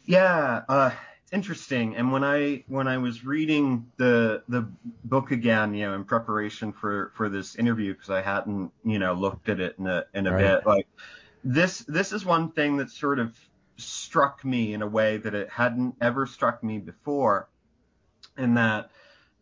Yeah, 0.06 0.64
uh, 0.68 0.92
interesting. 1.34 1.96
And 1.98 2.12
when 2.12 2.24
I 2.24 2.64
when 2.68 2.88
I 2.88 3.00
was 3.00 3.26
reading 3.26 3.92
the 3.98 4.44
the 4.48 4.72
book 5.06 5.32
again, 5.32 5.74
you 5.74 5.86
know, 5.88 5.96
in 5.96 6.06
preparation 6.06 6.74
for 6.74 7.12
for 7.16 7.30
this 7.30 7.56
interview, 7.56 7.94
because 7.94 8.12
I 8.12 8.22
hadn't 8.22 8.72
you 8.86 9.00
know 9.00 9.14
looked 9.14 9.50
at 9.50 9.60
it 9.60 9.76
in 9.80 9.88
a 9.88 10.06
in 10.14 10.28
a 10.28 10.32
Right. 10.32 10.34
bit, 10.34 10.66
like 10.66 10.88
this 11.44 11.80
this 11.80 12.14
is 12.14 12.26
one 12.26 12.52
thing 12.52 12.78
that 12.78 12.92
sort 12.92 13.20
of 13.20 13.38
struck 13.78 14.46
me 14.46 14.74
in 14.74 14.82
a 14.84 14.88
way 14.88 15.18
that 15.18 15.34
it 15.36 15.50
hadn't 15.50 15.96
ever 16.02 16.28
struck 16.28 16.64
me 16.64 16.80
before, 16.80 17.50
in 18.38 18.56
that. 18.56 18.92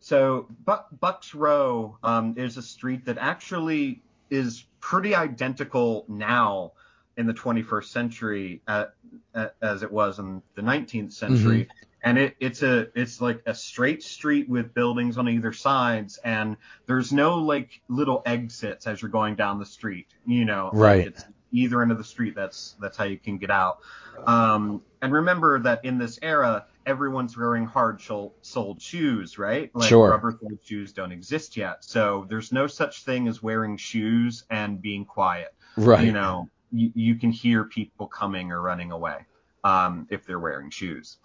So 0.00 0.48
Buck, 0.64 0.88
Bucks 1.00 1.34
Row 1.34 1.98
um, 2.02 2.34
is 2.36 2.56
a 2.56 2.62
street 2.62 3.04
that 3.06 3.18
actually 3.18 4.02
is 4.30 4.64
pretty 4.80 5.14
identical 5.14 6.04
now 6.08 6.72
in 7.16 7.26
the 7.26 7.34
21st 7.34 7.84
century 7.84 8.62
uh, 8.68 8.86
uh, 9.34 9.48
as 9.60 9.82
it 9.82 9.90
was 9.92 10.18
in 10.18 10.42
the 10.54 10.62
19th 10.62 11.12
century. 11.12 11.68
And 12.04 12.18
it, 12.18 12.34
it's 12.40 12.62
a 12.64 12.88
it's 12.98 13.20
like 13.20 13.42
a 13.46 13.54
straight 13.54 14.02
street 14.02 14.48
with 14.48 14.74
buildings 14.74 15.18
on 15.18 15.28
either 15.28 15.52
sides, 15.52 16.18
and 16.24 16.56
there's 16.86 17.12
no 17.12 17.36
like 17.36 17.80
little 17.88 18.22
exits 18.26 18.88
as 18.88 19.00
you're 19.00 19.10
going 19.10 19.36
down 19.36 19.60
the 19.60 19.66
street. 19.66 20.08
You 20.26 20.44
know, 20.44 20.70
like, 20.72 20.82
Right. 20.82 21.06
it's 21.06 21.24
either 21.52 21.80
end 21.80 21.92
of 21.92 21.98
the 21.98 22.04
street. 22.04 22.34
That's 22.34 22.74
that's 22.80 22.96
how 22.96 23.04
you 23.04 23.18
can 23.18 23.38
get 23.38 23.52
out. 23.52 23.78
Um, 24.26 24.82
and 25.00 25.12
remember 25.12 25.60
that 25.60 25.84
in 25.84 25.98
this 25.98 26.18
era, 26.22 26.66
everyone's 26.86 27.36
wearing 27.36 27.66
hard 27.66 28.00
soled 28.00 28.82
shoes, 28.82 29.38
right? 29.38 29.70
Like 29.74 29.88
Sure. 29.88 30.10
rubber 30.10 30.36
soled 30.40 30.58
shoes 30.64 30.92
don't 30.92 31.12
exist 31.12 31.56
yet. 31.56 31.84
So 31.84 32.26
there's 32.28 32.50
no 32.52 32.66
such 32.66 33.04
thing 33.04 33.28
as 33.28 33.42
wearing 33.42 33.76
shoes 33.76 34.42
and 34.50 34.82
being 34.82 35.04
quiet 35.04 35.54
Right. 35.76 36.04
you 36.04 36.12
know, 36.12 36.48
you, 36.72 36.90
you 36.94 37.14
can 37.16 37.30
hear 37.30 37.64
people 37.64 38.06
coming 38.06 38.50
or 38.50 38.60
running 38.60 38.90
away 38.90 39.18
um, 39.64 40.06
if 40.10 40.26
they're 40.26 40.40
wearing 40.40 40.70
shoes. 40.70 41.18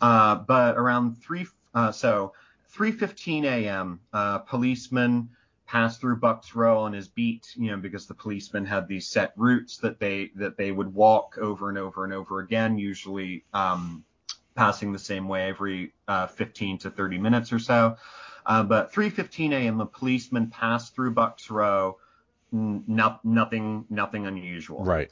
Uh, 0.00 0.36
but 0.36 0.76
around 0.76 1.16
three, 1.22 1.46
uh, 1.74 1.92
so 1.92 2.32
3:15 2.74 3.44
a.m., 3.44 4.00
uh, 4.12 4.38
policeman 4.38 5.30
passed 5.66 6.00
through 6.00 6.16
Bucks 6.16 6.54
Row 6.54 6.78
on 6.78 6.92
his 6.92 7.08
beat, 7.08 7.52
you 7.56 7.70
know, 7.70 7.76
because 7.76 8.06
the 8.06 8.14
policemen 8.14 8.64
had 8.64 8.88
these 8.88 9.06
set 9.08 9.32
routes 9.36 9.76
that 9.78 9.98
they 10.00 10.30
that 10.36 10.56
they 10.56 10.72
would 10.72 10.92
walk 10.92 11.36
over 11.38 11.68
and 11.68 11.78
over 11.78 12.04
and 12.04 12.12
over 12.12 12.40
again, 12.40 12.78
usually 12.78 13.44
um, 13.52 14.04
passing 14.54 14.92
the 14.92 14.98
same 14.98 15.28
way 15.28 15.48
every 15.48 15.92
uh, 16.08 16.26
15 16.26 16.78
to 16.78 16.90
30 16.90 17.18
minutes 17.18 17.52
or 17.52 17.58
so. 17.58 17.96
Uh, 18.46 18.62
but 18.62 18.92
3:15 18.92 19.52
a.m., 19.52 19.80
a 19.80 19.86
policeman 19.86 20.48
passed 20.48 20.94
through 20.94 21.12
Bucks 21.12 21.50
Row. 21.50 21.98
No, 22.50 23.18
nothing, 23.24 23.84
nothing 23.90 24.26
unusual. 24.26 24.84
Right. 24.84 25.10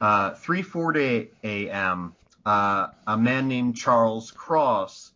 Uh, 0.00 0.32
3:40 0.34 1.30
a.m. 1.42 2.14
Uh, 2.44 2.88
a 3.06 3.16
man 3.16 3.48
named 3.48 3.76
Charles 3.76 4.30
Cross 4.30 5.12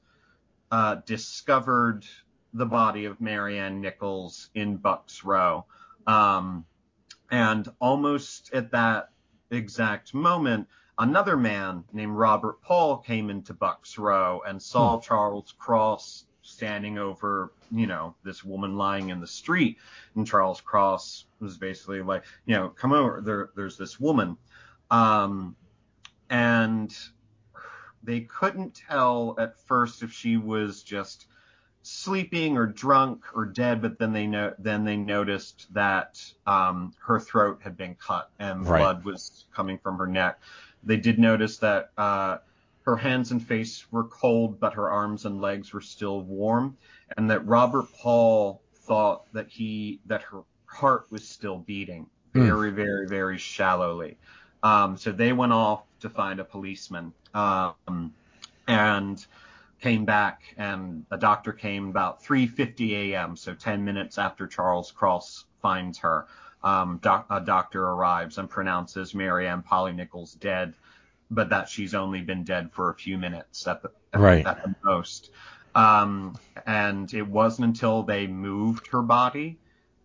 uh, 0.71 0.97
discovered 1.07 2.05
the 2.55 2.67
body 2.67 3.05
of 3.05 3.21
Mary 3.21 3.59
Ann 3.59 3.81
Nichols 3.81 4.51
in 4.55 4.77
Bucks 4.77 5.23
Row, 5.23 5.67
um, 6.07 6.65
and 7.31 7.69
almost 7.79 8.53
at 8.53 8.73
that 8.73 9.11
exact 9.51 10.15
moment, 10.15 10.67
another 10.99 11.37
man 11.37 11.85
named 11.93 12.17
Robert 12.17 12.61
Paul 12.63 12.99
came 12.99 13.31
into 13.31 13.55
Bucks 13.55 13.99
Row 13.99 14.43
and 14.47 14.61
saw 14.61 14.99
Charles 15.01 15.55
Cross 15.59 16.25
standing 16.61 16.99
over, 16.99 17.53
you 17.71 17.87
know, 17.87 18.15
this 18.23 18.45
woman 18.45 18.77
lying 18.77 19.09
in 19.09 19.19
the 19.19 19.27
street, 19.27 19.79
and 20.15 20.27
Charles 20.27 20.61
Cross 20.61 21.25
was 21.41 21.57
basically 21.57 22.03
like, 22.03 22.23
you 22.45 22.55
know, 22.55 22.69
come 22.69 22.93
over, 22.93 23.23
there, 23.23 23.49
there's 23.57 23.79
this 23.79 23.99
woman. 23.99 24.37
Um, 24.91 25.57
and 26.29 26.95
they 28.03 28.21
couldn't 28.21 28.75
tell 28.75 29.37
at 29.39 29.59
first 29.59 30.03
if 30.03 30.13
she 30.13 30.37
was 30.37 30.83
just 30.83 31.29
sleeping 31.83 32.59
or 32.59 32.67
drunk 32.67 33.25
or 33.35 33.47
dead, 33.47 33.81
but 33.81 33.99
then 33.99 34.13
they 34.13 34.27
know 34.27 34.53
then 34.59 34.85
they 34.85 34.99
noticed 34.99 35.67
that 35.73 36.23
um, 36.47 36.93
her 37.07 37.19
throat 37.19 37.61
had 37.63 37.75
been 37.75 37.95
cut 37.95 38.29
and 38.39 38.67
Right. 38.67 38.81
blood 38.81 39.03
was 39.03 39.47
coming 39.55 39.79
from 39.79 39.97
her 39.97 40.07
neck. 40.07 40.41
They 40.85 40.99
did 40.99 41.19
notice 41.19 41.57
that 41.59 41.91
uh, 41.97 42.39
her 42.83 42.97
hands 42.97 43.31
and 43.31 43.47
face 43.47 43.87
were 43.91 44.05
cold, 44.05 44.59
but 44.59 44.75
her 44.75 44.91
arms 44.91 45.25
and 45.27 45.41
legs 45.41 45.73
were 45.73 45.81
still 45.81 46.23
warm, 46.23 46.77
and 47.17 47.31
that 47.31 47.47
Robert 47.47 47.87
Paul 47.93 48.63
thought 48.75 49.31
that 49.33 49.49
he 49.49 50.01
that 50.07 50.23
her 50.23 50.43
heart 50.67 51.07
was 51.11 51.27
still 51.27 51.59
beating 51.59 52.07
very, 52.33 52.71
very, 52.71 53.07
very 53.07 53.39
shallowly. 53.39 54.17
Um, 54.63 54.97
so 54.97 55.11
they 55.13 55.33
went 55.33 55.53
off 55.53 55.83
to 56.01 56.09
find 56.09 56.41
a 56.41 56.45
policeman 56.45 57.13
um, 57.35 58.15
and 58.67 59.25
came 59.81 60.05
back, 60.05 60.43
and 60.57 61.05
a 61.11 61.17
doctor 61.19 61.53
came 61.53 61.89
about 61.89 62.23
3:50 62.23 63.13
a.m. 63.13 63.37
So 63.37 63.55
10 63.55 63.85
minutes 63.85 64.19
after 64.19 64.47
Charles 64.47 64.93
Cross 64.93 65.47
finds 65.61 65.99
her. 65.99 66.27
Um, 66.63 66.99
doc, 67.03 67.27
a 67.31 67.41
doctor 67.41 67.83
arrives 67.83 68.37
and 68.37 68.49
pronounces 68.49 69.15
Mary 69.15 69.49
Ann 69.49 69.63
Polly 69.63 69.93
Nichols 69.93 70.35
dead, 70.35 70.75
but 71.31 71.51
that 71.51 71.69
she's 71.69 71.95
only 71.95 72.21
been 72.21 72.45
dead 72.45 72.71
for 72.73 72.91
a 72.91 72.95
few 72.95 73.17
minutes 73.19 73.67
at 73.69 73.83
the, 73.83 73.91
at, 74.13 74.21
Right. 74.21 74.47
at 74.47 74.63
the 74.63 74.75
most. 74.85 75.31
Um, 75.75 76.37
and 76.67 77.13
it 77.15 77.27
wasn't 77.27 77.67
until 77.69 78.03
they 78.03 78.27
moved 78.27 78.89
her 78.89 79.03
body 79.03 79.59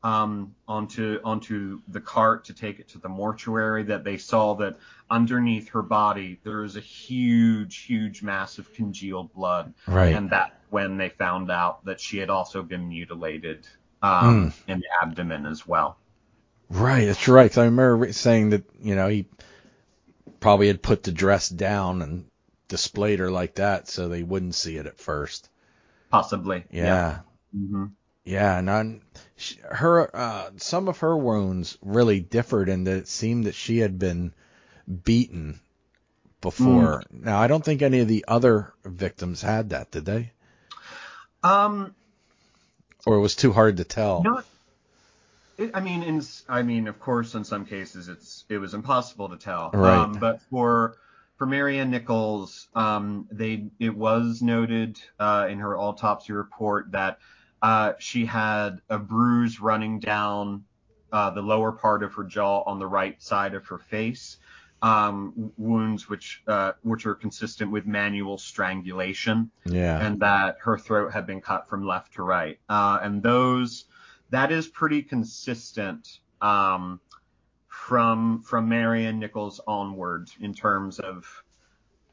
um, 0.04 0.54
onto 0.68 1.20
onto 1.24 1.82
the 1.88 2.00
cart 2.00 2.46
to 2.46 2.54
take 2.54 2.80
it 2.80 2.88
to 2.90 3.00
the 3.00 3.10
mortuary 3.10 3.82
that 3.84 4.04
they 4.04 4.18
saw 4.18 4.54
that 4.56 4.78
underneath 5.10 5.70
her 5.70 5.82
body 5.82 6.40
there 6.44 6.60
was 6.62 6.76
a 6.76 6.82
huge, 6.82 7.78
huge 7.86 8.22
mass 8.22 8.60
of 8.60 8.72
congealed 8.74 9.34
blood, 9.34 9.74
Right. 9.88 10.14
and 10.16 10.30
that 10.30 10.60
when 10.70 10.98
they 10.98 11.10
found 11.10 11.50
out 11.50 11.84
that 11.86 12.00
she 12.00 12.20
had 12.20 12.30
also 12.30 12.62
been 12.62 12.88
mutilated 12.88 13.68
um, 14.04 14.54
in 14.68 14.80
the 14.80 14.86
abdomen 15.02 15.48
as 15.48 15.66
well. 15.66 15.98
Right, 16.70 17.06
that's 17.06 17.28
right. 17.28 17.50
'cause 17.50 17.58
I 17.58 17.66
remember 17.66 18.12
saying 18.14 18.52
that 18.52 18.64
you 18.80 18.96
know 18.96 19.08
he 19.08 19.26
probably 20.40 20.68
had 20.68 20.82
put 20.82 21.04
the 21.04 21.12
dress 21.12 21.50
down 21.50 22.02
and 22.02 22.26
displayed 22.68 23.20
her 23.20 23.32
like 23.32 23.56
that 23.56 23.88
so 23.88 24.08
they 24.08 24.24
wouldn't 24.24 24.56
see 24.56 24.78
it 24.78 24.86
at 24.86 25.00
first. 25.00 25.50
Possibly. 26.10 26.64
Yeah, 26.72 27.20
hmm 27.54 27.86
yeah. 28.24 28.58
And 28.58 28.70
on, 28.70 29.02
her 29.70 30.16
uh, 30.16 30.50
some 30.58 30.88
of 30.88 31.00
her 31.00 31.16
wounds 31.16 31.78
really 31.82 32.20
differed 32.20 32.70
in 32.70 32.86
that 32.86 32.98
it 32.98 33.08
seemed 33.08 33.46
that 33.46 33.56
she 33.56 33.80
had 33.80 34.00
been 34.00 34.34
beaten 35.04 35.60
before. 36.42 37.04
Now 37.12 37.40
I 37.40 37.48
don't 37.48 37.64
think 37.64 37.82
any 37.82 38.00
of 38.00 38.08
the 38.08 38.26
other 38.28 38.74
victims 38.84 39.42
had 39.42 39.70
that, 39.72 39.92
did 39.92 40.06
they? 40.06 40.32
Um, 41.44 41.94
Or 43.06 43.16
it 43.18 43.22
was 43.22 43.36
too 43.36 43.52
hard 43.54 43.78
to 43.78 43.84
tell. 43.84 44.24
Not. 44.24 44.46
It, 45.58 45.72
I 45.74 45.80
mean, 45.80 46.04
in 46.04 46.22
I 46.50 46.62
mean, 46.64 46.88
of 46.88 47.00
course, 47.00 47.36
in 47.36 47.44
some 47.44 47.66
cases, 47.66 48.10
it's 48.10 48.46
it 48.50 48.58
was 48.58 48.74
impossible 48.74 49.30
to 49.30 49.38
tell. 49.38 49.72
Right. 49.74 49.98
Um, 49.98 50.14
but 50.14 50.42
for 50.50 50.98
for 51.38 51.46
Mary 51.46 51.80
Ann 51.80 51.92
Nichols, 51.92 52.68
um, 52.76 53.28
they 53.32 53.68
it 53.80 53.96
was 53.96 54.42
noted 54.42 55.00
uh, 55.20 55.48
in 55.50 55.60
her 55.60 55.78
autopsy 55.78 56.34
report 56.34 56.92
that 56.92 57.20
uh, 57.62 57.94
she 58.00 58.26
had 58.26 58.82
a 58.90 58.98
bruise 58.98 59.60
running 59.60 60.00
down 60.00 60.66
uh, 61.12 61.30
the 61.30 61.42
lower 61.42 61.72
part 61.72 62.04
of 62.04 62.14
her 62.14 62.24
jaw 62.24 62.62
on 62.64 62.80
the 62.80 62.88
right 62.88 63.22
side 63.22 63.54
of 63.54 63.66
her 63.68 63.78
face. 63.78 64.38
Um, 64.82 65.52
wounds 65.58 66.10
which 66.10 66.44
uh, 66.48 66.74
which 66.84 67.06
are 67.08 67.16
consistent 67.16 67.72
with 67.72 67.88
manual 67.88 68.38
strangulation 68.38 69.50
Yeah. 69.66 70.06
and 70.06 70.20
that 70.20 70.58
her 70.62 70.78
throat 70.78 71.12
had 71.12 71.26
been 71.26 71.42
cut 71.42 71.70
from 71.70 71.88
left 71.88 72.14
to 72.16 72.24
right. 72.24 72.60
Uh, 72.70 73.00
and 73.02 73.24
those, 73.24 73.86
that 74.30 74.52
is 74.52 74.68
pretty 74.68 75.02
consistent 75.04 76.20
um, 76.42 77.00
from 77.68 78.42
from 78.44 78.68
Marion 78.70 79.20
Nichols 79.20 79.60
onward 79.68 80.30
in 80.40 80.54
terms 80.54 81.00
of 81.00 81.44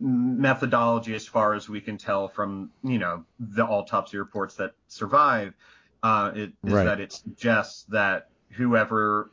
methodology, 0.01 1.15
as 1.15 1.27
far 1.27 1.55
as 1.55 1.69
we 1.69 1.81
can 1.81 1.97
tell 1.97 2.29
from 2.29 2.71
you 2.83 2.99
know 2.99 3.25
the 3.39 3.65
autopsy 3.65 4.19
reports 4.19 4.55
that 4.57 4.73
survive. 4.89 5.55
Uh, 6.03 6.33
it 6.35 6.53
is 6.65 6.73
Right. 6.73 6.85
that 6.85 7.01
it 7.01 7.13
suggests 7.13 7.85
that 7.85 8.29
whoever 8.51 9.31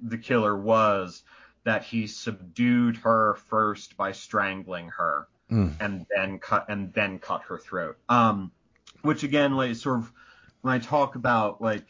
the 0.00 0.16
killer 0.16 0.56
was, 0.56 1.22
that 1.64 1.82
he 1.84 2.06
subdued 2.06 2.96
her 2.98 3.34
first 3.34 3.96
by 3.96 4.12
strangling 4.12 4.88
her 4.88 5.28
Mm. 5.50 5.74
and 5.78 6.06
then 6.10 6.40
cut 6.40 6.66
and 6.68 6.92
then 6.92 7.20
cut 7.20 7.42
her 7.42 7.56
throat. 7.56 7.96
Um, 8.08 8.50
which 9.02 9.22
again, 9.22 9.54
like 9.56 9.76
sort 9.76 9.98
of 10.00 10.12
when 10.62 10.74
I 10.74 10.78
talk 10.80 11.14
about 11.14 11.60
like, 11.62 11.86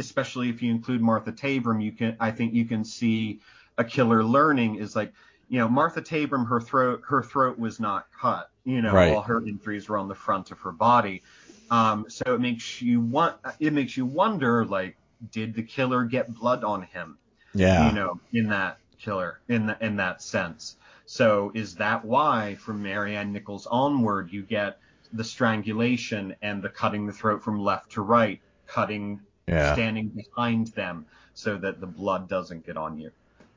especially 0.00 0.48
if 0.50 0.62
you 0.62 0.70
include 0.72 1.00
Martha 1.02 1.32
Tabram, 1.32 1.82
you 1.82 1.92
can 1.92 2.16
I 2.20 2.30
think 2.32 2.54
you 2.54 2.66
can 2.66 2.84
see 2.84 3.40
a 3.78 3.84
killer 3.84 4.24
learning 4.24 4.76
is 4.76 4.96
like, 4.96 5.14
you 5.48 5.58
know, 5.58 5.68
Martha 5.68 6.02
Tabram, 6.02 6.48
her 6.48 6.60
throat 6.60 7.02
her 7.08 7.22
throat 7.22 7.58
was 7.58 7.80
not 7.80 8.06
cut. 8.20 8.48
You 8.64 8.82
know, 8.82 9.00
Right. 9.00 9.06
all 9.06 9.22
her 9.22 9.42
injuries 9.46 9.88
were 9.88 9.98
on 9.98 10.08
the 10.08 10.14
front 10.14 10.50
of 10.50 10.60
her 10.60 10.72
body. 10.72 11.22
Um, 11.70 12.06
so 12.08 12.34
it 12.34 12.40
makes 12.40 12.80
you 12.82 13.00
want 13.00 13.38
it 13.60 13.72
makes 13.72 13.96
you 13.96 14.06
wonder 14.06 14.64
like, 14.66 14.98
did 15.30 15.54
the 15.54 15.62
killer 15.62 16.04
get 16.04 16.34
blood 16.34 16.64
on 16.64 16.82
him? 16.82 17.18
Yeah. 17.54 17.68
you 17.74 17.92
know, 17.92 18.20
in 18.32 18.48
that 18.48 18.78
killer, 18.98 19.40
in 19.48 19.66
the, 19.66 19.84
in 19.84 19.96
that 19.96 20.22
sense. 20.22 20.76
So 21.06 21.50
is 21.54 21.76
that 21.76 22.04
why 22.04 22.56
from 22.56 22.82
Mary 22.82 23.16
Ann 23.16 23.32
Nichols 23.32 23.66
onward 23.66 24.30
you 24.32 24.44
get 24.44 24.78
the 25.12 25.24
strangulation 25.24 26.36
and 26.42 26.62
the 26.62 26.68
cutting 26.68 27.06
the 27.06 27.12
throat 27.12 27.42
from 27.42 27.58
left 27.58 27.92
to 27.92 28.02
right, 28.02 28.40
cutting, 28.66 29.20
Yeah. 29.50 29.74
standing 29.74 30.08
behind 30.08 30.68
them 30.68 31.06
so 31.34 31.56
that 31.58 31.80
the 31.80 31.86
blood 31.86 32.28
doesn't 32.28 32.66
get 32.66 32.76
on 32.76 32.98
you. 32.98 33.10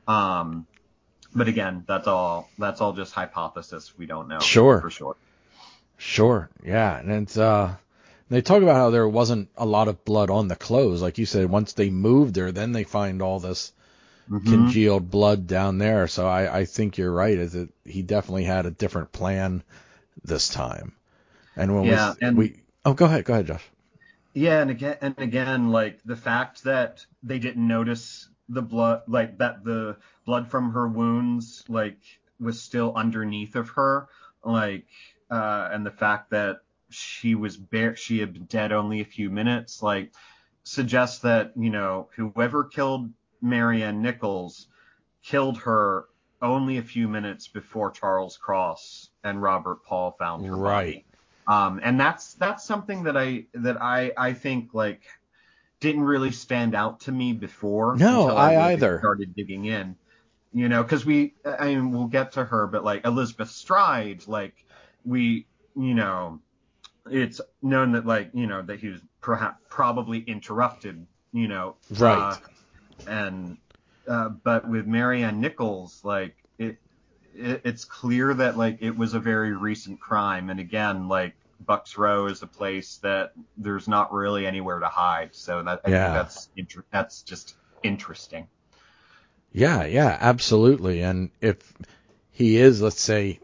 Um, 0.06 0.66
but 1.34 1.48
again, 1.48 1.84
that's 1.86 2.06
all 2.06 2.48
that's 2.58 2.80
all 2.80 2.92
just 2.92 3.12
hypothesis. 3.12 3.92
We 3.98 4.06
don't 4.06 4.28
know 4.28 4.40
Sure. 4.40 4.80
for 4.80 4.90
sure. 4.90 5.16
Sure. 5.96 6.50
Yeah. 6.64 6.98
And 6.98 7.10
it's 7.10 7.36
uh 7.38 7.74
they 8.30 8.42
talk 8.42 8.62
about 8.62 8.76
how 8.76 8.90
there 8.90 9.08
wasn't 9.08 9.48
a 9.56 9.66
lot 9.66 9.88
of 9.88 10.04
blood 10.04 10.30
on 10.30 10.48
the 10.48 10.56
clothes. 10.56 11.02
Like 11.02 11.18
you 11.18 11.26
said, 11.26 11.48
once 11.48 11.74
they 11.74 11.90
moved 11.90 12.36
her, 12.36 12.52
then 12.52 12.72
they 12.72 12.84
find 12.84 13.22
all 13.22 13.38
this 13.40 13.72
Mhm. 14.30 14.46
congealed 14.46 15.10
blood 15.10 15.46
down 15.46 15.76
there. 15.78 16.08
So 16.08 16.26
I, 16.26 16.60
I 16.60 16.64
think 16.64 16.96
you're 16.96 17.12
right, 17.12 17.36
is 17.36 17.52
that 17.52 17.68
he 17.84 18.00
definitely 18.00 18.44
had 18.44 18.64
a 18.64 18.70
different 18.70 19.12
plan 19.12 19.62
this 20.24 20.48
time. 20.48 20.92
And 21.56 21.74
when 21.74 21.84
Yeah, 21.84 22.14
we, 22.20 22.26
and- 22.26 22.36
we 22.38 22.60
Oh 22.86 22.94
go 22.94 23.04
ahead, 23.06 23.24
go 23.26 23.34
ahead, 23.34 23.46
Josh. 23.46 23.64
Yeah, 24.34 24.60
and 24.60 24.70
again, 24.70 24.98
and 25.00 25.18
again, 25.18 25.70
like 25.70 26.00
the 26.04 26.16
fact 26.16 26.64
that 26.64 27.06
they 27.22 27.38
didn't 27.38 27.66
notice 27.66 28.28
the 28.48 28.62
blood, 28.62 29.02
like 29.06 29.38
that 29.38 29.64
the 29.64 29.96
blood 30.26 30.50
from 30.50 30.72
her 30.72 30.88
wounds, 30.88 31.64
like 31.68 31.98
was 32.40 32.60
still 32.60 32.92
underneath 32.96 33.54
of 33.54 33.70
her, 33.70 34.08
like, 34.44 34.86
uh, 35.30 35.68
and 35.72 35.86
the 35.86 35.92
fact 35.92 36.30
that 36.30 36.62
she 36.90 37.36
was 37.36 37.56
bare, 37.56 37.94
she 37.96 38.18
had 38.18 38.32
been 38.32 38.46
dead 38.46 38.72
only 38.72 39.00
a 39.00 39.04
few 39.04 39.30
minutes, 39.30 39.82
like, 39.82 40.12
suggests 40.64 41.20
that 41.20 41.52
you 41.56 41.70
know 41.70 42.08
whoever 42.16 42.64
killed 42.64 43.10
Mary 43.40 43.84
Ann 43.84 44.02
Nichols 44.02 44.66
killed 45.22 45.58
her 45.58 46.06
only 46.42 46.78
a 46.78 46.82
few 46.82 47.06
minutes 47.08 47.46
before 47.46 47.90
Charles 47.90 48.36
Cross 48.36 49.10
and 49.22 49.40
Robert 49.40 49.84
Paul 49.84 50.16
found 50.18 50.44
her 50.44 50.56
body. 50.56 51.06
Um, 51.46 51.80
and 51.82 52.00
that's 52.00 52.34
that's 52.34 52.64
something 52.64 53.04
that 53.04 53.16
I 53.16 53.46
that 53.54 53.80
I 53.80 54.12
I 54.16 54.32
think 54.32 54.72
like 54.74 55.02
didn't 55.80 56.02
really 56.02 56.32
stand 56.32 56.74
out 56.74 57.00
to 57.00 57.12
me 57.12 57.32
before. 57.32 57.96
No, 57.96 58.22
until 58.22 58.38
I 58.38 58.52
really 58.54 58.64
either. 58.74 58.98
started 59.00 59.34
digging 59.34 59.66
in. 59.66 59.96
You 60.52 60.68
know, 60.68 60.82
because 60.82 61.04
we 61.04 61.34
I 61.44 61.66
mean 61.74 61.92
we'll 61.92 62.06
get 62.06 62.32
to 62.32 62.44
her, 62.44 62.66
but 62.66 62.84
like 62.84 63.04
Elizabeth 63.04 63.50
Stride, 63.50 64.26
like 64.26 64.54
we 65.04 65.46
you 65.76 65.94
know, 65.94 66.40
it's 67.10 67.40
known 67.60 67.92
that 67.92 68.06
like 68.06 68.30
you 68.34 68.46
know 68.46 68.62
that 68.62 68.78
he 68.80 68.88
was 68.88 69.00
perhaps 69.20 69.58
probably 69.68 70.20
interrupted. 70.20 71.06
You 71.32 71.48
know, 71.48 71.76
Right. 71.90 72.16
uh, 72.16 72.36
and 73.08 73.58
uh, 74.08 74.28
but 74.28 74.68
with 74.68 74.86
Mary 74.86 75.24
Ann 75.24 75.40
Nichols, 75.40 76.00
like 76.04 76.36
it, 76.58 76.76
it, 77.34 77.62
it's 77.64 77.84
clear 77.84 78.34
that 78.34 78.56
like 78.56 78.78
it 78.80 78.96
was 78.96 79.14
a 79.14 79.20
very 79.20 79.52
recent 79.56 80.00
crime, 80.00 80.50
and 80.50 80.60
again, 80.60 81.08
like 81.08 81.34
Bucks 81.60 81.96
Row 81.98 82.26
is 82.26 82.42
a 82.42 82.46
place 82.46 82.98
that 82.98 83.32
there's 83.56 83.88
not 83.88 84.12
really 84.12 84.46
anywhere 84.46 84.78
to 84.80 84.88
hide, 84.88 85.34
so 85.34 85.62
that 85.62 85.82
I 85.84 85.90
Yeah. 85.90 85.92
think 85.92 86.12
that's 86.12 86.48
inter- 86.56 86.84
that's 86.90 87.22
just 87.22 87.56
interesting. 87.82 88.48
Yeah, 89.52 89.84
yeah, 89.84 90.16
absolutely. 90.20 91.00
And 91.02 91.30
if 91.40 91.56
he 92.32 92.56
is, 92.56 92.82
let's 92.82 93.00
say, 93.00 93.40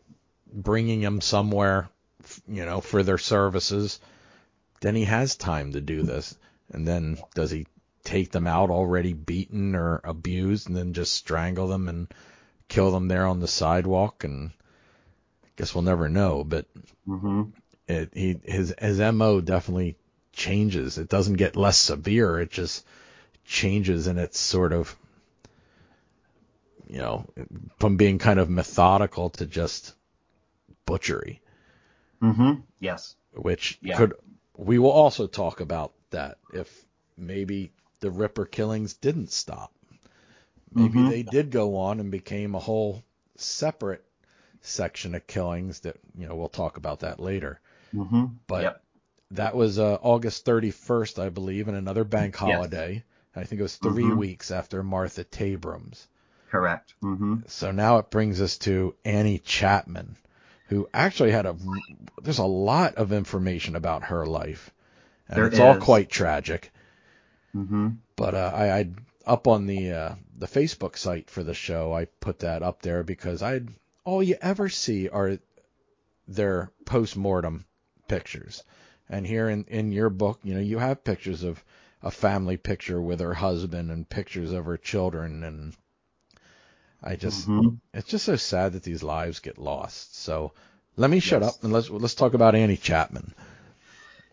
bringing 0.52 1.00
them 1.00 1.20
somewhere, 1.20 1.88
you 2.48 2.64
know, 2.64 2.80
for 2.80 3.02
their 3.02 3.18
services, 3.18 4.00
then 4.80 4.94
he 4.96 5.04
has 5.04 5.36
time 5.36 5.72
to 5.72 5.80
do 5.80 6.02
this. 6.02 6.36
And 6.72 6.86
then 6.88 7.18
does 7.34 7.50
he 7.50 7.66
take 8.04 8.32
them 8.32 8.46
out 8.46 8.70
already 8.70 9.12
beaten 9.14 9.74
or 9.74 10.00
abused 10.04 10.68
and 10.68 10.76
then 10.76 10.94
just 10.94 11.12
strangle 11.14 11.68
them 11.68 11.88
and 11.88 12.08
kill 12.70 12.92
them 12.92 13.08
there 13.08 13.26
on 13.26 13.40
the 13.40 13.48
sidewalk? 13.48 14.24
And 14.24 14.52
I 15.44 15.48
guess 15.56 15.74
we'll 15.74 15.82
never 15.82 16.08
know. 16.08 16.44
But 16.44 16.66
hmm 17.06 17.52
it, 17.88 18.10
he 18.14 18.40
his 18.44 18.74
his 18.78 18.98
mo 19.00 19.40
definitely 19.42 19.96
changes. 20.32 20.98
It 20.98 21.08
doesn't 21.10 21.34
get 21.34 21.56
less 21.56 21.78
severe. 21.78 22.40
It 22.40 22.50
just 22.50 22.84
changes 23.44 24.06
and 24.08 24.18
its 24.18 24.38
sort 24.40 24.72
of 24.72 24.96
you 26.88 26.98
know 26.98 27.26
from 27.78 27.96
being 27.96 28.18
kind 28.18 28.38
of 28.38 28.50
methodical 28.50 29.30
to 29.30 29.46
just 29.46 29.94
butchery, 30.86 31.40
hmm 32.20 32.62
Yes. 32.80 33.16
which 33.34 33.80
Yeah. 33.82 33.96
could 33.96 34.14
we 34.56 34.78
will 34.78 34.90
also 34.90 35.26
talk 35.26 35.60
about 35.60 35.92
that 36.10 36.38
if 36.54 36.86
maybe 37.16 37.72
the 38.00 38.10
Ripper 38.10 38.46
killings 38.46 38.94
didn't 38.94 39.32
stop. 39.32 39.72
Maybe 40.74 41.00
Mhm. 41.00 41.08
they 41.08 41.22
did 41.22 41.50
go 41.50 41.76
on 41.76 42.00
and 42.00 42.10
became 42.10 42.54
a 42.54 42.60
whole 42.60 43.02
separate 43.36 44.04
section 44.62 45.14
of 45.14 45.26
killings 45.26 45.80
that 45.80 45.96
you 46.16 46.26
know 46.28 46.36
we'll 46.36 46.48
talk 46.48 46.76
about 46.76 47.00
that 47.00 47.20
later. 47.20 47.60
hmm 47.92 48.24
But 48.46 48.62
Yep. 48.62 48.82
that 49.32 49.54
was 49.56 49.78
uh, 49.78 49.98
August 50.02 50.44
31st, 50.44 51.18
I 51.18 51.28
believe, 51.30 51.68
and 51.68 51.76
another 51.76 52.04
bank 52.04 52.36
holiday. 52.36 52.94
Yes. 52.94 53.02
I 53.36 53.44
think 53.44 53.60
it 53.60 53.62
was 53.62 53.76
3 53.76 54.10
Mhm. 54.10 54.16
weeks 54.18 54.50
after 54.50 54.82
Martha 54.82 55.24
Tabrams. 55.24 56.08
Correct. 56.50 56.94
Mm-hmm. 57.02 57.36
So 57.46 57.70
now 57.70 57.98
it 57.98 58.10
brings 58.10 58.40
us 58.40 58.58
to 58.58 58.94
Annie 59.04 59.38
Chapman, 59.38 60.16
who 60.68 60.88
actually 60.92 61.30
had 61.30 61.46
a. 61.46 61.56
There's 62.22 62.38
a 62.38 62.44
lot 62.44 62.96
of 62.96 63.12
information 63.12 63.76
about 63.76 64.04
her 64.04 64.26
life, 64.26 64.70
and 65.28 65.36
There 65.36 65.46
it's 65.46 65.58
all 65.60 65.76
quite 65.76 66.10
tragic. 66.10 66.70
Mm-hmm. 67.56 67.88
But 68.16 68.34
uh, 68.34 68.52
I, 68.54 68.78
I 68.78 68.90
up 69.26 69.46
on 69.46 69.66
the 69.66 69.92
uh, 69.92 70.14
the 70.36 70.46
Facebook 70.46 70.96
site 70.96 71.30
for 71.30 71.42
the 71.42 71.54
show, 71.54 71.92
I 71.94 72.06
put 72.06 72.40
that 72.40 72.62
up 72.62 72.82
there 72.82 73.02
because 73.02 73.42
I 73.42 73.62
all 74.04 74.22
you 74.22 74.36
ever 74.40 74.68
see 74.68 75.08
are 75.08 75.38
their 76.28 76.70
post 76.84 77.16
mortem 77.16 77.66
pictures. 78.08 78.62
And 79.08 79.26
here 79.26 79.48
in 79.50 79.64
in 79.64 79.92
your 79.92 80.10
book, 80.10 80.40
you 80.44 80.54
know, 80.54 80.60
you 80.60 80.78
have 80.78 81.04
pictures 81.04 81.42
of 81.42 81.64
a 82.02 82.10
family 82.10 82.56
picture 82.56 83.00
with 83.00 83.20
her 83.20 83.34
husband 83.34 83.90
and 83.90 84.08
pictures 84.08 84.52
of 84.52 84.64
her 84.66 84.78
children 84.78 85.42
and 85.44 85.74
I 87.02 87.16
just 87.16 87.50
Mhm. 87.50 87.78
it's 87.92 88.08
just 88.08 88.24
so 88.24 88.36
sad 88.36 88.72
that 88.72 88.82
these 88.84 89.02
lives 89.02 89.40
get 89.40 89.58
lost. 89.58 90.16
So 90.16 90.52
let 90.96 91.10
me 91.10 91.20
shut 91.20 91.42
Yes. 91.42 91.44
up 91.44 91.62
and 91.62 91.72
let's 91.72 91.90
let's 91.90 92.14
talk 92.14 92.32
about 92.34 92.54
Annie 92.54 92.76
Chapman. 92.78 93.34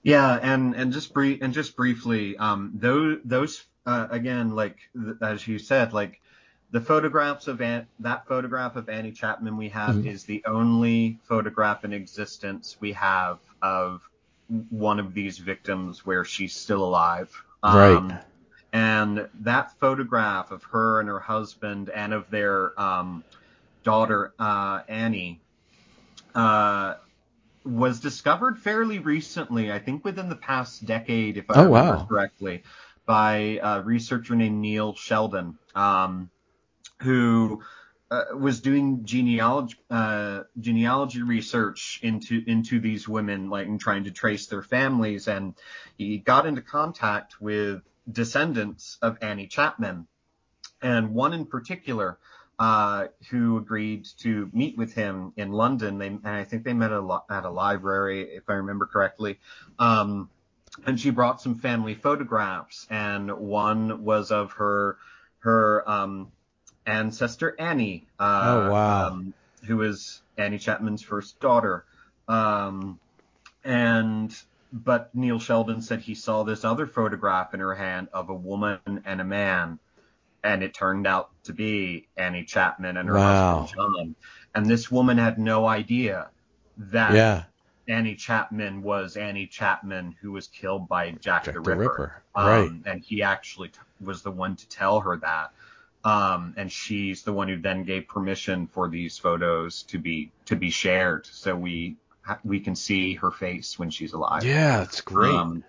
Yeah, 0.03 0.39
and 0.41 0.75
and 0.75 0.93
just 0.93 1.13
brief 1.13 1.39
and 1.41 1.53
just 1.53 1.75
briefly, 1.75 2.37
um, 2.37 2.71
those 2.75 3.19
those 3.25 3.63
uh, 3.87 4.07
again, 4.11 4.55
like 4.55 4.77
th- 4.95 5.17
as 5.21 5.47
you 5.47 5.59
said, 5.59 5.93
like 5.93 6.21
the 6.71 6.81
photographs 6.81 7.47
of 7.47 7.61
An- 7.61 7.87
that 7.99 8.27
photograph 8.27 8.75
of 8.75 8.89
Annie 8.89 9.13
Chapman 9.13 9.57
we 9.57 9.69
have 9.69 9.95
Mhm. 9.95 10.07
is 10.07 10.25
the 10.25 10.43
only 10.45 11.19
photograph 11.23 11.85
in 11.85 11.93
existence 11.93 12.77
we 12.81 12.93
have 12.93 13.39
of 13.63 14.03
one 14.69 14.99
of 14.99 15.13
these 15.15 15.39
victims 15.39 16.05
where 16.05 16.25
she's 16.25 16.55
still 16.55 16.83
alive. 16.85 17.31
Right. 17.63 18.03
And 18.73 19.29
that 19.41 19.71
photograph 19.79 20.51
of 20.51 20.63
her 20.65 20.99
and 21.01 21.09
her 21.09 21.19
husband 21.21 21.89
and 21.89 22.13
of 22.13 22.29
their 22.29 22.79
um, 22.79 23.23
daughter 23.83 24.33
uh, 24.39 24.81
Annie 24.89 25.41
uh, 26.35 26.95
was 27.65 27.99
discovered 27.99 28.59
fairly 28.59 28.99
recently, 28.99 29.71
I 29.71 29.79
think 29.79 30.05
within 30.05 30.29
the 30.29 30.35
past 30.35 30.85
decade, 30.85 31.37
if 31.37 31.49
I 31.49 31.55
Oh, 31.59 31.63
remember 31.63 31.97
wow. 31.97 32.07
correctly, 32.09 32.63
by 33.07 33.59
a 33.63 33.81
researcher 33.81 34.35
named 34.35 34.59
Neil 34.59 34.93
Sheldon, 34.93 35.57
um, 35.73 36.29
who 37.01 37.63
uh, 38.11 38.25
was 38.35 38.61
doing 38.61 39.05
genealogy 39.05 39.77
uh, 39.89 40.43
genealogy 40.59 41.23
research 41.23 41.99
into 42.03 42.43
into 42.45 42.79
these 42.79 43.07
women, 43.07 43.49
like 43.49 43.65
and 43.65 43.79
trying 43.79 44.03
to 44.03 44.11
trace 44.11 44.45
their 44.47 44.61
families, 44.61 45.27
and 45.27 45.55
he 45.97 46.19
got 46.19 46.45
into 46.45 46.61
contact 46.61 47.41
with 47.41 47.81
descendants 48.11 48.99
of 49.01 49.17
Annie 49.21 49.47
Chapman, 49.47 50.05
and 50.81 51.15
one 51.15 51.33
in 51.33 51.45
particular 51.45 52.19
uh, 52.59 53.07
who 53.29 53.57
agreed 53.57 54.05
to 54.19 54.49
meet 54.51 54.77
with 54.77 54.93
him 54.93 55.31
in 55.37 55.51
London. 55.51 55.97
They, 55.97 56.07
and 56.07 56.27
I 56.27 56.43
think 56.43 56.63
they 56.63 56.73
met 56.73 56.91
a, 56.91 57.19
at 57.29 57.45
a 57.45 57.49
library, 57.49 58.21
if 58.35 58.43
I 58.49 58.53
remember 58.53 58.85
correctly. 58.85 59.39
Um, 59.79 60.29
and 60.85 60.99
she 60.99 61.09
brought 61.09 61.41
some 61.41 61.55
family 61.59 61.95
photographs, 61.95 62.85
and 62.89 63.31
one 63.31 64.03
was 64.03 64.31
of 64.31 64.53
her 64.53 64.97
her 65.39 65.89
um, 65.89 66.31
ancestor 66.85 67.55
Annie. 67.59 68.07
Uh, 68.19 68.41
Oh, 68.67 68.71
wow. 68.71 69.07
Um, 69.07 69.33
who 69.65 69.77
was 69.77 70.21
Annie 70.37 70.59
Chapman's 70.59 71.01
first 71.03 71.39
daughter. 71.39 71.85
Um, 72.27 72.99
and 73.63 74.33
but 74.71 75.09
Neil 75.15 75.39
Sheldon 75.39 75.81
said 75.81 76.01
he 76.01 76.15
saw 76.15 76.43
this 76.43 76.65
other 76.65 76.87
photograph 76.87 77.53
in 77.53 77.59
her 77.59 77.73
hand 77.75 78.09
of 78.13 78.29
a 78.29 78.35
woman 78.35 78.79
and 79.05 79.21
a 79.21 79.23
man, 79.23 79.79
and 80.43 80.63
it 80.63 80.73
turned 80.73 81.07
out 81.07 81.29
to 81.45 81.53
be 81.53 82.07
Annie 82.17 82.45
Chapman 82.45 82.97
and 82.97 83.07
her 83.09 83.15
Wow. 83.15 83.59
husband 83.61 83.69
John. 83.75 84.15
And 84.55 84.65
this 84.69 84.91
woman 84.91 85.17
had 85.17 85.39
no 85.39 85.65
idea 85.65 86.31
that 86.77 87.13
Yeah. 87.15 87.43
Annie 87.87 88.15
Chapman 88.15 88.81
was 88.81 89.15
Annie 89.17 89.47
Chapman 89.47 90.15
who 90.21 90.31
was 90.31 90.47
killed 90.47 90.87
by 90.89 91.11
Jack, 91.11 91.45
Jack 91.45 91.45
the 91.45 91.51
the 91.53 91.59
Ripper. 91.61 91.81
Ripper. 91.81 92.23
Um, 92.35 92.45
Right. 92.47 92.71
And 92.85 93.03
he 93.03 93.23
actually 93.23 93.69
t- 93.69 93.79
was 94.01 94.21
the 94.21 94.31
one 94.31 94.55
to 94.55 94.67
tell 94.69 94.99
her 94.99 95.17
that. 95.17 95.51
Um, 96.03 96.53
and 96.57 96.71
she's 96.71 97.23
the 97.23 97.33
one 97.33 97.47
who 97.49 97.57
then 97.57 97.83
gave 97.83 98.07
permission 98.07 98.67
for 98.67 98.87
these 98.87 99.17
photos 99.17 99.83
to 99.83 99.97
be 99.97 100.31
to 100.45 100.55
be 100.55 100.69
shared, 100.69 101.25
so 101.25 101.55
we 101.55 101.97
ha- 102.21 102.39
we 102.45 102.59
can 102.61 102.75
see 102.75 103.15
her 103.15 103.31
face 103.31 103.77
when 103.77 103.89
she's 103.89 104.13
alive. 104.13 104.43
Yeah, 104.45 104.83
it's 104.83 105.01
great. 105.01 105.33
Um, 105.33 105.63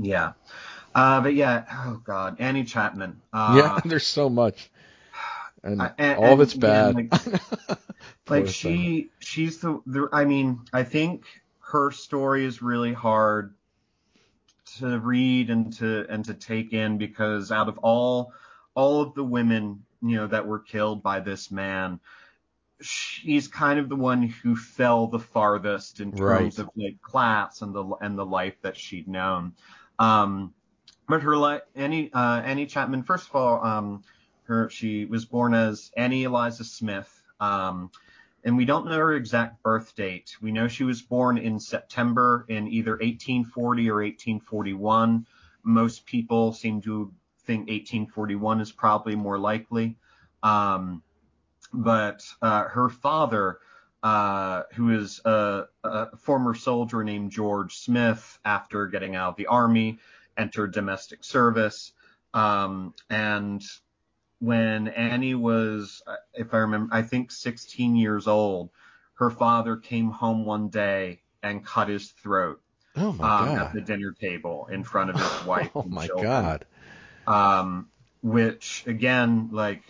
yeah. 0.00 0.32
Uh, 0.94 1.20
but 1.20 1.34
yeah, 1.34 1.64
oh 1.70 2.00
god, 2.04 2.36
Annie 2.38 2.64
Chapman. 2.64 3.20
Uh, 3.32 3.54
yeah, 3.58 3.80
there's 3.84 4.06
so 4.06 4.30
much. 4.30 4.70
And, 5.62 5.82
I- 5.82 5.92
and- 5.98 6.18
all 6.18 6.32
of 6.34 6.40
it's 6.40 6.54
bad. 6.54 7.10
Poor 7.10 7.78
like 8.28 8.48
she 8.48 9.10
she's 9.18 9.58
the, 9.60 9.80
the 9.86 10.08
i 10.12 10.24
mean 10.24 10.60
i 10.72 10.82
think 10.82 11.24
her 11.60 11.90
story 11.90 12.44
is 12.44 12.62
really 12.62 12.92
hard 12.92 13.54
to 14.78 14.98
read 15.00 15.50
and 15.50 15.72
to 15.74 16.06
and 16.08 16.24
to 16.24 16.34
take 16.34 16.72
in 16.72 16.98
because 16.98 17.50
out 17.50 17.68
of 17.68 17.78
all 17.78 18.32
all 18.74 19.00
of 19.02 19.14
the 19.14 19.24
women 19.24 19.84
you 20.02 20.16
know 20.16 20.26
that 20.26 20.46
were 20.46 20.58
killed 20.60 21.02
by 21.02 21.20
this 21.20 21.50
man 21.50 22.00
she's 22.80 23.48
kind 23.48 23.78
of 23.78 23.88
the 23.88 23.96
one 23.96 24.22
who 24.22 24.56
fell 24.56 25.06
the 25.06 25.18
farthest 25.18 26.00
in 26.00 26.10
terms 26.12 26.20
Right. 26.20 26.58
of 26.58 26.70
like 26.76 27.00
class 27.02 27.62
and 27.62 27.74
the 27.74 27.84
and 28.00 28.18
the 28.18 28.26
life 28.26 28.54
that 28.62 28.76
she'd 28.76 29.08
known 29.08 29.52
um 29.98 30.54
but 31.08 31.22
her 31.22 31.36
life 31.36 31.62
annie 31.74 32.10
uh 32.12 32.40
annie 32.40 32.66
chapman 32.66 33.02
first 33.02 33.28
of 33.28 33.36
all 33.36 33.64
um 33.64 34.02
her 34.44 34.68
she 34.70 35.04
was 35.04 35.24
born 35.24 35.54
as 35.54 35.90
annie 35.96 36.24
eliza 36.24 36.64
smith 36.64 37.22
um 37.40 37.90
and 38.44 38.56
we 38.56 38.64
don't 38.64 38.86
know 38.86 38.98
her 38.98 39.14
exact 39.14 39.62
birth 39.62 39.94
date. 39.94 40.36
We 40.40 40.52
know 40.52 40.68
she 40.68 40.84
was 40.84 41.00
born 41.02 41.38
in 41.38 41.60
September 41.60 42.44
in 42.48 42.66
either 42.68 42.92
1840 42.92 43.90
or 43.90 43.96
1841. 43.96 45.26
Most 45.62 46.06
people 46.06 46.52
seem 46.52 46.80
to 46.82 47.12
think 47.44 47.68
1841 47.68 48.60
is 48.60 48.72
probably 48.72 49.14
more 49.14 49.38
likely. 49.38 49.96
Um, 50.42 51.02
but 51.72 52.24
uh, 52.40 52.64
her 52.64 52.88
father, 52.88 53.58
uh, 54.02 54.62
who 54.74 54.90
is 54.90 55.20
a, 55.24 55.64
a 55.84 56.16
former 56.16 56.54
soldier 56.54 57.04
named 57.04 57.30
George 57.30 57.76
Smith, 57.76 58.38
after 58.44 58.88
getting 58.88 59.14
out 59.14 59.30
of 59.30 59.36
the 59.36 59.46
army, 59.46 59.98
entered 60.36 60.72
domestic 60.72 61.22
service. 61.22 61.92
Um, 62.34 62.94
and 63.08 63.62
when 64.42 64.88
Annie 64.88 65.36
was, 65.36 66.02
uh, 66.04 66.16
if 66.34 66.52
I 66.52 66.58
remember, 66.58 66.92
I 66.92 67.02
think 67.02 67.30
16 67.30 67.94
years 67.94 68.26
old, 68.26 68.70
her 69.14 69.30
father 69.30 69.76
came 69.76 70.10
home 70.10 70.44
one 70.44 70.68
day 70.68 71.20
and 71.44 71.64
cut 71.64 71.88
his 71.88 72.08
throat 72.10 72.60
oh 72.96 73.12
my 73.12 73.52
um, 73.52 73.56
at 73.56 73.72
the 73.72 73.80
dinner 73.80 74.10
table 74.10 74.66
in 74.72 74.82
front 74.82 75.10
of 75.10 75.16
his 75.16 75.46
wife. 75.46 75.70
Oh 75.76 75.82
and 75.82 75.92
my 75.92 76.08
children. 76.08 76.26
god. 76.26 76.66
Um, 77.28 77.88
which 78.24 78.82
again, 78.88 79.48
like, 79.52 79.84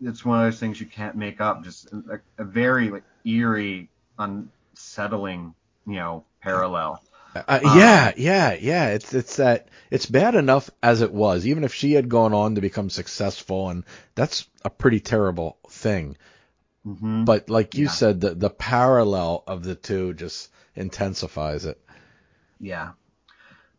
it's 0.00 0.24
one 0.24 0.38
of 0.38 0.46
those 0.46 0.58
things 0.58 0.80
you 0.80 0.86
can't 0.86 1.16
make 1.16 1.42
up. 1.42 1.62
Just 1.62 1.92
a, 1.92 2.18
a 2.38 2.44
very 2.44 2.88
like 2.88 3.04
eerie, 3.26 3.90
unsettling, 4.18 5.54
you 5.86 5.96
know, 5.96 6.24
parallel. 6.40 7.02
Uh, 7.34 7.60
Um, 7.62 7.62
yeah, 7.62 8.12
yeah, 8.16 8.54
yeah. 8.54 8.88
It's 8.90 9.12
it's 9.14 9.36
that 9.36 9.68
it's 9.90 10.06
bad 10.06 10.34
enough 10.34 10.70
as 10.82 11.00
it 11.00 11.12
was. 11.12 11.46
Even 11.46 11.64
if 11.64 11.74
she 11.74 11.92
had 11.92 12.08
gone 12.08 12.32
on 12.34 12.54
to 12.56 12.60
become 12.60 12.90
successful, 12.90 13.68
and 13.68 13.84
that's 14.14 14.46
a 14.64 14.70
pretty 14.70 15.00
terrible 15.00 15.58
thing. 15.68 16.16
hmm 16.84 17.24
But 17.24 17.48
like 17.48 17.78
you 17.78 17.86
Yeah. 17.86 17.88
said, 17.88 18.20
the 18.20 18.34
the 18.34 18.50
parallel 18.50 19.42
of 19.46 19.62
the 19.64 19.74
two 19.74 20.12
just 20.12 20.50
intensifies 20.74 21.64
it. 21.64 21.80
Yeah. 22.58 22.92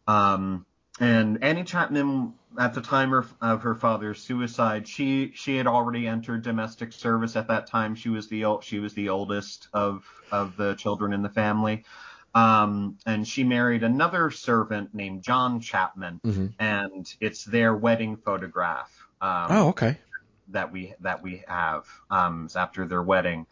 Um, 0.08 0.66
and 1.00 1.44
Annie 1.44 1.64
Chapman, 1.64 2.34
at 2.60 2.74
the 2.74 2.82
time 2.82 3.14
of, 3.14 3.34
of 3.42 3.64
her 3.64 3.76
father's 3.76 4.22
suicide, 4.24 4.88
she 4.88 5.32
she 5.36 5.58
had 5.58 5.68
already 5.68 6.08
entered 6.08 6.44
domestic 6.44 6.94
service 6.94 7.36
at 7.36 7.48
that 7.50 7.68
time. 7.68 7.96
She 7.96 8.10
was 8.10 8.30
the 8.30 8.46
she 8.62 8.80
was 8.80 8.94
the 8.94 9.10
oldest 9.10 9.68
of 9.74 10.06
of 10.32 10.58
the 10.58 10.76
children 10.76 11.14
in 11.14 11.22
the 11.24 11.30
family. 11.30 11.86
Um, 12.34 12.98
and 13.06 13.28
she 13.28 13.44
married 13.44 13.84
another 13.84 14.32
servant 14.32 14.94
named 14.94 15.24
John 15.24 15.60
Chapman, 15.60 16.22
hmm 16.24 16.48
and 16.60 17.06
it's 17.20 17.44
their 17.46 17.76
wedding 17.76 18.18
photograph. 18.18 18.92
Um, 19.22 19.48
Oh, 19.50 19.70
okay. 19.70 20.00
that 20.48 20.72
we 20.72 20.94
that 21.02 21.22
we 21.22 21.44
have 21.48 21.86
um, 22.10 22.48
after 22.56 22.88
their 22.88 23.04
wedding, 23.04 23.46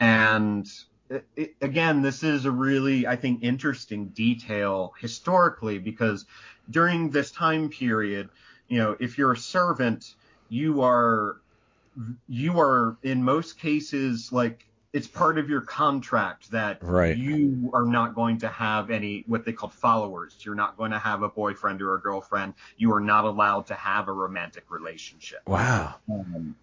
and 0.00 0.66
it, 1.10 1.26
it, 1.36 1.50
again, 1.60 2.02
this 2.02 2.22
is 2.22 2.44
a 2.44 2.50
really 2.50 3.06
I 3.06 3.16
think 3.16 3.42
interesting 3.42 4.10
detail 4.10 4.92
historically 5.00 5.78
because 5.78 6.26
during 6.70 7.10
this 7.10 7.32
time 7.32 7.68
period, 7.70 8.30
you 8.68 8.78
know, 8.78 8.96
if 9.00 9.18
you're 9.18 9.32
a 9.32 9.36
servant, 9.36 10.04
you 10.48 10.82
are 10.82 11.38
you 12.26 12.58
are 12.60 12.98
in 13.02 13.22
most 13.24 13.58
cases 13.58 14.30
like 14.32 14.64
it's 14.92 15.06
part 15.06 15.38
of 15.38 15.48
your 15.48 15.62
contract 15.62 16.50
that 16.50 16.78
Right. 16.82 17.16
you 17.16 17.70
are 17.72 17.86
not 17.86 18.14
going 18.14 18.38
to 18.38 18.48
have 18.48 18.90
any 18.90 19.24
what 19.26 19.44
they 19.44 19.52
call 19.52 19.70
followers. 19.70 20.36
You're 20.40 20.54
not 20.54 20.76
going 20.76 20.90
to 20.90 20.98
have 20.98 21.22
a 21.22 21.28
boyfriend 21.28 21.80
or 21.80 21.94
a 21.94 22.00
girlfriend. 22.00 22.54
You 22.76 22.92
are 22.92 23.00
not 23.00 23.24
allowed 23.24 23.68
to 23.68 23.74
have 23.74 24.08
a 24.08 24.12
romantic 24.12 24.70
relationship. 24.70 25.40
Wow. 25.46 25.94
Um, 26.10 26.56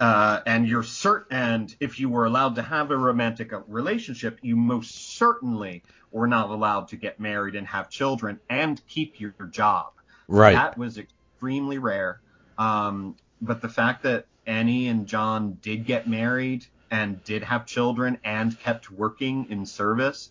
uh, 0.00 0.40
and 0.46 0.66
you're 0.66 0.82
certain, 0.82 1.36
and 1.36 1.76
if 1.78 2.00
you 2.00 2.08
were 2.08 2.26
allowed 2.26 2.56
to 2.56 2.62
have 2.62 2.90
a 2.90 2.96
romantic 2.96 3.52
uh, 3.52 3.60
relationship, 3.68 4.38
you 4.42 4.56
most 4.56 5.16
certainly 5.16 5.82
were 6.10 6.26
not 6.26 6.50
allowed 6.50 6.88
to 6.88 6.96
get 6.96 7.20
married 7.20 7.54
and 7.54 7.66
have 7.68 7.88
children 7.88 8.40
and 8.50 8.84
keep 8.88 9.20
your 9.20 9.32
job. 9.50 9.92
Right. 10.28 10.54
That 10.54 10.76
was 10.76 10.98
extremely 10.98 11.78
rare. 11.78 12.20
Um, 12.58 13.16
but 13.40 13.62
the 13.62 13.68
fact 13.68 14.02
that 14.02 14.26
Annie 14.46 14.88
and 14.88 15.06
John 15.06 15.58
did 15.62 15.86
get 15.86 16.08
married 16.08 16.66
and 16.92 17.24
did 17.24 17.44
have 17.44 17.66
children 17.66 18.20
and 18.24 18.60
kept 18.60 18.92
working 18.92 19.50
in 19.50 19.66
service 19.66 20.30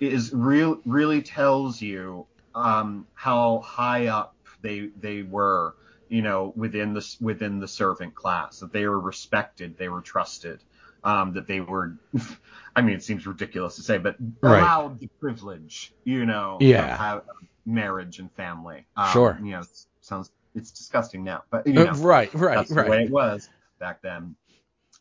is 0.00 0.32
real 0.34 0.80
really 0.86 1.22
tells 1.22 1.82
you 1.82 2.28
um, 2.54 3.08
how 3.14 3.60
high 3.60 4.08
up 4.08 4.36
they 4.62 4.90
they 4.96 5.22
were 5.22 5.76
you 6.08 6.22
know 6.22 6.52
within 6.56 6.94
the 6.94 7.16
within 7.20 7.60
the 7.60 7.68
servant 7.68 8.14
class 8.14 8.60
that 8.60 8.72
they 8.72 8.86
were 8.86 9.00
respected 9.00 9.76
they 9.78 9.88
were 9.88 10.02
trusted 10.02 10.64
um, 11.04 11.34
that 11.34 11.48
they 11.48 11.60
were 11.60 11.98
I 12.76 12.82
mean 12.82 12.96
it 12.96 13.04
seems 13.04 13.26
ridiculous 13.26 13.76
to 13.76 13.82
say 13.82 13.98
but 13.98 14.16
Right. 14.42 14.62
allowed 14.62 15.00
the 15.00 15.08
privilege 15.20 15.94
you 16.04 16.26
know 16.26 16.66
Yeah. 16.66 16.98
of 16.98 17.22
marriage 17.66 18.18
and 18.20 18.32
family 18.34 18.86
um, 18.96 19.26
Sure. 19.26 19.38
you 19.38 19.52
know 19.52 19.60
it 19.60 19.68
sounds 20.02 20.30
it's 20.54 20.72
disgusting 20.72 21.24
now 21.24 21.44
but 21.50 21.66
you 21.66 21.82
know 21.82 21.82
Uh, 21.84 21.94
right, 21.96 22.34
right, 22.34 22.54
that's 22.54 22.74
the 22.74 22.82
way 22.82 22.98
it 22.98 23.10
was 23.10 23.50
back 23.80 24.02
then. 24.02 24.36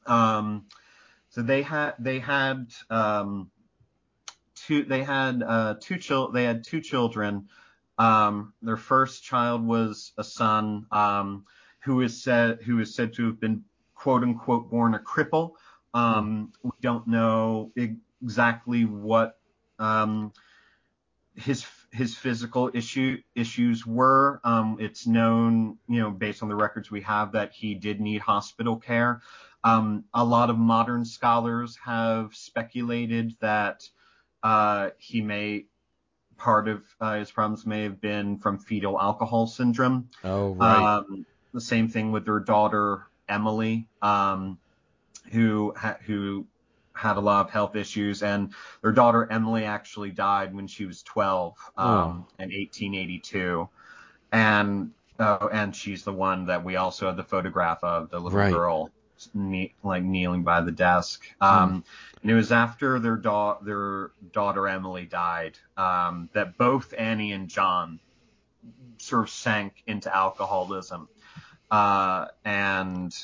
Um, 0.07 0.65
so 1.29 1.41
they 1.41 1.61
had 1.61 1.93
they 1.99 2.19
had 2.19 2.71
um, 2.89 3.51
two 4.55 4.83
they 4.83 5.03
had 5.03 5.43
uh, 5.43 5.75
two 5.79 5.97
chil- 5.97 6.31
they 6.31 6.43
had 6.43 6.63
two 6.63 6.81
children. 6.81 7.47
Um, 7.97 8.53
their 8.61 8.77
first 8.77 9.23
child 9.23 9.65
was 9.65 10.13
a 10.17 10.23
son 10.23 10.85
um, 10.91 11.45
who 11.83 12.01
is 12.01 12.23
said 12.23 12.59
who 12.63 12.79
is 12.79 12.95
said 12.95 13.13
to 13.13 13.25
have 13.27 13.39
been 13.39 13.63
quote 13.95 14.23
unquote 14.23 14.69
born 14.69 14.95
a 14.95 14.99
cripple. 14.99 15.51
Um, 15.93 16.51
we 16.63 16.71
don't 16.81 17.07
know 17.07 17.71
exactly 17.75 18.85
what 18.85 19.37
um, 19.79 20.31
his 21.35 21.65
his 21.91 22.15
physical 22.15 22.69
issue 22.73 23.21
issues 23.35 23.85
were. 23.85 24.39
Um, 24.43 24.77
it's 24.79 25.07
known, 25.07 25.77
you 25.87 25.99
know, 26.01 26.11
based 26.11 26.43
on 26.43 26.49
the 26.49 26.55
records 26.55 26.91
we 26.91 27.01
have, 27.01 27.33
that 27.33 27.51
he 27.53 27.75
did 27.75 27.99
need 27.99 28.21
hospital 28.21 28.77
care. 28.77 29.21
Um, 29.63 30.05
a 30.13 30.23
lot 30.23 30.49
of 30.49 30.57
modern 30.57 31.05
scholars 31.05 31.77
have 31.83 32.33
speculated 32.35 33.35
that 33.41 33.87
uh, 34.43 34.91
he 34.97 35.21
may 35.21 35.65
part 36.37 36.67
of 36.67 36.83
uh, 37.01 37.19
his 37.19 37.31
problems 37.31 37.65
may 37.65 37.83
have 37.83 37.99
been 37.99 38.39
from 38.39 38.57
fetal 38.57 38.99
alcohol 38.99 39.47
syndrome. 39.47 40.09
Oh, 40.23 40.53
right. 40.53 40.97
Um, 40.97 41.25
the 41.53 41.61
same 41.61 41.89
thing 41.89 42.11
with 42.11 42.25
their 42.25 42.39
daughter 42.39 43.09
Emily, 43.27 43.87
um, 44.01 44.57
who 45.31 45.73
ha- 45.77 45.97
who 46.05 46.47
had 46.99 47.15
a 47.17 47.21
lot 47.21 47.45
of 47.45 47.51
health 47.51 47.75
issues, 47.75 48.23
and 48.23 48.53
their 48.81 48.91
daughter 48.91 49.27
Emily 49.31 49.63
actually 49.63 50.11
died 50.11 50.53
when 50.53 50.67
she 50.67 50.85
was 50.85 51.01
12 51.03 51.55
um, 51.77 52.27
in 52.37 52.49
1882, 52.49 53.69
and 54.33 54.91
oh, 55.19 55.49
and 55.51 55.75
she's 55.75 56.03
the 56.03 56.13
one 56.13 56.45
that 56.47 56.63
we 56.63 56.75
also 56.75 57.07
had 57.07 57.15
the 57.15 57.23
photograph 57.23 57.83
of, 57.83 58.09
the 58.09 58.19
little 58.19 58.39
Right. 58.39 58.51
girl 58.53 58.91
kne- 59.35 59.73
like 59.83 60.03
kneeling 60.03 60.43
by 60.43 60.61
the 60.61 60.71
desk. 60.71 61.23
Um, 61.41 61.83
And 62.21 62.31
it 62.31 62.35
was 62.35 62.51
after 62.51 62.99
their 62.99 63.15
da- 63.17 63.59
their 63.61 64.11
daughter 64.33 64.67
Emily 64.67 65.05
died 65.05 65.57
um, 65.77 66.29
that 66.33 66.57
both 66.57 66.93
Annie 66.97 67.31
and 67.31 67.47
John 67.49 67.99
sort 68.97 69.23
of 69.23 69.29
sank 69.29 69.83
into 69.87 70.13
alcoholism. 70.13 71.07
Uh, 71.71 72.27
and 72.43 73.15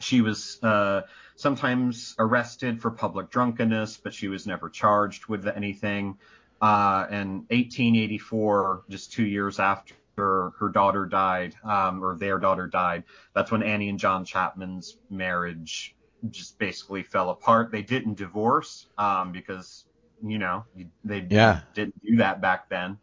she 0.00 0.20
was 0.20 0.58
uh, 0.62 1.02
sometimes 1.36 2.14
arrested 2.18 2.80
for 2.80 2.90
public 2.90 3.30
drunkenness, 3.30 3.98
but 3.98 4.12
she 4.14 4.28
was 4.28 4.46
never 4.46 4.68
charged 4.68 5.26
with 5.26 5.46
anything. 5.46 6.18
Uh, 6.60 7.06
in 7.10 7.44
1884, 7.50 8.84
just 8.88 9.12
two 9.12 9.24
years 9.24 9.60
after 9.60 9.94
her 10.16 10.70
daughter 10.72 11.04
died, 11.04 11.54
um, 11.62 12.02
or 12.02 12.16
their 12.16 12.38
daughter 12.38 12.66
died, 12.66 13.04
that's 13.34 13.50
when 13.50 13.62
Annie 13.62 13.90
and 13.90 13.98
John 13.98 14.24
Chapman's 14.24 14.96
marriage 15.10 15.94
just 16.30 16.58
basically 16.58 17.02
fell 17.02 17.28
apart. 17.30 17.70
They 17.70 17.82
didn't 17.82 18.14
divorce 18.14 18.86
um, 18.96 19.32
because, 19.32 19.84
you 20.22 20.38
know, 20.38 20.64
they 21.04 21.26
Yeah. 21.28 21.60
didn't 21.74 22.02
do 22.02 22.16
that 22.16 22.40
back 22.40 22.70
then, 22.70 22.98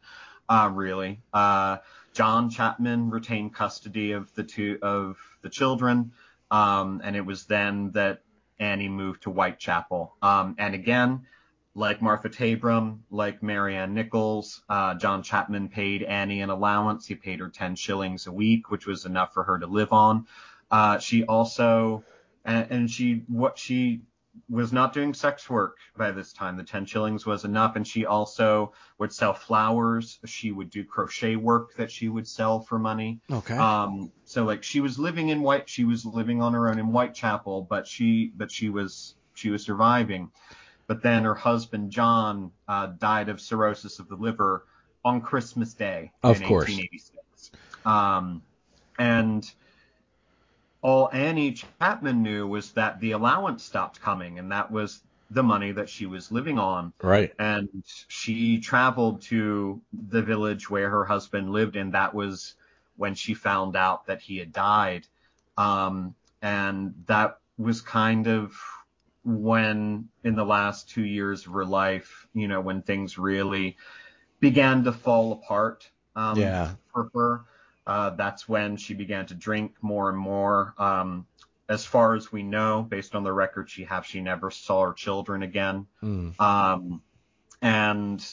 uh, 0.49 0.71
really. 0.73 1.21
Uh, 1.31 1.77
John 2.13 2.49
Chapman 2.49 3.11
retained 3.11 3.53
custody 3.53 4.11
of 4.13 4.34
the 4.34 4.43
two 4.43 4.79
of 4.81 5.17
the 5.41 5.49
children, 5.49 6.11
um, 6.53 7.01
and 7.03 7.15
it 7.15 7.25
was 7.25 7.45
then 7.45 7.89
that 7.93 8.21
Annie 8.59 8.87
moved 8.87 9.23
to 9.23 9.31
Whitechapel. 9.31 10.13
Um, 10.21 10.55
and 10.59 10.75
again, 10.75 11.25
like 11.73 11.99
Martha 11.99 12.29
Tabram, 12.29 12.99
like 13.09 13.41
Mary 13.41 13.75
Ann 13.75 13.95
Nichols, 13.95 14.61
uh, 14.69 14.93
John 14.93 15.23
Chapman 15.23 15.69
paid 15.69 16.03
Annie 16.03 16.41
an 16.41 16.51
allowance. 16.51 17.07
He 17.07 17.15
paid 17.15 17.39
her 17.39 17.49
10 17.49 17.75
shillings 17.75 18.27
a 18.27 18.31
week, 18.31 18.69
which 18.69 18.85
was 18.85 19.05
enough 19.05 19.33
for 19.33 19.43
her 19.43 19.57
to 19.57 19.65
live 19.65 19.91
on. 19.91 20.27
Uh, 20.69 20.99
she 20.99 21.23
also, 21.23 22.03
and, 22.45 22.67
and 22.69 22.91
she, 22.91 23.23
what 23.27 23.57
she 23.57 24.01
was 24.49 24.73
not 24.73 24.93
doing 24.93 25.13
sex 25.13 25.49
work 25.49 25.77
by 25.95 26.11
this 26.11 26.34
time. 26.34 26.57
The 26.57 26.63
10 26.63 26.86
shillings 26.86 27.25
was 27.25 27.45
enough. 27.45 27.75
And 27.75 27.88
she 27.88 28.05
also 28.05 28.73
would 28.97 29.13
sell 29.13 29.34
flowers. 29.34 30.19
She 30.25 30.51
would 30.51 30.69
do 30.69 30.84
crochet 30.84 31.36
work 31.36 31.75
that 31.75 31.91
she 31.91 32.09
would 32.09 32.27
sell 32.27 32.59
for 32.59 32.79
money. 32.79 33.19
Okay. 33.31 33.55
Um, 33.55 34.11
so 34.25 34.43
like 34.43 34.63
she 34.63 34.79
was 34.79 34.97
living 34.97 35.29
in 35.29 35.41
White, 35.41 35.69
she 35.69 35.86
was 35.86 36.05
living 36.05 36.41
on 36.41 36.53
her 36.53 36.69
own 36.69 36.79
in 36.79 36.86
Whitechapel, 36.86 37.67
but 37.69 37.88
she, 37.88 38.31
but 38.36 38.51
she 38.51 38.69
was, 38.69 39.15
she 39.34 39.49
was 39.49 39.63
surviving. 39.63 40.31
But 40.88 41.01
then 41.01 41.23
her 41.23 41.36
husband 41.36 41.91
John 41.91 42.51
uh, 42.67 42.88
died 42.88 43.29
of 43.29 43.39
cirrhosis 43.39 43.99
of 43.99 44.09
the 44.09 44.15
liver 44.15 44.65
on 45.05 45.21
Christmas 45.21 45.73
Day 45.73 46.11
Of 46.23 46.41
in 46.41 46.47
course. 46.47 46.69
1886. 46.69 47.51
Um, 47.86 48.41
and 48.99 49.49
all 50.84 51.09
Annie 51.11 51.53
Chapman 51.53 52.21
knew 52.21 52.45
was 52.47 52.73
that 52.73 52.99
the 52.99 53.13
allowance 53.13 53.63
stopped 53.63 53.99
coming, 54.01 54.38
and 54.38 54.51
that 54.51 54.69
was 54.71 55.01
the 55.34 55.43
money 55.43 55.71
that 55.71 55.89
she 55.89 56.05
was 56.05 56.31
living 56.31 56.59
on 56.59 56.93
right. 57.01 57.34
and 57.39 57.67
she 58.07 58.59
traveled 58.59 59.21
to 59.21 59.81
the 60.09 60.21
village 60.21 60.69
where 60.69 60.89
her 60.91 61.03
husband 61.05 61.51
lived 61.51 61.75
and 61.75 61.93
that 61.93 62.13
was 62.13 62.53
when 62.97 63.15
she 63.15 63.34
found 63.34 63.75
out 63.75 64.05
that 64.05 64.21
he 64.21 64.38
had 64.38 64.53
died 64.53 65.07
um, 65.57 66.13
and 66.43 66.93
that 67.07 67.39
was 67.57 67.81
kind 67.81 68.27
of 68.27 68.53
when 69.25 70.07
in 70.23 70.36
the 70.36 70.45
last 70.45 70.89
two 70.89 71.05
years 71.05 71.47
of 71.47 71.53
her 71.53 71.65
life 71.65 72.27
you 72.36 72.47
know 72.47 72.61
when 72.61 72.81
things 72.84 73.17
really 73.17 73.75
began 74.39 74.84
to 74.84 74.91
fall 74.91 75.31
apart 75.31 75.89
um, 76.15 76.38
Yeah. 76.38 76.75
for 76.93 77.09
her 77.15 77.45
uh, 77.86 78.11
that's 78.11 78.47
when 78.47 78.77
she 78.77 78.93
began 78.93 79.25
to 79.25 79.34
drink 79.34 79.73
more 79.81 80.09
and 80.09 80.17
more 80.17 80.73
um, 80.77 81.25
as 81.69 81.86
far 81.86 82.15
as 82.15 82.31
we 82.31 82.43
know 82.43 82.81
based 82.81 83.15
on 83.15 83.23
the 83.23 83.31
record 83.34 83.69
she 83.69 83.84
have 83.84 84.05
she 84.05 84.21
never 84.21 84.49
saw 84.51 84.84
her 84.88 84.93
children 84.93 85.43
again 85.43 85.86
Mm. 86.01 86.39
um, 86.39 87.01
and 87.61 88.25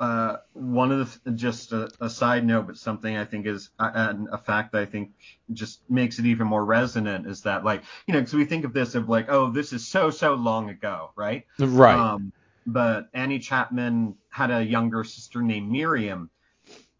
uh, 0.00 0.36
one 0.52 0.92
of 0.92 1.18
the 1.24 1.32
just 1.32 1.72
a, 1.72 1.88
a 2.00 2.08
side 2.08 2.46
note, 2.46 2.68
but 2.68 2.76
something 2.76 3.16
I 3.16 3.24
think 3.24 3.46
is 3.46 3.70
a, 3.80 3.84
a- 3.84 4.26
a 4.32 4.38
fact 4.38 4.70
that 4.72 4.82
I 4.82 4.86
think 4.86 5.10
just 5.52 5.80
makes 5.90 6.20
it 6.20 6.26
even 6.26 6.46
more 6.46 6.64
resonant 6.64 7.26
is 7.26 7.42
that 7.42 7.64
like 7.64 7.82
you 8.06 8.14
know 8.14 8.20
because 8.20 8.34
we 8.34 8.44
think 8.44 8.64
of 8.64 8.72
this 8.72 8.94
of 8.94 9.08
like 9.08 9.26
oh 9.28 9.50
this 9.50 9.72
is 9.72 9.86
so 9.88 10.10
so 10.10 10.34
long 10.34 10.70
ago 10.70 11.10
right 11.16 11.46
Right. 11.58 11.98
um, 11.98 12.32
but 12.64 13.08
Annie 13.12 13.40
Chapman 13.40 14.14
had 14.28 14.50
a 14.52 14.62
younger 14.62 15.02
sister 15.02 15.42
named 15.42 15.68
Miriam 15.70 16.30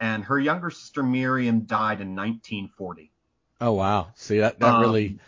and 0.00 0.24
her 0.24 0.38
younger 0.38 0.70
sister 0.70 1.02
Miriam 1.02 1.60
died 1.60 2.00
in 2.00 2.14
1940 2.14 3.10
oh 3.60 3.72
wow. 3.72 4.08
See 4.14 4.38
that 4.38 4.58
that 4.60 4.74
Um, 4.74 4.80
really 4.80 5.18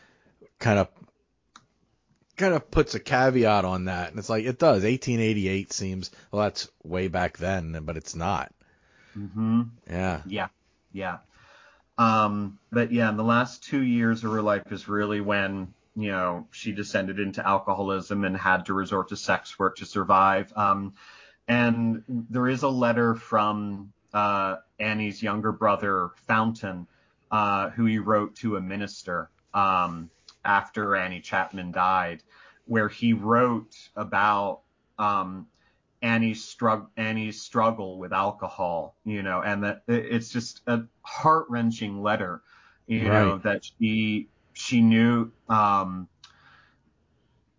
kind 0.59 0.79
of 0.79 0.89
kind 2.37 2.55
of 2.55 2.71
puts 2.71 2.95
a 2.95 3.01
caveat 3.01 3.65
on 3.65 3.85
that, 3.85 4.11
and 4.11 4.19
it's 4.19 4.29
like 4.31 4.45
it 4.45 4.59
does. 4.59 4.83
1888 4.83 5.73
seems 5.73 6.11
well 6.31 6.43
that's 6.43 6.69
way 6.83 7.09
back 7.09 7.39
then, 7.39 7.81
but 7.83 7.97
it's 7.97 8.15
not. 8.15 8.53
Mm-hmm. 9.17 9.63
Yeah. 9.89 10.23
Yeah, 10.27 10.49
yeah. 10.93 11.19
Um, 11.99 12.59
but 12.73 12.93
yeah, 12.93 13.11
in 13.11 13.17
the 13.17 13.25
last 13.25 13.65
two 13.65 13.83
years 13.83 14.25
of 14.25 14.33
her 14.33 14.43
life 14.43 14.71
is 14.73 14.89
really 14.89 15.21
when 15.21 15.75
you 15.97 16.13
know 16.13 16.47
she 16.51 16.73
descended 16.73 17.19
into 17.19 17.47
alcoholism 17.47 18.25
and 18.25 18.37
had 18.37 18.67
to 18.67 18.75
resort 18.75 19.09
to 19.09 19.17
sex 19.17 19.59
work 19.59 19.77
to 19.79 19.87
survive. 19.87 20.53
Um, 20.57 20.95
and 21.49 22.05
there 22.09 22.49
is 22.49 22.63
a 22.63 22.69
letter 22.69 23.17
from 23.17 23.93
uh, 24.13 24.57
Annie's 24.79 25.23
younger 25.23 25.53
brother 25.53 26.11
Fountain, 26.27 26.87
uh, 27.31 27.71
who 27.71 27.85
he 27.87 27.99
wrote 27.99 28.37
to 28.37 28.57
a 28.57 28.61
minister 28.61 29.31
um, 29.55 30.11
after 30.45 30.97
Annie 30.97 31.21
Chapman 31.21 31.73
died, 31.73 32.23
where 32.67 32.89
he 32.89 33.13
wrote 33.13 33.77
about 33.97 34.61
um, 34.99 35.47
Annie's 36.03 36.45
struggle 36.45 36.89
Annie's 36.97 37.43
struggle 37.43 37.99
with 37.99 38.13
alcohol, 38.13 38.97
you 39.05 39.23
know, 39.23 39.43
and 39.43 39.65
that 39.65 39.83
it's 39.87 40.31
just 40.31 40.63
a 40.67 40.83
heart 41.03 41.47
wrenching 41.49 42.03
letter, 42.03 42.43
you 42.87 43.05
know, 43.05 43.39
that 43.39 43.65
she 43.65 44.29
she 44.53 44.81
knew 44.81 45.31
um 45.49 46.09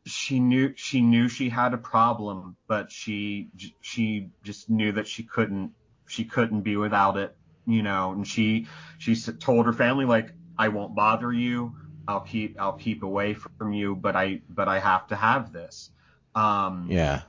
she 0.05 0.39
knew 0.39 0.73
she 0.75 1.01
knew 1.01 1.27
she 1.27 1.49
had 1.49 1.73
a 1.73 1.77
problem, 1.77 2.55
but 2.67 2.91
she 2.91 3.49
she 3.81 4.29
just 4.43 4.69
knew 4.69 4.91
that 4.93 5.07
she 5.07 5.23
couldn't 5.23 5.73
she 6.11 6.25
couldn't 6.25 6.61
be 6.61 6.75
without 6.77 7.17
it, 7.17 7.35
you 7.65 7.81
know, 7.83 8.11
and 8.11 8.27
she 8.27 8.67
she 8.97 9.15
told 9.15 9.65
her 9.65 9.73
family 9.73 10.05
like, 10.05 10.33
I 10.57 10.67
won't 10.67 10.95
bother 10.95 11.31
you. 11.31 11.75
I'll 12.07 12.21
keep 12.21 12.59
I'll 12.59 12.73
keep 12.73 13.03
away 13.03 13.33
from 13.33 13.73
you, 13.73 13.95
but 13.95 14.15
I 14.15 14.41
but 14.49 14.67
I 14.67 14.79
have 14.79 15.07
to 15.07 15.15
have 15.15 15.53
this. 15.53 15.89
Um, 16.35 16.87
Yeah. 16.89 17.21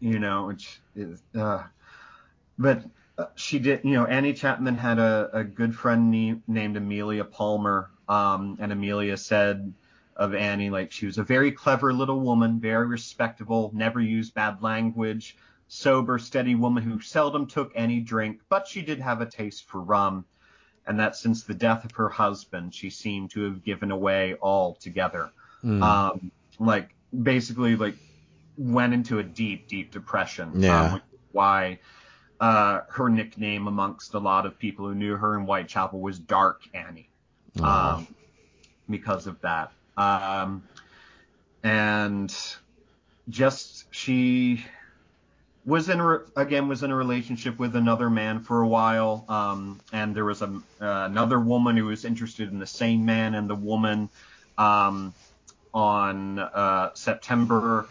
you 0.00 0.18
know, 0.18 0.46
which 0.46 0.80
is, 0.94 1.22
uh, 1.34 1.62
but 2.58 2.84
uh, 3.18 3.26
she 3.36 3.58
did, 3.58 3.80
you 3.84 3.92
know, 3.92 4.06
Annie 4.06 4.34
Chapman 4.34 4.76
had 4.76 4.98
a, 4.98 5.30
a 5.32 5.44
good 5.44 5.74
friend 5.74 6.10
ne- 6.10 6.42
named 6.46 6.76
Amelia 6.76 7.24
Palmer, 7.24 7.90
um, 8.08 8.56
and 8.60 8.72
Amelia 8.72 9.16
said 9.16 9.72
of 10.16 10.34
Annie, 10.34 10.70
like, 10.70 10.92
she 10.92 11.06
was 11.06 11.18
a 11.18 11.24
very 11.24 11.50
clever 11.52 11.92
little 11.92 12.20
woman, 12.20 12.60
very 12.60 12.86
respectable, 12.86 13.72
never 13.74 14.00
used 14.00 14.34
bad 14.34 14.62
language, 14.62 15.36
sober, 15.74 16.20
steady 16.20 16.54
woman 16.54 16.84
who 16.84 17.00
seldom 17.00 17.46
took 17.46 17.72
any 17.74 17.98
drink, 17.98 18.40
but 18.48 18.68
she 18.68 18.80
did 18.80 19.00
have 19.00 19.20
a 19.20 19.26
taste 19.26 19.64
for 19.66 19.80
rum, 19.80 20.24
and 20.86 21.00
that 21.00 21.16
since 21.16 21.42
the 21.42 21.54
death 21.54 21.84
of 21.84 21.90
her 21.92 22.08
husband, 22.08 22.72
she 22.72 22.90
seemed 22.90 23.30
to 23.32 23.42
have 23.42 23.64
given 23.64 23.90
away 23.90 24.36
altogether. 24.40 25.30
Mm. 25.64 25.82
Um, 25.82 26.30
like, 26.60 26.94
basically, 27.22 27.74
like, 27.74 27.96
went 28.56 28.94
into 28.94 29.18
a 29.18 29.22
deep, 29.24 29.66
deep 29.66 29.90
depression. 29.90 30.52
Yeah. 30.54 30.92
Um, 30.92 31.02
why 31.32 31.80
uh, 32.38 32.82
her 32.90 33.08
nickname 33.08 33.66
amongst 33.66 34.14
a 34.14 34.20
lot 34.20 34.46
of 34.46 34.56
people 34.56 34.86
who 34.86 34.94
knew 34.94 35.16
her 35.16 35.36
in 35.36 35.44
Whitechapel 35.44 36.00
was 36.00 36.20
Dark 36.20 36.60
Annie. 36.72 37.10
Aw. 37.60 37.96
Um, 37.96 38.06
because 38.88 39.26
of 39.26 39.40
that. 39.40 39.72
Um, 39.96 40.62
and 41.64 42.32
just 43.28 43.86
she 43.90 44.64
was 45.66 45.88
in 45.88 45.98
a, 46.00 46.06
re- 46.06 46.18
again 46.36 46.68
was 46.68 46.82
in 46.82 46.90
a 46.90 46.96
relationship 46.96 47.58
with 47.58 47.74
another 47.76 48.10
man 48.10 48.40
for 48.40 48.60
a 48.62 48.68
while 48.68 49.24
um, 49.28 49.80
and 49.92 50.14
there 50.14 50.24
was 50.24 50.42
a, 50.42 50.46
uh, 50.80 51.06
another 51.06 51.40
woman 51.40 51.76
who 51.76 51.86
was 51.86 52.04
interested 52.04 52.50
in 52.50 52.58
the 52.58 52.66
same 52.66 53.04
man 53.04 53.34
and 53.34 53.48
the 53.48 53.54
woman 53.54 54.08
um, 54.58 55.14
on 55.72 56.38
uh, 56.38 56.90
September 56.94 57.88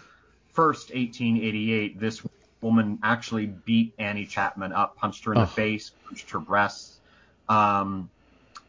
1st 0.55 0.93
1888 0.93 1.99
this 1.99 2.21
woman 2.61 2.99
actually 3.03 3.47
beat 3.47 3.93
Annie 3.97 4.25
Chapman 4.25 4.71
up 4.71 4.95
punched 4.95 5.25
her 5.25 5.33
in 5.33 5.39
Oh. 5.39 5.41
the 5.41 5.47
face 5.47 5.91
punched 6.05 6.29
her 6.31 6.39
breasts 6.39 6.99
um, 7.49 8.09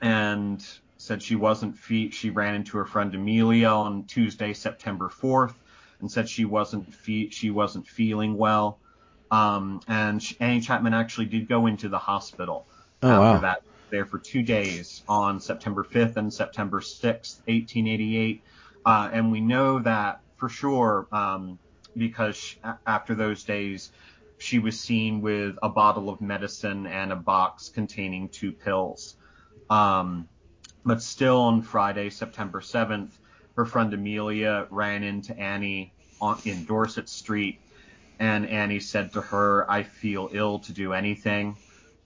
and 0.00 0.64
said 0.96 1.22
she 1.22 1.36
wasn't 1.36 1.76
fe- 1.78 2.10
she 2.10 2.30
ran 2.30 2.54
into 2.54 2.78
her 2.78 2.86
friend 2.86 3.14
Amelia 3.14 3.68
on 3.68 4.04
Tuesday 4.04 4.52
September 4.54 5.08
4th 5.10 5.54
and 6.00 6.10
said 6.10 6.28
she 6.28 6.44
wasn't 6.46 6.92
fe- 6.92 7.28
she 7.28 7.50
wasn't 7.50 7.86
feeling 7.86 8.36
well 8.38 8.78
um, 9.30 9.80
and 9.88 10.22
she, 10.22 10.36
Annie 10.40 10.60
Chapman 10.60 10.94
actually 10.94 11.26
did 11.26 11.48
go 11.48 11.66
into 11.66 11.88
the 11.88 11.98
hospital 11.98 12.68
Oh, 13.02 13.08
after 13.10 13.20
wow. 13.20 13.40
that 13.40 13.58
there 13.90 14.06
for 14.06 14.18
two 14.18 14.42
days 14.42 15.02
on 15.08 15.40
September 15.40 15.84
5th 15.84 16.16
and 16.16 16.32
September 16.32 16.80
6th 16.80 17.40
1888 17.46 18.42
uh, 18.84 19.10
and 19.12 19.30
we 19.30 19.40
know 19.40 19.78
that 19.80 20.20
for 20.36 20.48
sure 20.48 21.06
um, 21.12 21.58
because 21.96 22.36
sh 22.36 22.56
a- 22.64 22.78
after 22.86 23.14
those 23.14 23.44
days 23.44 23.90
she 24.38 24.58
was 24.58 24.80
seen 24.80 25.20
with 25.20 25.56
a 25.62 25.68
bottle 25.68 26.10
of 26.10 26.20
medicine 26.20 26.86
and 26.86 27.12
a 27.12 27.16
box 27.16 27.68
containing 27.68 28.28
two 28.28 28.52
pills. 28.52 29.14
Um, 29.70 30.28
but 30.84 31.00
still 31.02 31.40
on 31.40 31.62
Friday, 31.62 32.10
September 32.10 32.60
7th, 32.60 33.12
her 33.56 33.64
friend 33.64 33.94
Amelia 33.94 34.66
ran 34.70 35.02
into 35.02 35.38
Annie 35.38 35.94
on, 36.20 36.38
in 36.44 36.64
Dorset 36.64 37.08
Street, 37.08 37.63
and 38.18 38.48
Annie 38.48 38.80
said 38.80 39.12
to 39.14 39.20
her, 39.20 39.70
I 39.70 39.82
feel 39.82 40.30
ill 40.32 40.58
to 40.60 40.72
do 40.72 40.92
anything. 40.92 41.56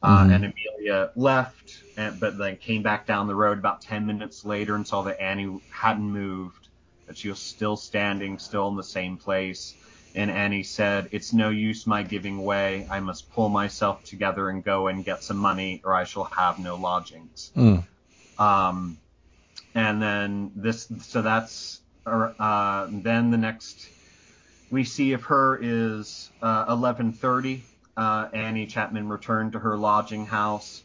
Uh, 0.00 0.24
Mhm. 0.24 0.34
and 0.34 0.44
Amelia 0.44 1.10
left, 1.16 1.82
and, 1.96 2.20
but 2.20 2.38
then 2.38 2.56
came 2.56 2.82
back 2.82 3.04
down 3.04 3.26
the 3.26 3.34
road 3.34 3.58
about 3.58 3.80
10 3.80 4.06
minutes 4.06 4.44
later 4.44 4.76
and 4.76 4.86
saw 4.86 5.02
that 5.02 5.20
Annie 5.20 5.60
hadn't 5.70 6.08
moved, 6.08 6.68
that 7.08 7.18
she 7.18 7.28
was 7.28 7.40
still 7.40 7.76
standing, 7.76 8.38
still 8.38 8.68
in 8.68 8.76
the 8.76 8.84
same 8.84 9.16
place. 9.16 9.74
And 10.14 10.30
Annie 10.30 10.62
said, 10.62 11.08
It's 11.10 11.32
no 11.32 11.50
use 11.50 11.86
my 11.86 12.04
giving 12.04 12.42
way. 12.44 12.86
I 12.88 13.00
must 13.00 13.30
pull 13.32 13.48
myself 13.48 14.04
together 14.04 14.50
and 14.50 14.62
go 14.62 14.86
and 14.86 15.04
get 15.04 15.24
some 15.24 15.36
money, 15.36 15.82
or 15.84 15.94
I 15.94 16.04
shall 16.04 16.24
have 16.24 16.60
no 16.60 16.76
lodgings. 16.76 17.50
Mm. 17.56 17.84
Um, 18.38 18.98
and 19.74 20.00
then 20.00 20.52
this, 20.54 20.86
so 21.02 21.22
that's, 21.22 21.80
uh, 22.06 22.86
then 22.88 23.30
the 23.32 23.36
next 23.36 23.88
we 24.70 24.84
see 24.84 25.12
of 25.12 25.22
her 25.24 25.58
is 25.60 26.30
uh, 26.42 26.66
11:30. 26.74 27.60
Uh, 27.96 28.28
Annie 28.32 28.66
Chapman 28.66 29.08
returned 29.08 29.52
to 29.52 29.58
her 29.58 29.76
lodging 29.76 30.26
house 30.26 30.84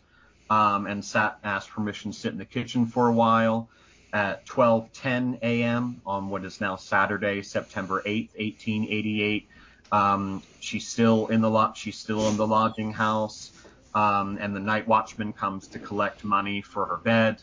um, 0.50 0.88
and 0.88 1.04
sat, 1.06 1.38
asked 1.44 1.70
permission 1.70 2.12
to 2.12 2.18
sit 2.18 2.32
in 2.32 2.38
the 2.40 2.46
kitchen 2.46 2.88
for 2.88 3.08
a 3.08 3.14
while. 3.14 3.70
At 4.14 4.46
12:10 4.46 5.40
a.m. 5.42 6.02
on 6.06 6.30
what 6.30 6.46
is 6.46 6.62
now 6.62 6.76
Saturday, 6.76 7.42
September 7.42 8.04
8th, 8.06 8.30
1888, 8.38 9.48
um, 9.92 10.44
she's 10.60 10.88
still 10.88 11.28
in 11.28 11.42
the 11.42 11.50
lot. 11.50 11.76
She's 11.76 11.98
still 11.98 12.28
in 12.30 12.38
the 12.38 12.46
lodging 12.46 12.94
house, 12.94 13.52
um, 13.96 14.38
and 14.40 14.56
the 14.56 14.60
night 14.60 14.88
watchman 14.88 15.34
comes 15.34 15.68
to 15.70 15.80
collect 15.80 16.24
money 16.24 16.62
for 16.62 16.86
her 16.86 16.98
bed. 16.98 17.42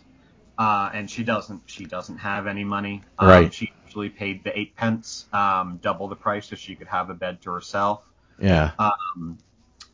Uh, 0.57 0.91
and 0.93 1.11
she 1.11 1.25
doesn't. 1.25 1.63
She 1.67 1.87
doesn't 1.87 2.19
have 2.19 2.47
any 2.47 2.65
money. 2.65 3.03
Um, 3.19 3.29
Right. 3.29 3.55
She 3.55 3.73
usually 3.91 4.09
paid 4.09 4.45
the 4.45 4.57
eight 4.57 4.77
pence, 4.77 5.27
um, 5.33 5.81
double 5.83 6.07
the 6.07 6.15
price, 6.15 6.49
so 6.49 6.55
she 6.55 6.77
could 6.77 6.87
have 6.87 7.11
a 7.11 7.15
bed 7.15 7.43
to 7.43 7.51
herself. 7.51 8.07
Yeah. 8.39 8.71
Um, 8.79 9.37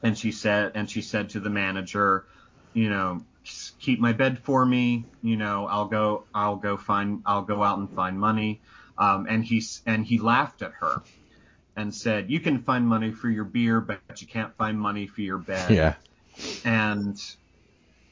and 0.03 0.17
she 0.17 0.33
said, 0.33 0.73
and 0.75 0.89
she 0.89 1.01
said 1.01 1.31
to 1.31 1.41
the 1.41 1.49
manager, 1.49 2.27
you 2.75 2.91
know, 2.91 3.25
keep 3.81 3.99
my 3.99 4.13
bed 4.13 4.39
for 4.39 4.67
me. 4.67 5.07
You 5.23 5.37
know, 5.37 5.67
I'll 5.67 5.87
go, 5.87 6.25
I'll 6.35 6.57
go 6.57 6.77
find, 6.77 7.23
I'll 7.25 7.43
go 7.43 7.63
out 7.63 7.79
and 7.79 7.91
find 7.91 8.21
money. 8.21 8.61
Um, 8.99 9.27
and 9.31 9.43
he 9.43 9.63
and 9.87 10.05
he 10.05 10.19
laughed 10.19 10.61
at 10.61 10.73
her 10.81 11.03
and 11.75 11.95
said, 11.95 12.31
you 12.31 12.41
can 12.41 12.63
find 12.63 12.87
money 12.87 13.13
for 13.13 13.31
your 13.31 13.45
beer, 13.45 13.81
but 13.81 14.01
you 14.21 14.27
can't 14.27 14.55
find 14.57 14.79
money 14.79 15.07
for 15.07 15.23
your 15.23 15.39
bed 15.39 15.71
Yeah. 15.71 15.95
and 16.65 17.19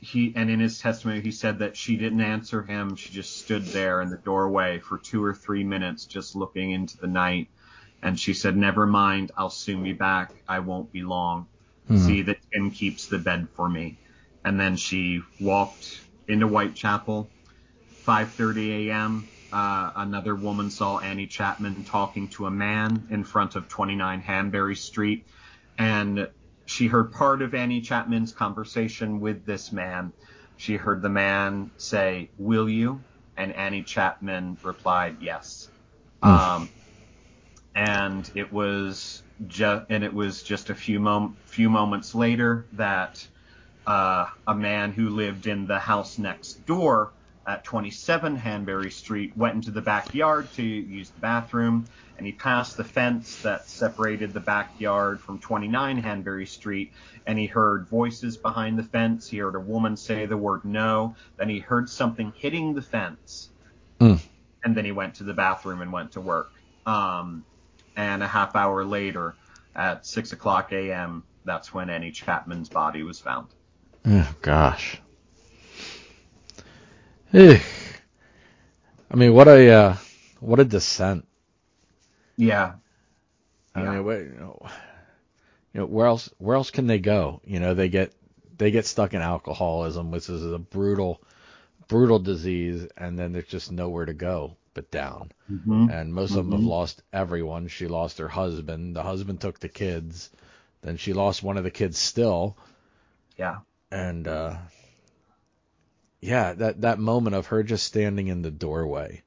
he 0.04 0.32
and 0.36 0.50
in 0.50 0.60
his 0.60 0.78
testimony 0.78 1.20
he 1.20 1.32
said 1.32 1.58
that 1.60 1.76
she 1.76 1.96
didn't 1.96 2.20
answer 2.20 2.62
him. 2.62 2.94
She 2.94 3.14
just 3.14 3.38
stood 3.38 3.72
there 3.72 4.02
in 4.02 4.10
the 4.10 4.18
doorway 4.18 4.78
for 4.78 4.98
two 4.98 5.24
or 5.24 5.34
three 5.34 5.64
minutes 5.64 6.06
just 6.06 6.36
looking 6.36 6.72
into 6.72 6.96
the 6.98 7.06
night. 7.06 7.48
And 8.02 8.20
she 8.20 8.34
said 8.34 8.56
never 8.56 8.86
mind. 8.86 9.32
I'll 9.36 9.50
soon 9.50 9.82
be 9.82 9.94
back. 9.94 10.34
I 10.46 10.58
won't 10.60 10.92
be 10.92 11.02
long. 11.02 11.48
Hmm. 11.88 11.96
see 11.96 12.22
that 12.22 12.38
tim 12.52 12.70
keeps 12.70 13.08
the 13.08 13.18
bed 13.18 13.48
for 13.54 13.68
me. 13.68 13.98
And 14.44 14.60
then 14.60 14.76
she 14.76 15.22
walked 15.38 15.86
into 16.28 16.46
whitechapel 16.48 17.32
5:30 18.06 18.88
a.m. 18.88 19.30
Uh, 19.50 19.90
another 19.96 20.34
woman 20.34 20.68
saw 20.68 20.98
Annie 20.98 21.26
Chapman 21.26 21.84
talking 21.84 22.28
to 22.30 22.46
a 22.46 22.50
man 22.50 23.06
in 23.10 23.24
front 23.24 23.56
of 23.56 23.68
29 23.68 24.20
Hanbury 24.20 24.76
Street, 24.76 25.26
and 25.78 26.28
she 26.66 26.86
heard 26.88 27.12
part 27.12 27.42
of 27.42 27.54
Annie 27.54 27.80
Chapman's 27.82 28.32
conversation 28.32 29.20
with 29.20 29.44
this 29.46 29.72
man. 29.72 30.12
She 30.56 30.76
heard 30.76 31.02
the 31.02 31.10
man 31.10 31.72
say, 31.76 32.32
"Will 32.36 32.68
you?" 32.68 33.06
and 33.36 33.52
Annie 33.54 33.84
Chapman 33.84 34.58
replied, 34.62 35.18
"Yes." 35.20 35.70
Um, 36.22 36.70
and 37.74 38.30
it 38.34 38.52
was 38.52 39.24
just 39.46 39.86
and 39.90 40.04
it 40.04 40.14
was 40.14 40.42
just 40.42 40.70
a 40.70 40.76
few 40.76 41.00
mom- 41.00 41.38
few 41.46 41.70
moments 41.70 42.14
later 42.14 42.68
that 42.72 43.26
uh, 43.86 44.26
a 44.46 44.54
man 44.54 44.92
who 44.92 45.10
lived 45.10 45.46
in 45.46 45.66
the 45.66 45.80
house 45.80 46.18
next 46.18 46.64
door 46.66 47.14
at 47.46 47.64
27 47.64 48.36
Hanbury 48.36 48.90
Street 48.90 49.36
went 49.36 49.54
into 49.54 49.70
the 49.70 49.82
backyard 49.82 50.52
to 50.54 50.62
use 50.62 51.10
the 51.10 51.20
bathroom, 51.20 51.86
and 52.16 52.26
he 52.26 52.32
passed 52.32 52.76
the 52.76 52.84
fence 52.84 53.38
that 53.42 53.68
separated 53.68 54.32
the 54.32 54.40
backyard 54.40 55.20
from 55.20 55.38
29 55.40 55.98
Hanbury 55.98 56.46
Street, 56.46 56.92
and 57.26 57.38
he 57.38 57.46
heard 57.46 57.88
voices 57.88 58.38
behind 58.38 58.78
the 58.78 58.82
fence. 58.84 59.28
He 59.28 59.38
heard 59.38 59.56
a 59.56 59.60
woman 59.60 59.96
say 59.96 60.26
the 60.26 60.36
word 60.36 60.64
no. 60.64 61.16
Then 61.38 61.48
he 61.50 61.58
heard 61.58 61.88
something 61.88 62.32
hitting 62.36 62.74
the 62.74 62.82
fence, 62.82 63.50
Mm. 64.00 64.20
and 64.64 64.76
then 64.76 64.84
he 64.84 64.92
went 64.92 65.16
to 65.16 65.24
the 65.24 65.34
bathroom 65.34 65.82
and 65.82 65.92
went 65.92 66.12
to 66.12 66.20
work. 66.20 66.50
Um, 66.86 67.44
and 67.96 68.22
a 68.22 68.28
half 68.28 68.56
hour 68.56 68.84
later, 68.84 69.36
at 69.76 70.06
6 70.06 70.32
o'clock 70.32 70.72
a.m., 70.72 71.24
that's 71.44 71.72
when 71.74 71.90
Annie 71.90 72.10
Chapman's 72.10 72.70
body 72.70 73.02
was 73.02 73.20
found. 73.20 73.48
Oh 74.06 74.34
gosh. 74.40 75.00
Ugh. 77.34 77.60
I 79.10 79.16
mean, 79.16 79.34
what 79.34 79.48
a 79.48 79.70
uh, 79.70 79.96
what 80.40 80.60
a 80.60 80.64
descent. 80.64 81.26
Yeah. 82.36 82.76
I 83.74 83.82
Yeah. 83.82 83.86
mean, 83.86 84.04
what, 84.04 84.18
you 84.18 84.34
know, 84.38 84.58
you 85.74 85.80
know, 85.80 85.86
where 85.86 86.06
else 86.06 86.30
where 86.38 86.56
else 86.56 86.70
can 86.70 86.86
they 86.86 86.98
go? 86.98 87.40
You 87.44 87.60
know, 87.60 87.74
they 87.74 87.88
get 87.88 88.14
they 88.58 88.70
get 88.72 88.86
stuck 88.86 89.14
in 89.14 89.22
alcoholism, 89.22 90.10
which 90.10 90.28
is 90.30 90.44
a 90.44 90.58
brutal 90.58 91.22
brutal 91.88 92.18
disease, 92.20 92.88
and 92.96 93.18
then 93.18 93.32
there's 93.32 93.46
just 93.48 93.72
nowhere 93.72 94.06
to 94.06 94.14
go 94.14 94.56
but 94.74 94.90
down. 94.90 95.32
Mhm. 95.50 95.88
And 95.88 96.14
most 96.14 96.36
of 96.36 96.44
them 96.44 96.52
have 96.52 96.66
lost 96.66 97.02
everyone. 97.12 97.68
She 97.68 97.88
lost 97.88 98.18
her 98.18 98.28
husband. 98.28 98.96
The 98.96 99.02
husband 99.02 99.40
took 99.40 99.60
the 99.60 99.68
kids. 99.68 100.30
Then 100.82 100.96
she 100.98 101.12
lost 101.14 101.42
one 101.42 101.58
of 101.58 101.64
the 101.64 101.70
kids 101.70 101.98
still. 101.98 102.56
Yeah. 103.36 103.60
and 103.90 104.28
uh 104.28 104.56
yeah, 106.24 106.54
that 106.54 106.80
that 106.82 106.98
moment 106.98 107.36
of 107.36 107.46
her 107.48 107.62
just 107.62 107.86
standing 107.86 108.28
in 108.28 108.42
the 108.42 108.50
doorway, 108.50 109.22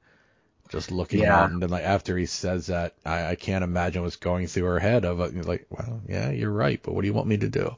just 0.70 0.92
looking 0.92 1.26
Yeah. 1.26 1.30
out, 1.30 1.50
and 1.50 1.62
then 1.62 1.70
like 1.70 1.84
after 1.84 2.16
he 2.18 2.26
says 2.26 2.66
that, 2.68 2.96
I, 3.06 3.32
I 3.32 3.34
can't 3.36 3.64
imagine 3.64 4.02
what's 4.04 4.16
going 4.16 4.46
through 4.48 4.66
her 4.66 4.80
head 4.80 5.04
of 5.06 5.20
uh, 5.20 5.30
like, 5.44 5.66
well, 5.70 6.02
yeah, 6.08 6.30
you're 6.30 6.52
right, 6.52 6.80
but 6.82 6.94
what 6.94 7.02
do 7.02 7.08
you 7.08 7.14
want 7.14 7.28
me 7.28 7.38
to 7.38 7.48
do? 7.50 7.76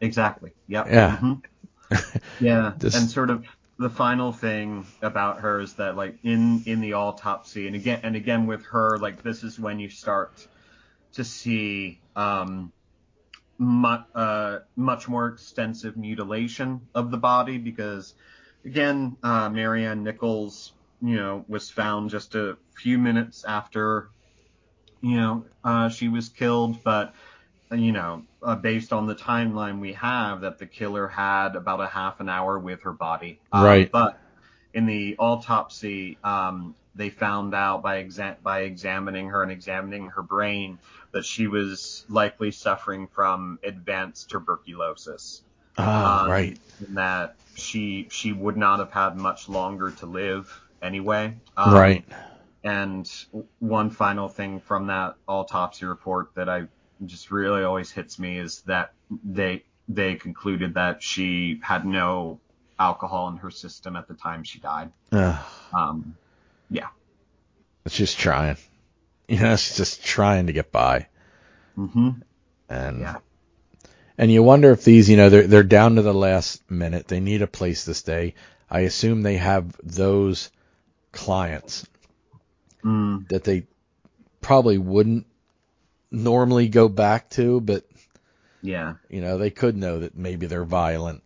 Exactly. 0.00 0.52
Yep. 0.66 0.90
Yeah. 0.90 1.20
Mhm. 1.20 1.42
Yeah. 2.38 2.74
And 2.92 3.10
sort 3.10 3.30
of 3.30 3.46
the 3.78 3.90
final 3.90 4.32
thing 4.32 4.92
about 5.02 5.40
her 5.40 5.60
is 5.60 5.76
that 5.76 5.96
like 5.96 6.18
in 6.24 6.64
in 6.66 6.80
the 6.80 6.94
autopsy 6.94 7.66
and 7.66 7.76
again 7.76 8.00
and 8.02 8.16
again 8.16 8.46
with 8.46 8.64
her 8.66 8.98
like 8.98 9.22
this 9.22 9.44
is 9.44 9.58
when 9.60 9.78
you 9.80 9.88
start 9.88 10.46
to 11.14 11.24
see 11.24 12.02
um 12.16 12.72
much 13.58 14.04
uh 14.14 14.58
much 14.76 15.08
more 15.08 15.26
extensive 15.26 15.96
mutilation 15.96 16.80
of 16.94 17.10
the 17.10 17.16
body 17.16 17.58
because 17.58 18.14
again 18.64 19.16
uh 19.22 19.48
Mary 19.48 19.84
Ann 19.84 20.04
Nichols 20.04 20.72
you 21.02 21.16
know 21.16 21.44
was 21.48 21.68
found 21.70 22.10
just 22.10 22.34
a 22.34 22.56
few 22.76 22.98
minutes 22.98 23.44
after 23.44 24.08
you 25.00 25.16
know 25.16 25.44
uh 25.64 25.88
she 25.88 26.08
was 26.08 26.28
killed 26.28 26.82
but 26.84 27.14
you 27.72 27.92
know, 27.92 28.22
uh, 28.42 28.54
based 28.54 28.92
on 28.92 29.06
the 29.06 29.14
timeline 29.14 29.80
we 29.80 29.92
have, 29.94 30.40
that 30.42 30.58
the 30.58 30.66
killer 30.66 31.08
had 31.08 31.56
about 31.56 31.80
a 31.80 31.86
half 31.86 32.20
an 32.20 32.28
hour 32.28 32.58
with 32.58 32.82
her 32.82 32.92
body. 32.92 33.40
Um, 33.52 33.64
Right. 33.64 33.90
But 33.90 34.18
in 34.72 34.86
the 34.86 35.16
autopsy, 35.18 36.18
um, 36.24 36.74
they 36.98 37.08
found 37.10 37.54
out 37.54 37.80
by 37.82 38.02
exa- 38.02 38.42
by 38.42 38.60
examining 38.60 39.28
her 39.28 39.42
and 39.42 39.52
examining 39.52 40.08
her 40.08 40.22
brain 40.22 40.78
that 41.12 41.24
she 41.24 41.46
was 41.46 42.04
likely 42.08 42.50
suffering 42.50 43.06
from 43.06 43.58
advanced 43.62 44.28
tuberculosis. 44.28 45.42
Ah, 45.78 46.24
Um, 46.24 46.30
right. 46.30 46.58
And 46.86 46.98
that 46.98 47.36
she 47.54 48.08
she 48.10 48.32
would 48.32 48.56
not 48.56 48.80
have 48.80 48.90
had 48.90 49.16
much 49.16 49.48
longer 49.48 49.92
to 49.92 50.06
live 50.06 50.52
anyway. 50.82 51.36
Um, 51.56 51.74
right. 51.74 52.04
and 52.64 53.10
one 53.60 53.90
final 53.90 54.28
thing 54.28 54.60
from 54.60 54.88
that 54.88 55.14
autopsy 55.28 55.86
report 55.86 56.30
that 56.34 56.48
I 56.48 56.66
just 57.06 57.30
really 57.30 57.62
always 57.62 57.92
hits 57.92 58.18
me 58.18 58.38
is 58.38 58.62
that 58.62 58.92
they 59.24 59.62
they 59.88 60.16
concluded 60.16 60.74
that 60.74 61.00
she 61.02 61.60
had 61.62 61.86
no 61.86 62.40
alcohol 62.78 63.28
in 63.28 63.36
her 63.36 63.50
system 63.50 63.94
at 63.94 64.08
the 64.08 64.14
time 64.14 64.42
she 64.42 64.58
died. 64.58 64.90
Ugh. 66.72 66.82
Um, 66.82 66.90
she's 67.88 68.14
trying. 68.14 68.56
You 69.28 69.40
know, 69.40 69.56
she's 69.56 69.76
just 69.76 70.04
trying 70.04 70.46
to 70.46 70.52
get 70.54 70.72
by. 70.72 71.08
Mm-hmm. 71.78 72.10
And 72.68 72.98
Yeah. 73.00 73.18
and 74.18 74.30
you 74.32 74.42
wonder 74.42 74.70
if 74.72 74.84
these, 74.84 75.08
you 75.10 75.16
know, 75.16 75.30
they're 75.30 75.46
they're 75.46 75.62
down 75.62 75.96
to 75.96 76.02
the 76.02 76.14
last 76.14 76.70
minute. 76.70 77.08
They 77.08 77.20
need 77.20 77.42
a 77.42 77.46
place 77.46 77.84
to 77.86 77.94
stay. 77.94 78.34
I 78.70 78.80
assume 78.80 79.22
they 79.22 79.36
have 79.38 79.76
those 79.82 80.50
clients 81.12 81.86
Mm, 82.84 83.26
that 83.28 83.44
they 83.44 83.66
probably 84.40 84.78
wouldn't 84.78 85.26
normally 86.10 86.68
go 86.68 86.88
back 86.88 87.30
to, 87.30 87.60
but 87.60 87.84
yeah. 88.62 88.94
you 89.08 89.20
know, 89.20 89.38
they 89.38 89.50
could 89.50 89.76
know 89.76 90.00
that 90.00 90.16
maybe 90.16 90.46
they're 90.46 90.64
violent. 90.64 91.22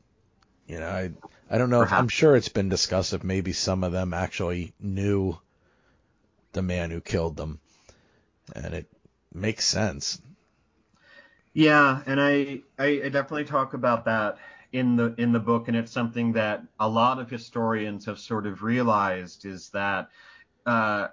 You 0.67 0.81
know, 0.81 0.89
I 0.89 1.11
I 1.51 1.59
don't 1.59 1.71
know 1.71 1.83
if 1.83 1.93
I'm 1.93 2.09
sure 2.09 2.35
it's 2.35 2.49
been 2.49 2.69
discussed 2.69 3.13
if 3.13 3.23
maybe 3.23 3.53
some 3.53 3.85
of 3.85 3.93
them 3.93 4.15
actually 4.15 4.73
knew 4.81 5.39
the 6.53 6.63
man 6.63 6.91
who 6.91 7.01
killed 7.01 7.37
them. 7.37 7.61
And 8.55 8.75
it 8.75 8.87
makes 9.33 9.67
sense. 9.67 10.21
Yeah, 11.55 12.01
and 12.07 12.21
I, 12.21 12.63
I 12.79 13.03
I 13.05 13.09
definitely 13.11 13.45
talk 13.45 13.75
about 13.75 14.07
that 14.07 14.39
in 14.73 14.97
the 14.97 15.15
in 15.19 15.33
the 15.33 15.39
book, 15.39 15.69
and 15.69 15.77
it's 15.77 15.93
something 15.93 16.33
that 16.33 16.63
a 16.81 16.89
lot 16.89 17.19
of 17.19 17.29
historians 17.29 18.07
have 18.07 18.19
sort 18.19 18.47
of 18.47 18.63
realized 18.63 19.45
is 19.45 19.69
that 19.71 20.09
uh, 20.65 21.09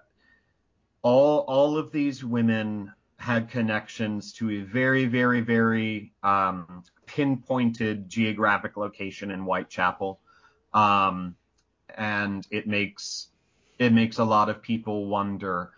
all 1.01 1.39
all 1.39 1.77
of 1.77 1.91
these 1.91 2.23
women 2.23 2.93
had 3.17 3.49
connections 3.49 4.31
to 4.33 4.49
a 4.49 4.61
very 4.61 5.05
very 5.05 5.41
very 5.41 6.13
um, 6.23 6.83
pinpointed 7.15 8.09
geographic 8.09 8.77
location 8.77 9.31
in 9.31 9.41
Whitechapel, 9.41 10.19
um, 10.73 11.35
and 11.97 12.45
it 12.51 12.67
makes 12.67 13.27
it 13.79 13.93
makes 13.93 14.19
a 14.19 14.23
lot 14.23 14.49
of 14.49 14.61
people 14.61 15.07
wonder 15.07 15.71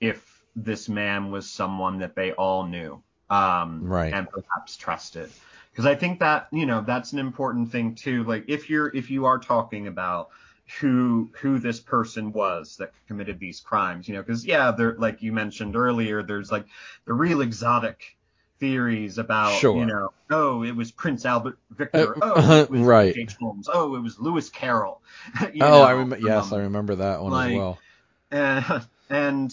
if 0.00 0.44
this 0.54 0.88
man 0.88 1.30
was 1.30 1.48
someone 1.48 1.98
that 2.00 2.14
they 2.14 2.32
all 2.32 2.66
knew 2.66 3.02
um, 3.30 3.82
Right. 3.84 4.12
and 4.12 4.28
perhaps 4.28 4.76
trusted. 4.76 5.30
Because 5.70 5.86
I 5.86 5.94
think 5.94 6.20
that 6.20 6.48
you 6.52 6.66
know 6.66 6.82
that's 6.86 7.12
an 7.12 7.18
important 7.18 7.70
thing 7.72 7.94
too. 7.94 8.24
Like 8.24 8.44
if 8.48 8.68
you're 8.70 8.94
if 8.94 9.10
you 9.10 9.26
are 9.26 9.38
talking 9.38 9.86
about 9.86 10.30
who 10.80 11.30
who 11.40 11.58
this 11.58 11.80
person 11.80 12.32
was 12.32 12.76
that 12.78 12.92
committed 13.08 13.38
these 13.38 13.60
crimes, 13.60 14.08
you 14.08 14.14
know, 14.14 14.22
because 14.22 14.44
yeah, 14.44 14.70
there 14.72 14.94
like 14.98 15.22
you 15.22 15.32
mentioned 15.32 15.76
earlier, 15.76 16.22
there's 16.22 16.50
like 16.50 16.66
the 17.06 17.14
real 17.14 17.40
exotic 17.40 18.16
theories 18.58 19.18
about 19.18 19.52
Sure. 19.58 19.78
you 19.78 19.86
know, 19.86 20.12
oh, 20.30 20.62
it 20.62 20.74
was 20.74 20.90
Prince 20.92 21.24
Albert 21.24 21.58
Victor, 21.70 22.16
Uh, 22.22 22.32
oh, 22.36 22.60
it 22.62 22.70
was 22.70 22.80
right. 22.82 23.16
H. 23.16 23.34
Holmes, 23.40 23.68
oh, 23.72 23.94
it 23.96 24.00
was 24.00 24.18
Lewis 24.18 24.48
Carroll. 24.50 25.02
oh, 25.40 25.48
know, 25.54 25.82
I 25.82 25.90
remember. 25.92 26.18
Yes, 26.18 26.52
I 26.52 26.58
remember 26.60 26.96
that 26.96 27.22
one 27.22 27.32
like, 27.32 27.52
as 27.52 27.56
well. 27.56 27.78
and, 28.30 28.86
and 29.10 29.52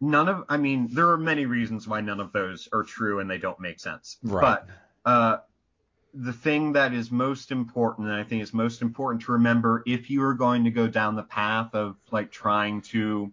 none 0.00 0.28
of 0.28 0.44
i 0.48 0.56
mean 0.56 0.88
there 0.92 1.10
are 1.10 1.18
many 1.18 1.44
reasons 1.44 1.86
why 1.86 2.00
none 2.00 2.20
of 2.20 2.32
those 2.32 2.68
are 2.72 2.82
true 2.82 3.20
and 3.20 3.30
they 3.30 3.36
don't 3.36 3.60
make 3.60 3.78
sense 3.78 4.16
Right. 4.22 4.40
but 4.40 4.66
uh 5.04 5.38
the 6.14 6.32
thing 6.32 6.72
that 6.72 6.94
is 6.94 7.10
most 7.10 7.50
important 7.50 8.08
and 8.08 8.16
i 8.16 8.24
think 8.24 8.42
is 8.42 8.54
most 8.54 8.80
important 8.80 9.22
to 9.24 9.32
remember 9.32 9.82
if 9.86 10.08
you 10.08 10.22
are 10.24 10.32
going 10.32 10.64
to 10.64 10.70
go 10.70 10.86
down 10.86 11.16
the 11.16 11.22
path 11.22 11.74
of 11.74 11.96
like 12.10 12.30
trying 12.30 12.80
to 12.80 13.30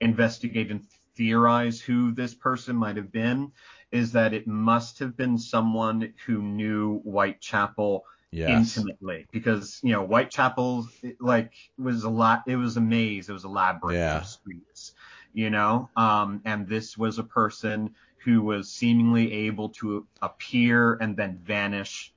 investigate 0.00 0.70
and 0.70 0.84
theorize 1.16 1.80
who 1.80 2.12
this 2.12 2.34
person 2.34 2.76
might 2.76 2.96
have 2.96 3.10
been 3.10 3.50
is 3.92 4.12
that 4.12 4.32
it 4.34 4.46
must 4.46 4.98
have 5.00 5.16
been 5.16 5.38
someone 5.38 6.14
who 6.26 6.42
knew 6.42 6.98
whitechapel 7.00 8.04
Yes. 8.34 8.76
intimately 8.78 9.26
because 9.30 9.78
you 9.82 9.92
know 9.92 10.04
Whitechapel 10.06 10.88
it, 11.02 11.20
like 11.20 11.52
was 11.78 12.04
a 12.04 12.08
lot 12.10 12.44
it 12.46 12.56
was 12.56 12.76
a 12.78 12.80
maze 12.80 13.28
it 13.28 13.32
was 13.32 13.44
a 13.44 13.48
labyrinth 13.48 13.98
Yeah. 13.98 14.18
of 14.20 14.26
streets 14.26 14.94
you 15.34 15.50
know 15.50 15.90
um 15.96 16.40
and 16.46 16.66
this 16.66 16.96
was 16.96 17.18
a 17.18 17.24
person 17.24 17.94
who 18.24 18.42
was 18.42 18.72
seemingly 18.72 19.32
able 19.48 19.68
to 19.68 20.06
appear 20.22 20.94
and 20.94 21.14
then 21.16 21.38
vanish 21.42 22.14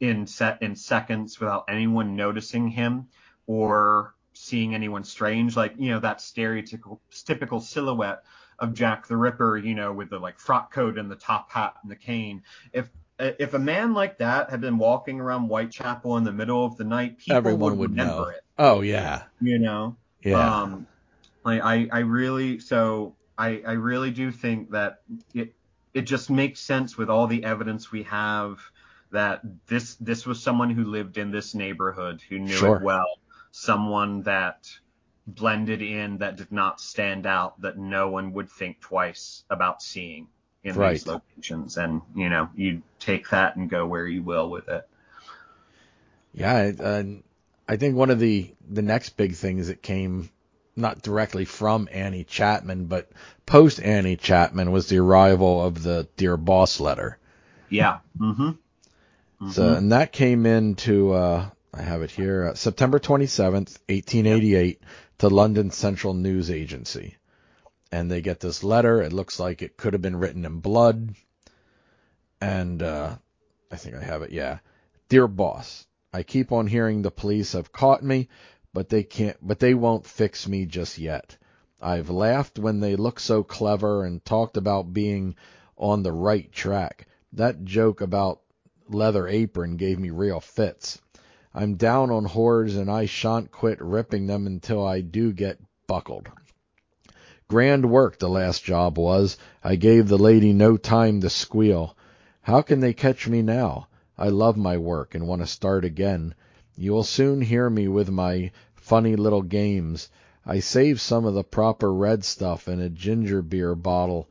in 0.00 0.26
set 0.26 0.60
in 0.62 0.74
seconds 0.74 1.38
without 1.38 1.64
anyone 1.68 2.16
noticing 2.16 2.68
him 2.68 3.08
or 3.46 4.14
seeing 4.34 4.74
anyone 4.74 5.04
strange 5.04 5.56
like 5.56 5.74
you 5.78 5.90
know 5.90 6.00
that 6.00 6.18
stereotypical 6.18 6.98
typical 7.24 7.60
silhouette 7.60 8.22
of 8.62 8.72
Jack 8.72 9.06
the 9.06 9.16
Ripper 9.16 9.58
you 9.58 9.74
know 9.74 9.92
with 9.92 10.08
the 10.08 10.18
like 10.18 10.38
frock 10.38 10.72
coat 10.72 10.96
and 10.96 11.10
the 11.10 11.16
top 11.16 11.50
hat 11.52 11.74
and 11.82 11.90
the 11.90 11.96
cane 11.96 12.42
if 12.72 12.88
if 13.18 13.54
a 13.54 13.58
man 13.58 13.94
like 13.94 14.18
that 14.18 14.50
had 14.50 14.60
been 14.60 14.78
walking 14.78 15.20
around 15.20 15.46
Whitechapel 15.46 16.16
in 16.16 16.24
the 16.24 16.32
middle 16.32 16.64
of 16.64 16.76
the 16.76 16.84
night, 16.84 17.18
people 17.18 17.36
Everyone 17.36 17.72
would, 17.72 17.78
would 17.78 17.90
remember 17.90 18.22
know. 18.22 18.28
it. 18.28 18.40
Oh 18.58 18.80
yeah. 18.80 19.24
You 19.40 19.58
know. 19.58 19.96
Yeah. 20.22 20.62
Um, 20.62 20.86
like 21.44 21.62
I, 21.62 21.88
I 21.92 21.98
really, 22.00 22.58
so 22.58 23.14
I, 23.36 23.62
I 23.66 23.72
really 23.72 24.10
do 24.10 24.30
think 24.30 24.70
that 24.70 25.02
it, 25.34 25.54
it 25.94 26.02
just 26.02 26.30
makes 26.30 26.60
sense 26.60 26.96
with 26.96 27.10
all 27.10 27.26
the 27.26 27.44
evidence 27.44 27.92
we 27.92 28.04
have 28.04 28.58
that 29.10 29.42
this, 29.66 29.96
this 29.96 30.24
was 30.26 30.42
someone 30.42 30.70
who 30.70 30.84
lived 30.84 31.18
in 31.18 31.30
this 31.30 31.54
neighborhood, 31.54 32.22
who 32.28 32.38
knew 32.38 32.56
Sure. 32.56 32.76
it 32.76 32.82
well, 32.82 33.18
someone 33.50 34.22
that 34.22 34.68
blended 35.26 35.82
in, 35.82 36.18
that 36.18 36.36
did 36.36 36.50
not 36.52 36.80
stand 36.80 37.26
out, 37.26 37.60
that 37.60 37.78
no 37.78 38.08
one 38.10 38.32
would 38.32 38.50
think 38.50 38.80
twice 38.80 39.44
about 39.50 39.82
seeing 39.82 40.26
in 40.64 40.74
Right. 40.76 40.92
these 40.92 41.06
locations. 41.06 41.76
And 41.76 42.02
you 42.14 42.28
know, 42.28 42.48
you 42.54 42.82
take 42.98 43.30
that 43.30 43.56
and 43.56 43.68
go 43.70 43.86
where 43.86 44.06
you 44.06 44.22
will 44.22 44.50
with 44.50 44.68
it. 44.68 44.88
Yeah, 46.34 46.54
I- 46.54 46.82
uh, 46.82 47.04
I 47.68 47.76
think 47.76 47.96
one 47.96 48.10
of 48.10 48.18
the 48.18 48.52
the 48.68 48.82
next 48.82 49.16
big 49.16 49.34
things 49.34 49.68
that 49.68 49.82
came 49.82 50.30
not 50.74 51.02
directly 51.02 51.44
from 51.44 51.88
Annie 51.92 52.24
Chapman, 52.24 52.86
but 52.86 53.10
post 53.44 53.80
Annie 53.80 54.16
Chapman 54.16 54.72
was 54.72 54.88
the 54.88 54.98
arrival 54.98 55.62
of 55.62 55.82
the 55.82 56.08
Dear 56.16 56.36
Boss 56.36 56.80
letter. 56.80 57.18
Yeah. 57.68 57.98
Mm-hmm. 58.18 59.50
So, 59.50 59.74
and 59.74 59.92
that 59.92 60.12
came 60.12 60.46
into 60.46 61.12
uh, 61.12 61.48
I 61.74 61.82
have 61.82 62.02
it 62.02 62.10
here, 62.10 62.48
uh, 62.48 62.54
September 62.54 62.98
27th, 62.98 63.78
1888, 63.88 64.80
to 65.22 65.28
London 65.28 65.70
Central 65.70 66.14
News 66.14 66.50
Agency, 66.50 67.14
and 67.92 68.10
they 68.10 68.20
get 68.20 68.40
this 68.40 68.64
letter. 68.64 69.00
It 69.00 69.12
looks 69.12 69.38
like 69.38 69.62
it 69.62 69.76
could 69.76 69.92
have 69.92 70.02
been 70.02 70.16
written 70.16 70.44
in 70.44 70.58
blood, 70.58 71.14
and 72.40 72.82
uh, 72.82 73.14
I 73.70 73.76
think 73.76 73.94
I 73.94 74.02
have 74.02 74.22
it. 74.22 74.32
Yeah, 74.32 74.58
dear 75.08 75.28
boss, 75.28 75.86
I 76.12 76.24
keep 76.24 76.50
on 76.50 76.66
hearing 76.66 77.02
the 77.02 77.12
police 77.12 77.52
have 77.52 77.70
caught 77.70 78.02
me, 78.02 78.30
but 78.74 78.88
they 78.88 79.04
can't. 79.04 79.36
But 79.40 79.60
they 79.60 79.74
won't 79.74 80.08
fix 80.08 80.48
me 80.48 80.66
just 80.66 80.98
yet. 80.98 81.36
I've 81.80 82.10
laughed 82.10 82.58
when 82.58 82.80
they 82.80 82.96
look 82.96 83.20
so 83.20 83.44
clever 83.44 84.04
and 84.04 84.24
talked 84.24 84.56
about 84.56 84.92
being 84.92 85.36
on 85.76 86.02
the 86.02 86.10
right 86.10 86.50
track. 86.50 87.06
That 87.34 87.64
joke 87.64 88.00
about 88.00 88.40
leather 88.88 89.28
apron 89.28 89.76
gave 89.76 90.00
me 90.00 90.10
real 90.10 90.40
fits. 90.40 91.00
I'm 91.54 91.74
down 91.74 92.10
on 92.10 92.24
hordes 92.24 92.76
and 92.76 92.90
I 92.90 93.04
shan't 93.04 93.50
quit 93.50 93.80
ripping 93.82 94.26
them 94.26 94.46
until 94.46 94.86
I 94.86 95.02
do 95.02 95.32
get 95.32 95.60
buckled. 95.86 96.30
Grand 97.48 97.90
work 97.90 98.18
the 98.18 98.30
last 98.30 98.64
job 98.64 98.96
was. 98.96 99.36
I 99.62 99.76
gave 99.76 100.08
the 100.08 100.16
lady 100.16 100.54
no 100.54 100.78
time 100.78 101.20
to 101.20 101.28
squeal. 101.28 101.94
How 102.40 102.62
can 102.62 102.80
they 102.80 102.94
catch 102.94 103.28
me 103.28 103.42
now? 103.42 103.88
I 104.16 104.28
love 104.28 104.56
my 104.56 104.78
work 104.78 105.14
and 105.14 105.28
want 105.28 105.42
to 105.42 105.46
start 105.46 105.84
again. 105.84 106.34
You 106.76 106.92
will 106.92 107.04
soon 107.04 107.42
hear 107.42 107.68
me 107.68 107.88
with 107.88 108.10
my 108.10 108.50
funny 108.74 109.14
little 109.14 109.42
games. 109.42 110.08
I 110.46 110.60
saved 110.60 111.00
some 111.00 111.26
of 111.26 111.34
the 111.34 111.44
proper 111.44 111.92
red 111.92 112.24
stuff 112.24 112.66
in 112.66 112.80
a 112.80 112.88
ginger 112.88 113.42
beer 113.42 113.74
bottle 113.74 114.30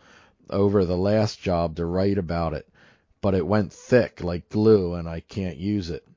over 0.50 0.84
the 0.84 0.98
last 0.98 1.40
job 1.40 1.76
to 1.76 1.86
write 1.86 2.18
about 2.18 2.54
it, 2.54 2.68
but 3.22 3.36
it 3.36 3.46
went 3.46 3.72
thick 3.72 4.24
like 4.24 4.50
glue 4.50 4.96
and 4.96 5.08
I 5.08 5.20
can't 5.20 5.58
use 5.58 5.92
it. 5.92 6.08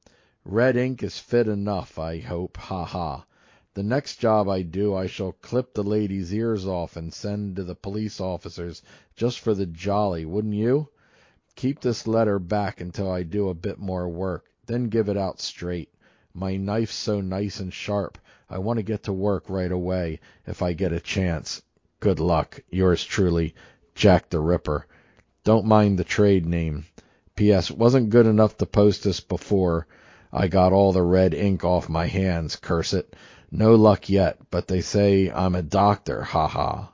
Red 0.47 0.77
ink 0.77 1.03
is 1.03 1.19
fit 1.19 1.49
enough, 1.49 1.99
I 1.99 2.19
hope. 2.19 2.59
Ha 2.59 2.85
ha. 2.85 3.25
The 3.73 3.83
next 3.83 4.17
job 4.17 4.47
I 4.47 4.61
do 4.61 4.95
I 4.95 5.07
shall 5.07 5.33
clip 5.33 5.73
the 5.73 5.83
lady's 5.83 6.35
ears 6.35 6.67
off 6.67 6.99
and 6.99 7.15
send 7.15 7.57
to 7.57 7.65
the 7.65 7.75
police 7.75 8.21
officers 8.21 8.83
just 9.17 9.41
for 9.41 9.55
the 9.55 9.65
jolly, 9.65 10.27
wouldn't 10.27 10.53
you? 10.53 10.91
Keep 11.57 11.81
this 11.81 12.07
letter 12.07 12.39
back 12.39 12.83
until 12.83 13.11
I 13.11 13.23
do 13.23 13.49
a 13.49 13.55
bit 13.55 13.79
more 13.79 14.07
work, 14.07 14.45
then 14.67 14.91
give 14.91 15.09
it 15.09 15.17
out 15.17 15.41
straight. 15.41 15.95
My 16.35 16.59
knife's 16.59 16.95
so 16.95 17.23
nice 17.23 17.59
and 17.59 17.73
sharp. 17.73 18.19
I 18.51 18.59
want 18.59 18.77
to 18.77 18.83
get 18.83 19.03
to 19.05 19.15
work 19.15 19.49
right 19.49 19.73
away 19.73 20.21
if 20.47 20.61
I 20.61 20.75
get 20.75 20.93
a 20.93 21.01
chance. 21.01 21.63
Good 22.01 22.21
luck. 22.21 22.61
Yours 22.69 23.03
truly, 23.03 23.55
Jack 23.95 24.29
the 24.29 24.41
Ripper. 24.41 24.87
Don't 25.43 25.65
mind 25.65 25.99
the 25.99 26.05
trade 26.05 26.45
name. 26.45 26.85
P.S. 27.35 27.71
Wasn't 27.71 28.11
good 28.11 28.27
enough 28.27 28.59
to 28.59 28.67
post 28.67 29.05
this 29.05 29.21
before. 29.21 29.87
I 30.35 30.49
got 30.49 30.73
all 30.73 30.93
the 30.93 31.03
red 31.03 31.33
ink 31.33 31.65
off 31.65 31.89
my 31.89 32.07
hands, 32.07 32.57
curse 32.57 32.93
it. 32.93 33.15
No 33.53 33.77
luck 33.77 34.09
yet, 34.09 34.39
but 34.51 34.67
they 34.67 34.81
say 34.81 35.31
I'm 35.31 35.55
a 35.55 35.63
doctor, 35.63 36.23
ha 36.23 36.49
ha. 36.49 36.93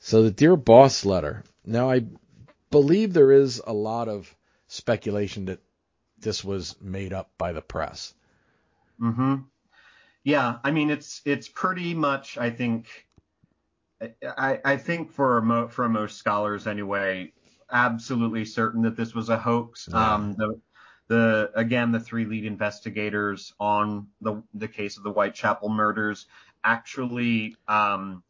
So 0.00 0.24
the 0.24 0.32
Dear 0.32 0.56
Boss 0.56 1.04
letter. 1.04 1.44
Now 1.64 1.88
I 1.88 2.04
believe 2.72 3.12
there 3.12 3.30
is 3.30 3.62
a 3.64 3.72
lot 3.72 4.08
of 4.08 4.34
speculation 4.66 5.44
that 5.44 5.60
this 6.18 6.42
was 6.42 6.74
made 6.80 7.12
up 7.12 7.30
by 7.38 7.52
the 7.52 7.62
press. 7.62 8.12
Mm-hmm. 9.00 9.36
Yeah, 10.24 10.58
I 10.64 10.72
mean 10.72 10.90
it's 10.90 11.22
it's 11.24 11.48
pretty 11.48 11.94
much 11.94 12.38
I 12.38 12.50
think 12.50 13.06
I 14.36 14.60
I 14.64 14.76
think 14.78 15.12
for 15.12 15.40
mo, 15.42 15.68
for 15.68 15.88
most 15.88 16.16
scholars 16.16 16.66
anyway, 16.66 17.32
absolutely 17.70 18.44
certain 18.44 18.82
that 18.82 18.96
this 18.96 19.14
was 19.14 19.28
a 19.28 19.38
hoax. 19.38 19.88
Yeah. 19.90 20.14
Um, 20.14 20.34
the 20.34 20.60
the 21.08 21.50
again 21.54 21.92
the 21.92 22.00
three 22.00 22.24
lead 22.24 22.44
investigators 22.44 23.52
on 23.60 24.08
the 24.20 24.42
the 24.54 24.68
case 24.68 24.96
of 24.96 25.02
the 25.02 25.12
Whitechapel 25.12 25.68
murders 25.68 26.26
actually 26.64 27.56
um, 27.68 28.22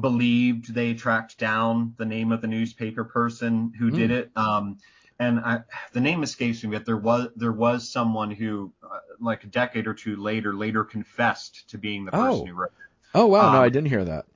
believed 0.00 0.74
they 0.74 0.94
tracked 0.94 1.38
down 1.38 1.94
the 1.98 2.04
name 2.04 2.32
of 2.32 2.40
the 2.40 2.46
newspaper 2.46 3.04
person 3.04 3.72
who 3.78 3.90
did 3.90 4.10
Hmm. 4.10 4.16
it. 4.16 4.30
Um, 4.36 4.78
and 5.18 5.40
I, 5.40 5.60
the 5.92 6.00
name 6.00 6.22
escapes 6.22 6.64
me, 6.64 6.70
but 6.70 6.84
there 6.84 6.96
was 6.96 7.28
there 7.36 7.52
was 7.52 7.88
someone 7.88 8.30
who, 8.32 8.72
uh, 8.82 8.98
like 9.20 9.44
a 9.44 9.46
decade 9.48 9.86
or 9.86 9.94
two 9.94 10.16
later, 10.16 10.54
later 10.54 10.84
confessed 10.84 11.70
to 11.70 11.78
being 11.78 12.04
the 12.04 12.12
person 12.12 12.46
Oh. 12.46 12.46
who 12.46 12.54
wrote. 12.54 12.72
It. 12.72 12.90
Oh 13.14 13.26
wow, 13.26 13.48
no, 13.48 13.58
Um, 13.58 13.64
I 13.64 13.68
didn't 13.68 13.88
hear 13.90 14.04
that. 14.04 14.26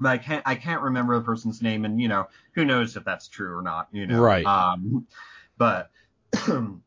But 0.00 0.08
I 0.08 0.18
can't 0.18 0.42
I 0.46 0.54
can't 0.56 0.82
remember 0.82 1.16
the 1.16 1.24
person's 1.24 1.62
name, 1.62 1.84
and 1.84 2.00
you 2.00 2.08
know 2.08 2.28
who 2.54 2.64
knows 2.64 2.96
if 2.96 3.04
that's 3.04 3.28
true 3.28 3.56
or 3.56 3.62
not. 3.62 3.88
You 3.92 4.06
know, 4.06 4.16
Right. 4.20 4.44
Um, 4.44 5.06
but 5.56 5.90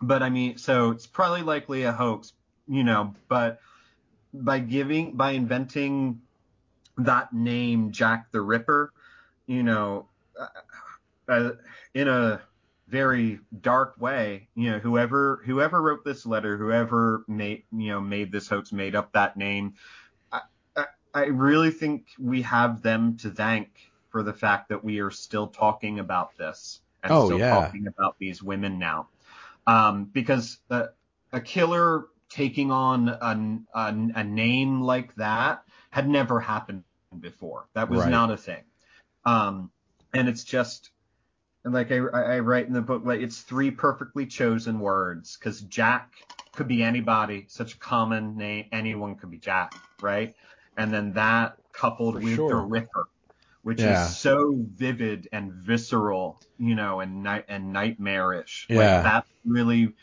but 0.00 0.22
I 0.22 0.30
mean, 0.30 0.58
so 0.58 0.90
it's 0.90 1.06
probably 1.06 1.42
likely 1.42 1.84
a 1.84 1.92
hoax. 1.92 2.32
You 2.68 2.84
know, 2.84 3.14
but 3.28 3.60
by 4.32 4.60
giving 4.60 5.16
by 5.16 5.32
inventing 5.32 6.20
that 6.98 7.32
name 7.32 7.92
Jack 7.92 8.30
the 8.32 8.40
Ripper, 8.40 8.92
you 9.46 9.62
know, 9.62 10.08
uh, 10.38 10.46
uh, 11.28 11.50
in 11.94 12.08
a 12.08 12.40
very 12.88 13.40
dark 13.60 13.94
way, 14.00 14.48
you 14.54 14.70
know, 14.70 14.78
whoever 14.78 15.42
whoever 15.46 15.80
wrote 15.82 16.04
this 16.04 16.26
letter, 16.26 16.56
whoever 16.56 17.24
made 17.28 17.64
you 17.72 17.88
know 17.90 18.00
made 18.00 18.32
this 18.32 18.48
hoax, 18.48 18.72
made 18.72 18.94
up 18.94 19.12
that 19.12 19.36
name. 19.36 19.74
I, 20.32 20.40
I, 20.76 20.86
I 21.14 21.24
really 21.26 21.70
think 21.70 22.06
we 22.18 22.42
have 22.42 22.82
them 22.82 23.16
to 23.18 23.30
thank 23.30 23.70
for 24.10 24.22
the 24.22 24.32
fact 24.32 24.68
that 24.70 24.84
we 24.84 25.00
are 25.00 25.10
still 25.10 25.48
talking 25.48 25.98
about 26.00 26.36
this 26.36 26.80
and 27.02 27.16
Oh, 27.16 27.18
still 27.18 27.38
yeah. 27.38 27.50
talking 27.50 27.86
about 27.86 28.16
these 28.18 28.42
women 28.42 28.78
now, 28.78 29.08
um, 29.66 30.04
because 30.04 30.58
uh, 30.70 30.86
a 31.32 31.40
killer 31.40 32.06
taking 32.28 32.70
on 32.70 33.08
a, 33.08 33.78
a, 33.78 33.88
a 34.14 34.24
name 34.24 34.80
like 34.80 35.14
that 35.16 35.62
had 35.90 36.08
never 36.08 36.40
happened 36.40 36.84
before. 37.18 37.66
That 37.74 37.90
was 37.90 38.00
Right. 38.00 38.10
not 38.10 38.30
a 38.30 38.36
thing. 38.36 38.62
Um, 39.24 39.70
and 40.14 40.28
it's 40.28 40.44
just 40.44 40.90
like 41.64 41.92
I, 41.92 41.96
I 41.96 42.38
write 42.38 42.66
in 42.66 42.72
the 42.72 42.80
book, 42.80 43.02
like 43.04 43.20
it's 43.20 43.40
three 43.40 43.70
perfectly 43.70 44.26
chosen 44.26 44.80
words 44.80 45.36
because 45.36 45.60
Jack 45.62 46.12
could 46.54 46.68
be 46.68 46.82
anybody, 46.82 47.46
such 47.48 47.74
a 47.74 47.78
common 47.78 48.36
name, 48.36 48.66
anyone 48.72 49.16
could 49.16 49.30
be 49.30 49.38
Jack, 49.38 49.74
right? 50.00 50.34
And 50.76 50.92
then 50.92 51.12
that 51.14 51.56
coupled 51.72 52.14
For 52.14 52.20
with 52.20 52.36
the. 52.36 52.54
Ripper, 52.56 53.08
which 53.62 53.80
Yeah. 53.80 53.86
is 53.86 54.20
so 54.20 54.56
vivid 54.74 55.28
and 55.32 55.52
visceral, 55.52 56.42
you 56.58 56.74
know, 56.74 57.00
and 57.00 57.22
night 57.22 57.44
and 57.48 57.72
nightmarish. 57.72 58.68
Yeah. 58.68 58.74
Like 58.74 59.00
that 59.02 59.26
really 59.44 59.94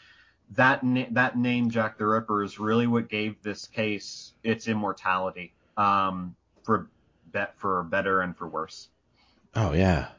that 0.51 0.83
na- 0.83 1.07
that 1.11 1.37
name 1.37 1.69
Jack 1.69 1.97
the 1.97 2.07
Ripper 2.07 2.43
is 2.43 2.59
really 2.59 2.87
what 2.87 3.09
gave 3.09 3.41
this 3.43 3.67
case 3.67 4.33
its 4.43 4.67
immortality, 4.67 5.55
um, 5.77 6.35
for 6.63 6.89
bet 7.27 7.57
for 7.59 7.83
better 7.83 8.21
and 8.21 8.37
for 8.37 8.47
worse. 8.47 8.89
Oh 9.55 9.73
yeah. 9.73 10.11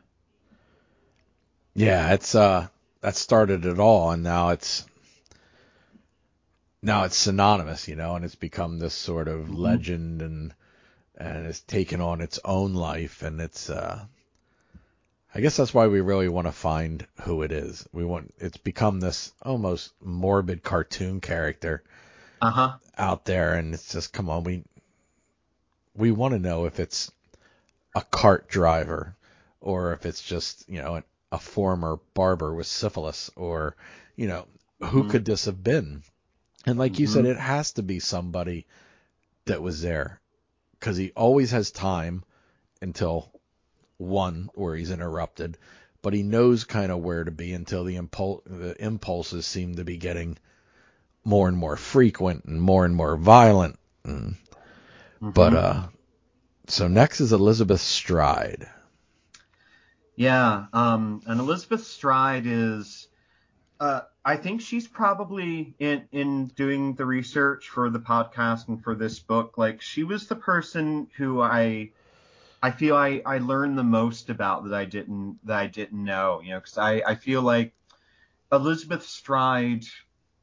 Yeah, 1.74 2.12
it's 2.12 2.34
uh 2.34 2.68
that 3.00 3.16
started 3.16 3.64
it 3.64 3.78
all 3.78 4.10
and 4.10 4.22
now 4.22 4.50
it's 4.50 4.84
now 6.82 7.04
it's 7.04 7.16
synonymous, 7.16 7.86
you 7.86 7.94
know, 7.94 8.16
and 8.16 8.24
it's 8.24 8.34
become 8.34 8.78
this 8.78 8.94
sort 8.94 9.28
of 9.28 9.48
Mhm. 9.48 9.54
legend 9.54 10.22
and 10.22 10.52
and 11.18 11.46
it's 11.46 11.60
taken 11.60 12.00
on 12.00 12.22
its 12.22 12.40
own 12.44 12.74
life 12.74 13.22
and 13.22 13.40
it's 13.40 13.68
uh 13.70 14.06
I 15.34 15.40
guess 15.40 15.56
that's 15.56 15.74
why 15.74 15.86
we 15.88 16.00
really 16.00 16.28
want 16.28 16.46
to 16.46 16.52
find 16.52 17.06
who 17.22 17.42
it 17.42 17.52
is. 17.52 17.86
We 17.92 18.04
want 18.04 18.34
it's 18.38 18.56
become 18.56 19.00
this 19.00 19.32
almost 19.42 19.92
morbid 20.02 20.62
cartoon 20.62 21.20
character 21.20 21.82
Uh 22.40 22.50
huh. 22.50 22.78
out 22.96 23.24
there 23.24 23.54
and 23.54 23.74
it's 23.74 23.92
just 23.92 24.12
come 24.12 24.30
on 24.30 24.44
we 24.44 24.64
we 25.94 26.10
want 26.10 26.32
to 26.32 26.38
know 26.38 26.64
if 26.66 26.80
it's 26.80 27.10
a 27.94 28.02
cart 28.02 28.48
driver 28.48 29.16
or 29.60 29.92
if 29.92 30.06
it's 30.06 30.22
just 30.22 30.68
you 30.68 30.80
know 30.82 30.96
a, 30.96 31.04
a 31.32 31.38
former 31.38 31.98
barber 32.14 32.54
with 32.54 32.66
syphilis 32.66 33.30
or 33.36 33.76
you 34.16 34.26
know 34.28 34.46
who 34.80 35.02
Mhm. 35.02 35.10
could 35.10 35.24
this 35.24 35.46
have 35.46 35.62
been 35.62 36.02
and 36.66 36.78
like 36.78 36.98
you 36.98 37.06
said 37.06 37.24
Mhm. 37.24 37.30
it 37.30 37.38
has 37.38 37.72
to 37.72 37.82
be 37.82 38.00
somebody 38.00 38.66
that 39.46 39.62
was 39.62 39.82
there 39.82 40.20
because 40.78 40.96
he 40.96 41.10
always 41.12 41.50
has 41.50 41.70
time 41.70 42.24
until 42.80 43.32
one 43.96 44.50
where 44.54 44.76
he's 44.76 44.90
interrupted 44.90 45.58
but 46.02 46.14
he 46.14 46.22
knows 46.22 46.64
kind 46.64 46.92
of 46.92 47.00
where 47.00 47.24
to 47.24 47.30
be 47.30 47.52
until 47.52 47.84
the 47.84 47.96
impulse 47.96 48.42
the 48.46 48.74
impulses 48.82 49.46
seem 49.46 49.74
to 49.74 49.84
be 49.84 49.96
getting 49.96 50.38
more 51.24 51.48
and 51.48 51.56
more 51.56 51.76
frequent 51.76 52.44
and 52.44 52.62
more 52.62 52.84
and 52.84 52.94
more 52.94 53.16
violent 53.16 53.78
and 54.04 54.36
but 55.34 55.52
Mhm. 55.52 55.56
uh 55.56 55.88
so 56.68 56.86
next 56.86 57.20
is 57.20 57.32
Elizabeth 57.32 57.80
Stride. 57.80 58.68
Yeah, 60.16 60.66
um, 60.72 61.22
and 61.26 61.40
Elizabeth 61.40 61.86
Stride 61.86 62.44
is, 62.46 63.08
uh, 63.80 64.00
I 64.24 64.36
think 64.36 64.60
she's 64.60 64.88
probably 64.88 65.74
in 65.78 66.08
in 66.12 66.46
doing 66.48 66.94
the 66.94 67.06
research 67.06 67.68
for 67.68 67.90
the 67.90 68.00
podcast 68.00 68.68
and 68.68 68.82
for 68.82 68.94
this 68.94 69.18
book. 69.20 69.56
Like 69.56 69.80
she 69.80 70.04
was 70.04 70.26
the 70.26 70.36
person 70.36 71.08
who 71.16 71.40
I, 71.40 71.90
I 72.62 72.70
feel 72.72 72.96
I 72.96 73.22
I 73.24 73.38
learned 73.38 73.78
the 73.78 73.84
most 73.84 74.30
about 74.30 74.64
that 74.64 74.74
I 74.74 74.84
didn't 74.84 75.38
that 75.44 75.58
I 75.58 75.66
didn't 75.66 76.04
know. 76.04 76.40
You 76.42 76.50
know, 76.50 76.60
because 76.60 76.78
I 76.78 77.02
I 77.06 77.14
feel 77.14 77.42
like 77.42 77.72
Elizabeth 78.52 79.04
Stride 79.04 79.84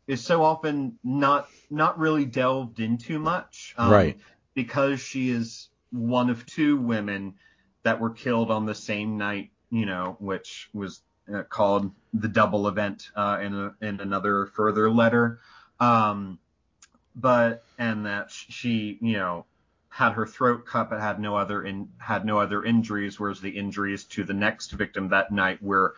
is 0.08 0.24
so 0.24 0.44
often 0.44 0.98
not 1.04 1.50
not 1.70 2.00
really 2.00 2.26
delved 2.26 2.80
into 2.80 3.20
much. 3.20 3.74
um, 3.78 3.92
Right. 3.92 4.20
Because 4.54 5.02
she 5.02 5.30
is 5.30 5.70
one 5.92 6.30
of 6.30 6.46
two 6.46 6.78
women 6.78 7.34
that 7.84 8.00
were 8.00 8.12
killed 8.12 8.50
on 8.50 8.66
the 8.66 8.76
same 8.76 9.18
night, 9.18 9.52
you 9.70 9.86
know, 9.86 10.16
which 10.20 10.70
was 10.74 11.02
uh, 11.34 11.44
called 11.44 11.92
the 12.14 12.28
double 12.28 12.68
event 12.68 13.10
uh, 13.16 13.40
in 13.42 13.54
a, 13.54 13.76
in 13.82 14.00
another 14.00 14.46
further 14.48 14.90
letter. 14.90 15.40
Um, 15.80 16.40
but 17.16 17.64
and 17.78 18.06
that 18.06 18.32
she, 18.32 18.98
you 19.02 19.14
know, 19.14 19.46
had 19.90 20.12
her 20.12 20.28
throat 20.28 20.66
cut 20.66 20.90
but 20.90 21.00
had 21.00 21.20
no 21.20 21.38
other 21.38 21.64
in 21.64 21.90
had 21.98 22.26
no 22.26 22.40
other 22.40 22.64
injuries, 22.64 23.20
whereas 23.20 23.40
the 23.40 23.50
injuries 23.50 24.04
to 24.04 24.24
the 24.24 24.34
next 24.34 24.72
victim 24.72 25.10
that 25.10 25.32
night 25.32 25.62
were 25.64 25.96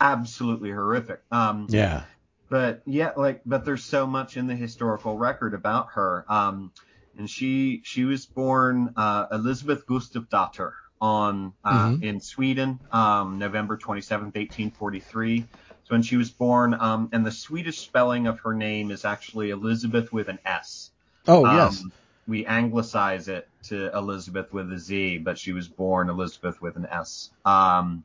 absolutely 0.00 0.70
horrific. 0.70 1.22
Um, 1.30 1.66
Yeah. 1.68 2.04
but 2.48 2.82
yeah, 2.86 3.12
like, 3.16 3.42
but 3.44 3.64
there's 3.64 3.84
so 3.84 4.06
much 4.06 4.36
in 4.36 4.46
the 4.46 4.54
historical 4.54 5.18
record 5.18 5.54
about 5.54 5.88
her. 5.94 6.24
Um, 6.28 6.72
and 7.16 7.28
she 7.28 7.82
she 7.84 8.04
was 8.04 8.26
born 8.26 8.92
uh, 8.96 9.26
Elizabeth 9.32 9.86
Gustafsdotter 9.86 10.72
on 11.04 11.52
uh, 11.64 11.88
Mhm. 11.90 12.02
in 12.02 12.20
Sweden, 12.20 12.80
um, 12.90 13.38
November 13.38 13.76
27th, 13.76 14.36
1843. 14.36 15.40
So 15.84 15.94
when 15.94 16.02
she 16.02 16.16
was 16.16 16.30
born, 16.30 16.72
um, 16.72 17.10
and 17.12 17.26
the 17.26 17.30
Swedish 17.30 17.78
spelling 17.78 18.26
of 18.26 18.40
her 18.40 18.54
name 18.54 18.90
is 18.90 19.04
actually 19.04 19.50
Elizabeth 19.50 20.12
with 20.14 20.28
an 20.28 20.38
S. 20.46 20.90
Oh 21.28 21.44
Um, 21.44 21.56
yes. 21.56 21.84
We 22.26 22.46
anglicize 22.46 23.28
it 23.28 23.46
to 23.64 23.94
Elizabeth 23.94 24.50
with 24.50 24.72
a 24.72 24.78
Z, 24.78 25.18
but 25.18 25.38
she 25.38 25.52
was 25.52 25.68
born 25.68 26.08
Elizabeth 26.08 26.62
with 26.62 26.76
an 26.76 26.86
S. 26.86 27.28
Um, 27.44 28.04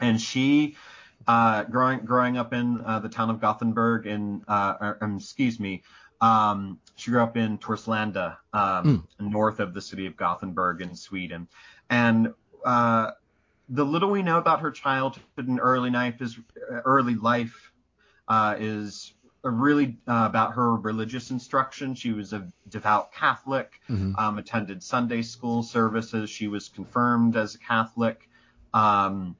and 0.00 0.20
she, 0.20 0.74
uh, 1.28 1.62
growing 1.62 2.00
growing 2.04 2.36
up 2.38 2.52
in 2.52 2.80
uh, 2.84 2.98
the 2.98 3.08
town 3.08 3.30
of 3.30 3.40
Gothenburg, 3.40 4.06
in 4.06 4.42
uh, 4.48 4.74
or, 4.80 4.98
um, 5.00 5.18
excuse 5.18 5.60
me, 5.60 5.82
um, 6.20 6.80
she 6.96 7.12
grew 7.12 7.22
up 7.22 7.36
in 7.36 7.58
Torslanda, 7.58 8.36
um, 8.52 9.06
north 9.20 9.60
of 9.60 9.74
the 9.74 9.80
city 9.80 10.06
of 10.06 10.16
Gothenburg 10.16 10.80
in 10.80 10.96
Sweden. 10.96 11.46
And 11.92 12.32
uh, 12.64 13.10
the 13.68 13.84
little 13.84 14.10
we 14.10 14.22
know 14.22 14.38
about 14.38 14.60
her 14.60 14.70
childhood 14.70 15.26
and 15.36 15.60
early 15.60 15.90
life 15.90 16.22
is 16.22 16.38
early 16.86 17.16
life 17.16 17.70
uh, 18.28 18.56
is 18.58 19.12
really 19.44 19.98
uh, 20.08 20.24
about 20.26 20.54
her 20.54 20.74
religious 20.76 21.30
instruction. 21.30 21.94
She 21.94 22.12
was 22.12 22.32
a 22.32 22.48
devout 22.70 23.12
Catholic, 23.12 23.78
Mhm. 23.90 24.18
um, 24.18 24.38
attended 24.38 24.82
Sunday 24.82 25.20
school 25.20 25.62
services. 25.62 26.30
She 26.30 26.48
was 26.48 26.70
confirmed 26.70 27.36
as 27.36 27.56
a 27.56 27.58
Catholic. 27.58 28.26
Um, 28.72 29.36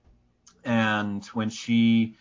and 0.62 1.24
when 1.32 1.48
she 1.48 2.16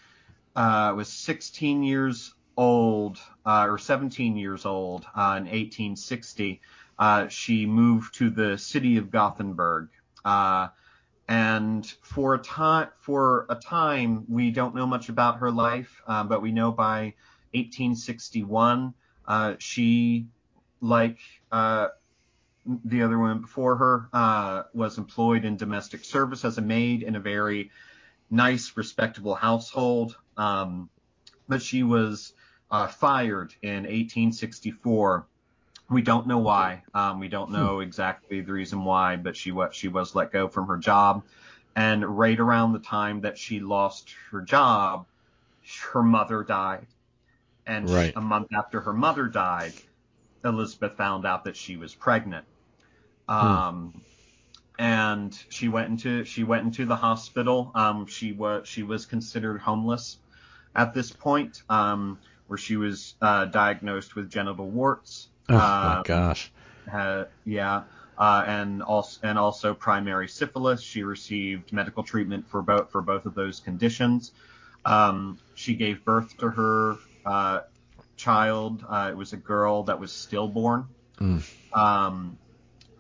uh, 0.56 0.94
was 0.96 1.10
16 1.10 1.84
years 1.84 2.34
old, 2.56 3.20
uh, 3.46 3.66
or 3.70 3.78
17 3.78 4.38
years 4.38 4.66
old 4.66 5.04
uh, 5.14 5.36
in 5.40 5.44
1860, 5.44 6.62
uh, 7.00 7.28
she 7.28 7.66
moved 7.66 8.14
to 8.14 8.30
the 8.30 8.58
city 8.58 8.96
of 8.96 9.12
Gothenburg. 9.12 9.90
Uh, 10.24 10.68
and 11.28 11.86
for 12.02 12.36
a 12.36 12.40
time, 12.40 12.90
for 12.98 13.46
a 13.50 13.56
time, 13.56 14.26
we 14.28 14.52
don't 14.52 14.76
know 14.76 14.86
much 14.86 15.10
about 15.10 15.38
her 15.38 15.52
life, 15.52 16.02
uh, 16.06 16.24
but 16.24 16.42
we 16.42 16.52
know 16.52 16.72
by 16.72 17.14
1861, 17.54 18.94
uh, 19.28 19.56
she, 19.58 20.28
like 20.82 21.20
uh, 21.52 21.88
the 22.66 23.04
other 23.04 23.18
woman 23.18 23.42
before 23.42 23.76
her, 23.78 24.10
uh, 24.14 24.64
was 24.74 24.98
employed 24.98 25.46
in 25.46 25.58
domestic 25.58 26.04
service 26.04 26.44
as 26.44 26.58
a 26.58 26.62
maid 26.62 27.04
in 27.04 27.16
a 27.16 27.20
very 27.20 27.72
nice, 28.30 28.76
respectable 28.76 29.36
household. 29.36 30.18
Um, 30.38 30.90
but 31.48 31.62
she 31.62 31.84
was 31.84 32.34
uh, 32.70 32.88
fired 32.88 33.54
in 33.62 33.84
1864. 33.84 35.28
We 35.92 36.02
don't 36.02 36.28
know 36.28 36.40
why. 36.40 36.86
Um, 36.96 37.20
we 37.20 37.28
don't 37.30 37.52
know 37.52 37.82
exactly 37.82 38.42
the 38.42 38.54
reason 38.54 38.84
why, 38.84 39.18
but 39.18 39.36
she 39.38 39.52
was 39.52 39.76
she 39.76 39.90
was 39.90 40.16
let 40.16 40.32
go 40.32 40.48
from 40.50 40.68
her 40.70 40.78
job. 40.80 41.28
And 41.76 42.06
right 42.18 42.40
around 42.40 42.74
the 42.74 42.80
time 42.80 43.22
that 43.22 43.38
she 43.38 43.60
lost 43.60 44.14
her 44.32 44.42
job, 44.42 45.08
her 45.94 46.04
mother 46.04 46.44
died. 46.44 46.88
And 47.66 47.90
Right. 47.90 48.16
a 48.16 48.22
month 48.22 48.48
after 48.54 48.82
her 48.82 48.94
mother 48.94 49.28
died, 49.30 49.82
Elizabeth 50.46 50.98
found 50.98 51.26
out 51.26 51.46
that 51.46 51.58
she 51.58 51.78
was 51.78 51.96
pregnant. 51.96 52.48
Um, 53.28 54.06
and 54.80 55.34
she 55.50 55.70
went 55.70 55.90
into 55.90 56.26
she 56.26 56.44
went 56.44 56.66
into 56.66 56.86
the 56.86 56.98
hospital. 56.98 57.72
Um, 57.76 58.08
she 58.08 58.34
was 58.34 58.68
she 58.68 58.84
was 58.84 59.06
considered 59.08 59.62
homeless 59.62 60.20
at 60.76 60.94
this 60.94 61.12
point, 61.14 61.64
um, 61.70 62.22
where 62.48 62.58
she 62.60 62.78
was 62.78 63.16
uh, 63.22 63.46
diagnosed 63.48 64.16
with 64.16 64.32
genital 64.32 64.72
warts. 64.72 65.31
Oh 65.50 65.54
my 65.58 65.98
Um, 65.98 66.04
gosh. 66.04 66.52
had- 66.90 67.28
yeah, 67.46 67.84
uh, 68.18 68.44
and 68.46 68.82
also 68.84 69.20
and 69.24 69.38
also 69.40 69.74
primary 69.74 70.28
syphilis. 70.28 70.82
She 70.82 71.04
received 71.04 71.74
medical 71.74 72.04
treatment 72.04 72.48
for 72.48 72.62
both 72.62 72.92
for 72.92 73.02
both 73.02 73.26
of 73.26 73.34
those 73.36 73.60
conditions. 73.60 74.32
Um, 74.86 75.38
she 75.56 75.76
gave 75.76 76.04
birth 76.06 76.36
to 76.38 76.50
her 76.50 76.96
uh, 77.26 77.60
child. 78.18 78.84
Uh, 78.88 79.10
it 79.12 79.18
was 79.18 79.34
a 79.34 79.38
girl 79.38 79.84
that 79.84 80.00
was 80.00 80.12
stillborn. 80.12 80.86
Mm. 81.20 81.44
Um, 81.74 82.38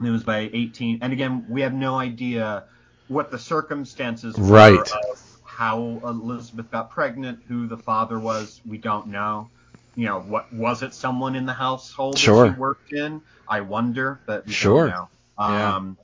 it 0.03 0.09
was 0.09 0.23
by 0.23 0.49
18, 0.53 0.99
and 1.01 1.13
again, 1.13 1.45
we 1.49 1.61
have 1.61 1.73
no 1.73 1.95
idea 1.95 2.65
what 3.07 3.29
the 3.31 3.37
circumstances 3.39 4.35
were 4.37 4.45
Right. 4.47 4.79
of 4.79 5.39
how 5.43 6.01
Elizabeth 6.03 6.71
got 6.71 6.89
pregnant, 6.91 7.39
who 7.47 7.67
the 7.67 7.77
father 7.77 8.17
was. 8.19 8.61
We 8.65 8.77
don't 8.77 9.07
know. 9.07 9.49
You 9.95 10.05
know, 10.05 10.21
what 10.21 10.53
was 10.53 10.83
it? 10.83 10.93
Someone 10.93 11.35
in 11.35 11.45
the 11.45 11.53
household 11.53 12.17
Sure. 12.17 12.47
that 12.47 12.53
she 12.55 12.59
worked 12.59 12.93
in? 12.93 13.21
I 13.47 13.61
wonder, 13.61 14.19
but 14.25 14.49
Sure. 14.49 14.87
don't 14.87 14.95
know. 14.95 15.09
Yeah. 15.39 15.75
Um, 15.75 15.97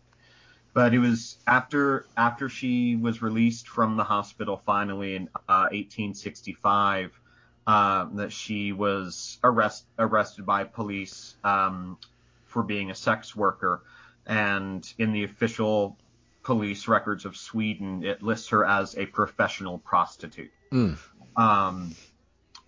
but 0.74 0.94
it 0.94 1.00
was 1.00 1.38
after 1.48 2.06
after 2.16 2.50
she 2.50 2.96
was 2.96 3.22
released 3.22 3.68
from 3.68 3.98
the 3.98 4.04
hospital 4.04 4.62
finally 4.66 5.16
in 5.16 5.28
uh, 5.50 5.70
1865 5.72 7.20
uh, 7.66 8.06
that 8.14 8.32
she 8.32 8.72
was 8.72 9.40
arrest, 9.44 9.86
arrested 9.98 10.46
by 10.46 10.64
police 10.64 11.36
um, 11.44 11.98
for 12.46 12.64
being 12.64 12.92
a 12.92 12.96
sex 12.96 13.36
worker, 13.36 13.82
and 14.26 14.94
in 14.98 15.14
the 15.14 15.24
official 15.24 15.98
police 16.44 16.88
records 16.88 17.26
of 17.26 17.36
Sweden, 17.36 18.04
it 18.06 18.22
lists 18.22 18.50
her 18.50 18.64
as 18.64 18.98
a 18.98 19.06
professional 19.06 19.80
prostitute. 19.80 20.52
Mm. 20.72 20.98
Um, 21.36 21.96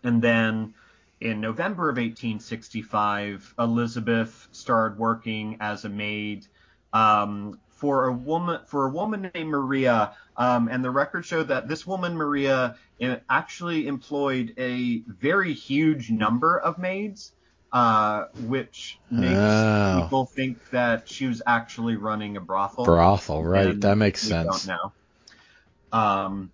and 0.03 0.21
then 0.21 0.73
in 1.21 1.41
November 1.41 1.89
of 1.89 1.97
1865, 1.97 3.53
Elizabeth 3.59 4.47
started 4.51 4.97
working 4.97 5.57
as 5.59 5.85
a 5.85 5.89
maid 5.89 6.45
um, 6.93 7.59
for 7.69 8.05
a 8.07 8.13
woman 8.13 8.61
for 8.67 8.85
a 8.87 8.89
woman 8.89 9.29
named 9.33 9.49
Maria. 9.49 10.13
Um, 10.37 10.69
and 10.69 10.83
the 10.83 10.91
records 10.91 11.27
show 11.27 11.43
that 11.43 11.67
this 11.67 11.85
woman 11.85 12.15
Maria 12.15 12.77
uh, 13.01 13.15
actually 13.29 13.87
employed 13.87 14.53
a 14.57 14.99
very 15.07 15.53
huge 15.53 16.09
number 16.09 16.57
of 16.57 16.77
maids, 16.77 17.33
uh, 17.73 18.25
which 18.45 18.99
makes 19.11 19.37
Oh. 19.37 20.01
people 20.03 20.25
think 20.25 20.69
that 20.71 21.09
she 21.09 21.27
was 21.27 21.41
actually 21.45 21.97
running 21.97 22.37
a 22.37 22.41
brothel 22.41 22.85
Brothel, 22.85 23.43
right? 23.43 23.67
and 23.67 23.81
That 23.81 23.97
makes 23.97 24.23
we 24.23 24.29
sense. 24.29 24.65
Don't 24.65 24.77
know. 24.77 25.97
Um, 25.99 26.51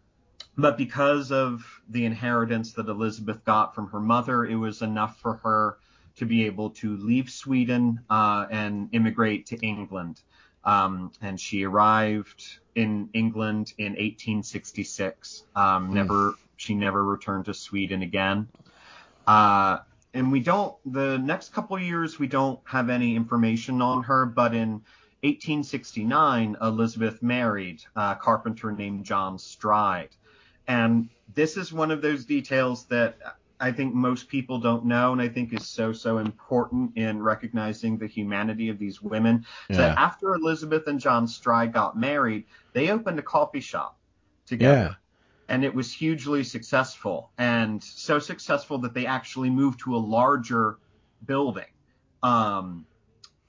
but 0.57 0.77
because 0.77 1.31
of 1.31 1.65
the 1.89 2.05
inheritance 2.05 2.73
that 2.73 2.87
Elizabeth 2.87 3.43
got 3.43 3.75
from 3.75 3.87
her 3.89 3.99
mother, 3.99 4.45
it 4.45 4.55
was 4.55 4.81
enough 4.81 5.19
for 5.19 5.35
her 5.37 5.77
to 6.17 6.25
be 6.25 6.45
able 6.45 6.69
to 6.69 6.95
leave 6.97 7.29
Sweden 7.29 7.99
uh, 8.09 8.45
and 8.49 8.89
immigrate 8.93 9.47
to 9.47 9.57
England. 9.57 10.21
Um, 10.63 11.11
and 11.21 11.39
she 11.39 11.63
arrived 11.63 12.59
in 12.73 13.09
England 13.13 13.73
in 13.77 13.93
1866. 13.93 15.43
Um, 15.55 15.93
Never, 15.93 16.35
she 16.57 16.73
never 16.73 17.03
returned 17.03 17.45
to 17.45 17.53
Sweden 17.53 18.01
again. 18.01 18.47
Uh, 19.27 19.79
and 20.13 20.31
we 20.31 20.39
don't. 20.39 20.75
The 20.85 21.17
next 21.17 21.53
couple 21.53 21.75
of 21.75 21.83
years, 21.83 22.17
we 22.17 22.27
don't 22.27 22.59
have 22.63 22.89
any 22.89 23.15
information 23.15 23.81
on 23.81 24.03
her. 24.03 24.25
But 24.25 24.55
in 24.55 24.81
1869, 25.21 26.57
Elizabeth 26.61 27.21
married 27.21 27.83
a 27.95 28.15
carpenter 28.15 28.71
named 28.71 29.03
John 29.03 29.37
Stride. 29.37 30.15
And 30.67 31.09
this 31.27 31.57
is 31.57 31.73
one 31.73 31.91
of 31.91 32.01
those 32.01 32.25
details 32.25 32.87
that 32.87 33.17
I 33.59 33.71
think 33.71 33.93
most 33.93 34.27
people 34.27 34.59
don't 34.59 34.85
know, 34.85 35.13
and 35.13 35.21
I 35.21 35.29
think 35.29 35.53
is 35.53 35.69
so, 35.69 35.93
so 35.93 36.17
important 36.17 36.97
in 36.97 37.21
recognizing 37.21 37.97
the 37.97 38.07
humanity 38.07 38.69
of 38.69 38.79
these 38.79 39.01
women. 39.01 39.45
So 39.71 39.83
Yeah. 39.83 39.93
after 39.97 40.33
Elizabeth 40.35 40.87
and 40.87 40.99
John 40.99 41.27
Stride 41.27 41.73
got 41.73 41.97
married, 41.97 42.45
they 42.73 42.89
opened 42.91 43.19
a 43.19 43.23
coffee 43.23 43.61
shop 43.61 43.97
together 44.47 44.75
Yeah. 44.75 44.93
and 45.47 45.63
it 45.63 45.73
was 45.73 45.93
hugely 45.93 46.43
successful 46.43 47.31
and 47.37 47.83
so 47.83 48.19
successful 48.19 48.79
that 48.79 48.93
they 48.93 49.05
actually 49.05 49.49
moved 49.49 49.79
to 49.81 49.95
a 49.95 49.97
larger 49.97 50.77
building 51.25 51.65
um, 52.23 52.87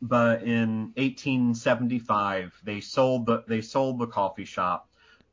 but 0.03 0.43
in 0.43 0.93
1875 0.97 2.53
they 2.65 2.81
sold 2.81 3.27
the 3.27 3.45
they 3.49 3.61
sold 3.61 3.99
the 3.99 4.07
coffee 4.07 4.45
shop 4.45 4.89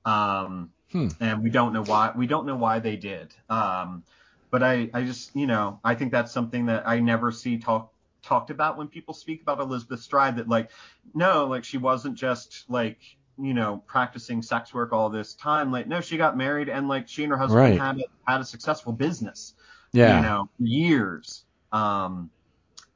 um, 0.05 0.71
Hmm. 0.93 1.09
and 1.19 1.43
we 1.43 1.49
don't 1.49 1.73
know 1.73 1.83
why 1.83 2.13
we 2.15 2.27
don't 2.27 2.45
know 2.47 2.55
why 2.55 2.79
they 2.79 2.95
did 2.97 3.35
um, 3.49 4.03
but 4.51 4.63
I, 4.63 4.89
I 4.93 5.03
just 5.03 5.35
you 5.35 5.47
know 5.47 5.81
I 5.83 5.95
think 5.95 6.11
that's 6.13 6.31
something 6.31 6.67
that 6.67 6.87
I 6.87 6.99
never 7.01 7.31
see 7.31 7.57
talk 7.59 7.91
talked 8.23 8.51
about 8.51 8.77
when 8.77 8.87
people 8.87 9.13
speak 9.13 9.41
about 9.41 9.59
Elizabeth 9.59 10.01
Stride 10.01 10.37
that 10.37 10.47
like 10.47 10.71
no 11.13 11.47
like 11.47 11.65
she 11.65 11.77
wasn't 11.77 12.15
just 12.17 12.65
like 12.69 12.99
you 13.39 13.53
know 13.53 13.83
practicing 13.87 14.41
sex 14.43 14.73
work 14.73 14.93
all 14.93 15.09
this 15.09 15.33
time 15.35 15.71
like 15.71 15.87
no 15.87 16.01
she 16.01 16.17
got 16.17 16.37
married 16.37 16.69
and 16.69 16.87
like 16.87 17.07
she 17.09 17.23
and 17.23 17.31
her 17.31 17.37
husband 17.39 17.57
Right. 17.57 17.79
had 17.79 17.97
a, 17.97 18.03
had 18.31 18.41
a 18.41 18.45
successful 18.45 18.93
business 18.93 19.55
Yeah. 19.93 20.17
you 20.17 20.21
know 20.21 20.49
years 20.59 21.45
um 21.71 22.29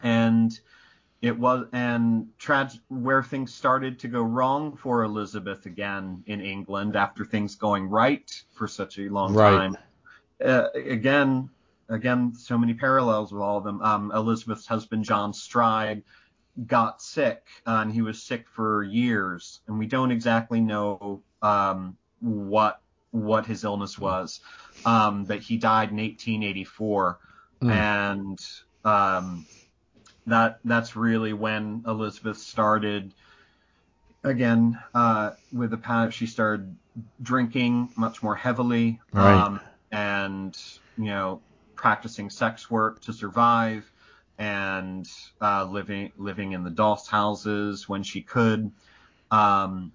and 0.01 0.59
it 1.21 1.37
was 1.37 1.67
and 1.71 2.27
trag- 2.39 2.79
where 2.89 3.23
things 3.23 3.53
started 3.53 3.99
to 3.99 4.07
go 4.07 4.21
wrong 4.21 4.75
for 4.77 5.03
Elizabeth 5.03 5.65
again 5.65 6.23
in 6.27 6.41
England 6.41 6.95
after 6.95 7.25
things 7.25 7.55
going 7.55 7.89
right 7.89 8.31
for 8.53 8.67
such 8.67 8.99
a 8.99 9.09
long 9.09 9.33
Right. 9.33 9.57
time. 9.71 9.77
Uh, 10.43 10.67
again, 10.75 11.49
again, 11.89 12.35
so 12.35 12.57
many 12.57 12.73
parallels 12.73 13.31
with 13.31 13.41
all 13.41 13.57
of 13.57 13.63
them. 13.63 13.81
Um, 13.81 14.11
Elizabeth's 14.11 14.67
husband 14.67 15.03
John 15.05 15.33
Stride 15.33 16.03
got 16.67 17.01
sick, 17.01 17.43
uh, 17.65 17.79
and 17.81 17.91
he 17.91 18.01
was 18.01 18.21
sick 18.21 18.47
for 18.47 18.83
years, 18.83 19.61
and 19.67 19.79
we 19.79 19.87
don't 19.87 20.11
exactly 20.11 20.61
know 20.61 21.21
um, 21.41 21.97
what 22.19 22.81
what 23.11 23.45
his 23.45 23.63
illness 23.63 23.97
was. 23.97 24.39
Um, 24.85 25.25
but 25.25 25.39
he 25.39 25.57
died 25.57 25.89
in 25.91 25.97
1884, 25.97 27.19
Mm. 27.61 27.71
and 27.71 28.39
um, 28.85 29.45
that 30.27 30.59
that's 30.65 30.95
really 30.95 31.33
when 31.33 31.83
Elizabeth 31.87 32.37
started 32.37 33.13
again 34.23 34.79
uh, 34.93 35.31
with 35.51 35.71
the 35.71 35.77
past. 35.77 36.17
She 36.17 36.27
started 36.27 36.77
drinking 37.21 37.89
much 37.97 38.23
more 38.23 38.35
heavily, 38.35 39.01
Right. 39.13 39.47
um, 39.47 39.61
and 39.91 40.55
you 40.97 41.05
know 41.05 41.43
practicing 41.75 42.29
sex 42.29 42.69
work 42.69 43.01
to 43.03 43.13
survive, 43.13 43.91
and 44.37 45.07
uh, 45.41 45.65
living 45.65 46.11
living 46.17 46.51
in 46.53 46.63
the 46.63 46.71
doss 46.71 47.07
houses 47.07 47.87
when 47.89 48.03
she 48.03 48.21
could. 48.21 48.71
Um, 49.31 49.93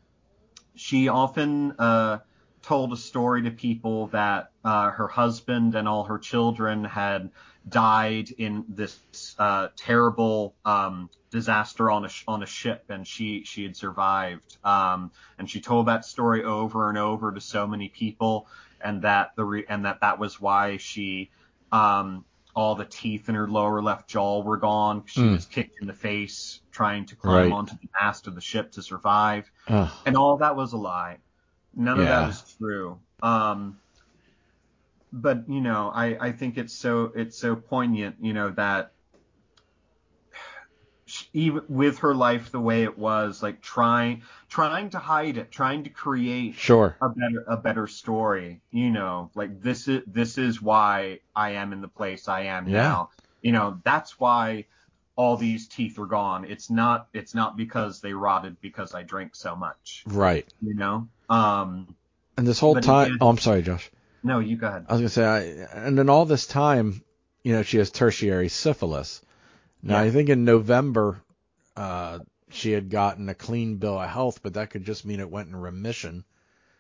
she 0.77 1.09
often 1.09 1.73
uh, 1.79 2.21
told 2.63 2.93
a 2.93 2.97
story 2.97 3.43
to 3.43 3.51
people 3.51 4.07
that 4.09 4.51
uh, 4.65 4.91
her 4.91 5.09
husband 5.09 5.75
and 5.75 5.89
all 5.89 6.05
her 6.05 6.19
children 6.19 6.85
had 6.85 7.31
died 7.69 8.31
in 8.31 8.65
this 8.69 9.01
uh, 9.39 9.69
terrible 9.77 10.55
um, 10.65 11.11
disaster 11.31 11.91
on 11.91 12.05
a 12.05 12.09
sh- 12.09 12.25
on 12.29 12.43
a 12.43 12.47
ship, 12.47 12.85
and 12.89 13.07
she 13.07 13.45
she 13.45 13.63
had 13.65 13.77
survived. 13.77 14.59
Um, 14.65 15.11
and 15.39 15.49
she 15.51 15.61
told 15.61 15.87
that 15.87 16.05
story 16.05 16.45
over 16.45 16.89
and 16.89 16.99
over 16.99 17.33
to 17.33 17.41
so 17.41 17.67
many 17.67 17.89
people, 17.89 18.47
and 18.81 19.03
that 19.03 19.31
the 19.37 19.45
re- 19.45 19.67
and 19.69 19.85
that 19.85 20.01
that 20.01 20.19
was 20.19 20.41
why 20.41 20.77
she 20.77 21.31
um, 21.73 22.25
all 22.55 22.75
the 22.75 22.85
teeth 22.85 23.29
in 23.29 23.35
her 23.35 23.49
lower 23.49 23.83
left 23.83 24.09
jaw 24.11 24.43
were 24.43 24.59
gone. 24.59 25.05
She 25.07 25.21
Mm. 25.23 25.33
was 25.33 25.47
kicked 25.47 25.81
in 25.81 25.87
the 25.87 25.95
face 25.95 26.61
trying 26.71 27.07
to 27.07 27.17
climb 27.17 27.35
Right. 27.35 27.53
onto 27.53 27.75
the 27.75 27.89
mast 28.01 28.27
of 28.27 28.35
the 28.35 28.41
ship 28.43 28.73
to 28.73 28.83
survive 28.83 29.51
Ugh. 29.69 29.89
and 30.05 30.17
all 30.17 30.37
that 30.39 30.55
was 30.57 30.73
a 30.75 30.77
lie. 30.77 31.19
None 31.75 32.01
of 32.01 32.09
that 32.09 32.29
is 32.29 32.43
true. 32.59 33.01
Um, 33.23 33.81
but 35.13 35.49
you 35.49 35.61
know, 35.61 35.91
I, 35.95 36.29
I 36.29 36.33
think 36.33 36.57
it's 36.59 36.75
so 36.75 37.13
it's 37.15 37.39
so 37.39 37.55
poignant, 37.57 38.17
you 38.21 38.33
know, 38.33 38.51
that 38.53 38.95
sh- 41.07 41.25
even 41.33 41.63
with 41.69 41.99
her 41.99 42.15
life 42.15 42.51
the 42.51 42.61
way 42.61 42.85
it 42.85 42.99
was, 42.99 43.43
like 43.43 43.63
trying 43.63 44.23
trying 44.49 44.91
to 44.91 44.99
hide 44.99 45.37
it, 45.37 45.51
trying 45.53 45.85
to 45.85 45.91
create 45.91 46.57
Sure. 46.57 46.97
a 47.01 47.09
better 47.09 47.45
a 47.49 47.57
better 47.57 47.87
story, 47.87 48.63
you 48.71 48.91
know, 48.91 49.31
like 49.35 49.61
this 49.61 49.89
is 49.89 50.03
this 50.07 50.39
is 50.39 50.63
why 50.63 51.21
I 51.35 51.51
am 51.53 51.73
in 51.73 51.81
the 51.81 51.89
place 51.89 52.29
I 52.29 52.43
am 52.43 52.71
Yeah. 52.71 52.73
now. 52.73 53.11
You 53.43 53.53
know, 53.53 53.81
that's 53.85 54.19
why 54.21 54.67
all 55.17 55.37
these 55.37 55.69
teeth 55.69 55.99
are 55.99 56.07
gone. 56.07 56.45
It's 56.45 56.71
not 56.71 57.09
it's 57.13 57.35
not 57.35 57.57
because 57.57 58.01
they 58.01 58.13
rotted 58.15 58.61
because 58.61 58.95
I 58.95 59.03
drank 59.03 59.35
so 59.35 59.55
much 59.57 60.05
Right. 60.07 60.47
you 60.63 60.75
know. 60.75 61.09
Um, 61.29 61.95
And 62.37 62.47
this 62.47 62.59
whole 62.59 62.75
time, 62.81 63.07
again- 63.09 63.19
oh, 63.21 63.29
I'm 63.29 63.39
sorry, 63.39 63.63
Josh. 63.63 63.91
no, 64.23 64.39
you 64.39 64.57
go 64.57 64.69
ahead. 64.69 64.87
I 64.89 64.93
was 64.93 65.01
gonna 65.01 65.09
say, 65.11 65.25
I, 65.25 65.41
and 65.87 65.99
then 65.99 66.09
all 66.09 66.25
this 66.25 66.47
time, 66.47 67.03
you 67.43 67.53
know, 67.53 67.63
she 67.63 67.79
has 67.79 67.91
tertiary 67.91 68.49
syphilis. 68.49 69.21
Now 69.83 69.97
Yeah. 69.97 70.03
I 70.03 70.11
think 70.11 70.29
in 70.29 70.45
November, 70.45 71.21
uh, 71.77 72.21
she 72.51 72.73
had 72.73 72.91
gotten 72.91 73.29
a 73.29 73.35
clean 73.35 73.77
bill 73.77 73.99
of 74.01 74.09
health, 74.09 74.43
but 74.43 74.55
that 74.55 74.71
could 74.71 74.85
just 74.85 75.05
mean 75.05 75.21
it 75.21 75.31
went 75.31 75.49
in 75.49 75.57
remission. 75.57 76.25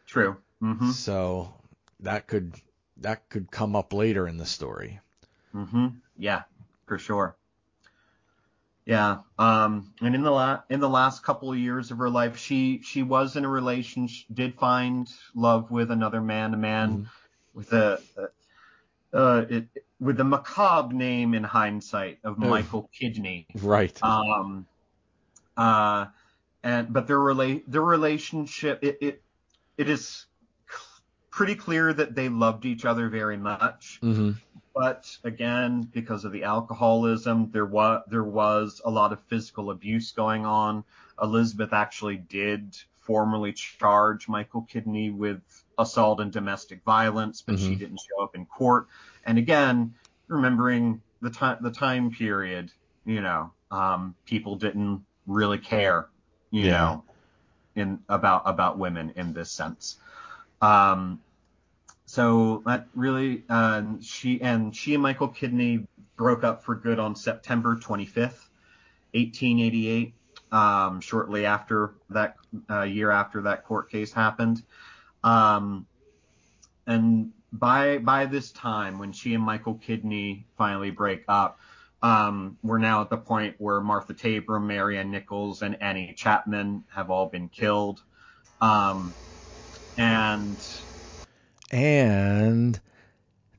True. 0.06 0.36
hmm 0.60 0.90
So 0.90 1.54
that 2.00 2.26
could 2.28 2.54
that 2.98 3.28
could 3.30 3.50
come 3.50 3.74
up 3.74 3.92
later 3.92 4.28
in 4.28 4.36
the 4.36 4.46
story. 4.46 5.00
Mm-hmm. 5.54 5.86
Yeah, 6.16 6.42
for 6.86 6.98
sure. 6.98 7.36
Yeah. 8.84 9.18
Um, 9.38 9.92
and 10.00 10.14
in 10.14 10.22
the 10.22 10.30
la- 10.30 10.62
in 10.68 10.80
the 10.80 10.88
last 10.88 11.22
couple 11.22 11.52
of 11.52 11.58
years 11.58 11.90
of 11.90 11.98
her 11.98 12.10
life, 12.10 12.36
she 12.36 12.80
she 12.82 13.02
was 13.02 13.36
in 13.36 13.44
a 13.44 13.48
relationship, 13.48 14.26
did 14.32 14.54
find 14.58 15.08
love 15.34 15.70
with 15.70 15.90
another 15.90 16.20
man, 16.20 16.52
a 16.54 16.56
man 16.56 16.90
Mhm. 16.98 17.08
with 17.54 17.72
a, 17.72 18.00
a 18.16 19.16
uh, 19.16 19.46
it, 19.48 19.68
with 20.00 20.16
the 20.16 20.24
macabre 20.24 20.94
name 20.94 21.34
in 21.34 21.44
hindsight 21.44 22.18
of. 22.24 22.38
Michael 22.38 22.90
Kidney. 22.98 23.46
Right. 23.54 23.96
Um, 24.02 24.66
uh, 25.56 26.06
and 26.64 26.92
but 26.92 27.06
their 27.06 27.18
rela- 27.18 27.62
their 27.66 27.82
relationship 27.82 28.80
it, 28.82 28.98
it 29.00 29.22
it 29.76 29.88
is 29.88 30.26
pretty 31.30 31.54
clear 31.54 31.92
that 31.92 32.14
they 32.14 32.28
loved 32.28 32.64
each 32.64 32.84
other 32.84 33.08
very 33.08 33.36
much. 33.36 33.98
hmm 34.00 34.32
But 34.74 35.16
again, 35.24 35.82
because 35.92 36.24
of 36.24 36.32
the 36.32 36.44
alcoholism, 36.44 37.50
there 37.50 37.66
was 37.66 38.02
there 38.08 38.24
was 38.24 38.80
a 38.84 38.90
lot 38.90 39.12
of 39.12 39.22
physical 39.24 39.70
abuse 39.70 40.12
going 40.12 40.46
on. 40.46 40.84
Elizabeth 41.22 41.72
actually 41.72 42.16
did 42.18 42.76
formally 43.00 43.52
charge 43.52 44.28
Michael 44.28 44.62
Kidney 44.62 45.10
with 45.10 45.42
assault 45.78 46.20
and 46.20 46.32
domestic 46.32 46.82
violence, 46.84 47.42
but 47.42 47.58
she 47.58 47.74
Mhm. 47.74 47.76
didn't 47.76 47.98
show 48.00 48.22
up 48.22 48.34
in 48.34 48.46
court. 48.46 48.88
And 49.24 49.38
again, 49.38 49.94
remembering 50.28 51.02
the 51.20 51.30
time 51.30 51.58
the 51.62 51.70
time 51.70 52.10
period, 52.10 52.72
you 53.04 53.20
know, 53.20 53.52
um, 53.70 54.14
people 54.26 54.56
didn't 54.56 55.04
really 55.26 55.58
care, 55.58 56.08
you 56.50 56.66
Yeah. 56.66 56.70
know, 56.70 57.04
in 57.74 58.00
about 58.08 58.42
about 58.46 58.78
women 58.78 59.10
in 59.16 59.32
this 59.32 59.52
sense. 59.52 59.98
Um, 60.60 61.22
so 62.12 62.62
that 62.66 62.88
really, 62.94 63.42
uh, 63.48 63.82
she 64.02 64.38
and 64.42 64.76
she 64.76 64.92
and 64.92 65.02
Michael 65.02 65.28
Kidney 65.28 65.86
broke 66.14 66.44
up 66.44 66.62
for 66.62 66.74
good 66.74 66.98
on 66.98 67.16
September 67.16 67.76
25th, 67.76 68.50
1888. 69.14 70.12
Um, 70.52 71.00
shortly 71.00 71.46
after 71.46 71.94
that 72.10 72.36
uh, 72.68 72.82
year 72.82 73.10
after 73.10 73.40
that 73.40 73.64
court 73.64 73.90
case 73.90 74.12
happened, 74.12 74.62
um, 75.24 75.86
and 76.86 77.32
by 77.50 77.96
by 77.96 78.26
this 78.26 78.52
time, 78.52 78.98
when 78.98 79.12
she 79.12 79.32
and 79.32 79.42
Michael 79.42 79.76
Kidney 79.76 80.44
finally 80.58 80.90
break 80.90 81.24
up, 81.28 81.60
um, 82.02 82.58
we're 82.62 82.76
now 82.76 83.00
at 83.00 83.08
the 83.08 83.16
point 83.16 83.54
where 83.56 83.80
Martha 83.80 84.12
Tabram, 84.12 84.66
Marianne 84.66 85.10
Nichols, 85.10 85.62
and 85.62 85.80
Annie 85.80 86.12
Chapman 86.14 86.84
have 86.94 87.10
all 87.10 87.30
been 87.30 87.48
killed. 87.48 88.02
Um, 88.60 89.14
and 89.96 90.62
And 91.72 92.78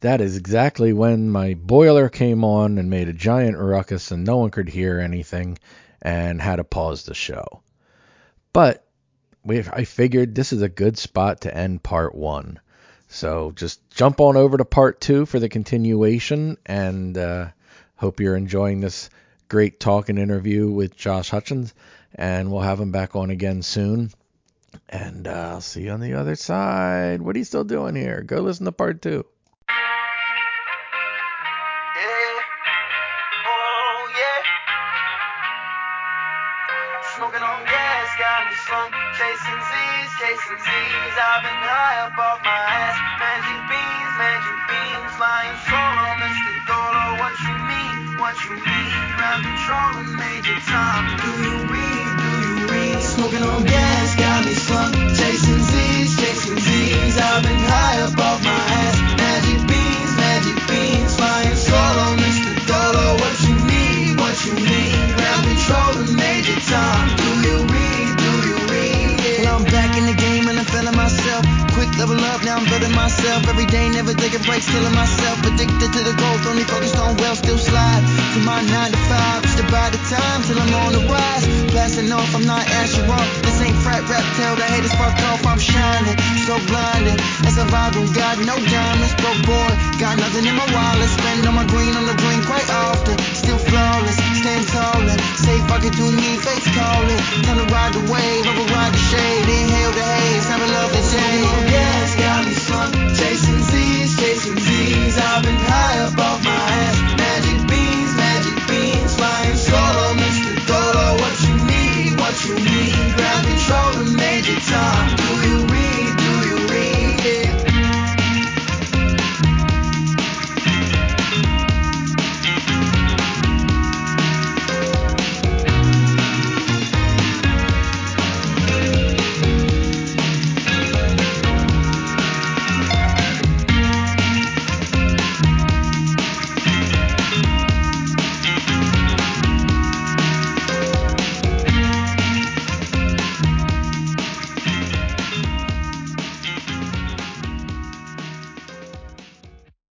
that 0.02 0.22
is 0.22 0.38
exactly 0.38 0.94
when 0.94 1.30
my 1.30 1.56
boiler 1.56 2.10
came 2.10 2.44
on 2.44 2.78
and 2.78 2.90
made 2.90 3.10
a 3.10 3.14
giant 3.14 3.58
ruckus 3.58 4.12
and 4.12 4.24
no 4.24 4.38
one 4.38 4.52
could 4.52 4.70
hear 4.70 5.00
anything 5.00 5.58
and 6.02 6.42
had 6.42 6.58
to 6.58 6.64
pause 6.64 7.06
the 7.06 7.16
show. 7.16 7.62
But 8.52 8.86
we 9.44 9.60
I 9.60 9.86
figured 9.86 10.36
this 10.36 10.54
is 10.54 10.62
a 10.62 10.70
good 10.70 10.98
spot 10.98 11.42
to 11.42 11.58
end 11.58 11.84
part 11.84 12.14
1. 12.14 12.60
So 13.08 13.52
just 13.56 13.80
jump 13.90 14.20
on 14.20 14.38
over 14.38 14.58
to 14.58 14.66
part 14.66 15.02
2 15.02 15.26
for 15.26 15.40
the 15.40 15.50
continuation 15.50 16.58
and 16.66 17.18
uh, 17.18 17.48
hope 17.96 18.20
you're 18.20 18.36
enjoying 18.36 18.80
this 18.80 19.10
great 19.50 19.80
talk 19.80 20.10
and 20.10 20.20
interview 20.20 20.68
with 20.68 20.96
Josh 20.96 21.30
Hutchins 21.30 21.74
and 22.16 22.52
we'll 22.52 22.62
have 22.62 22.80
him 22.80 22.92
back 22.92 23.16
on 23.16 23.30
again 23.30 23.62
soon. 23.62 24.12
And 24.90 25.28
uh, 25.28 25.52
I'll 25.54 25.62
see 25.62 25.84
you 25.84 25.92
on 25.92 26.00
the 26.00 26.14
other 26.14 26.36
side. 26.36 27.22
What 27.22 27.36
are 27.36 27.40
you 27.40 27.46
still 27.46 27.64
doing 27.64 27.96
here? 27.96 28.22
Go 28.22 28.42
listen 28.42 28.66
to 28.66 28.72
part 28.72 29.02
two. 29.02 29.26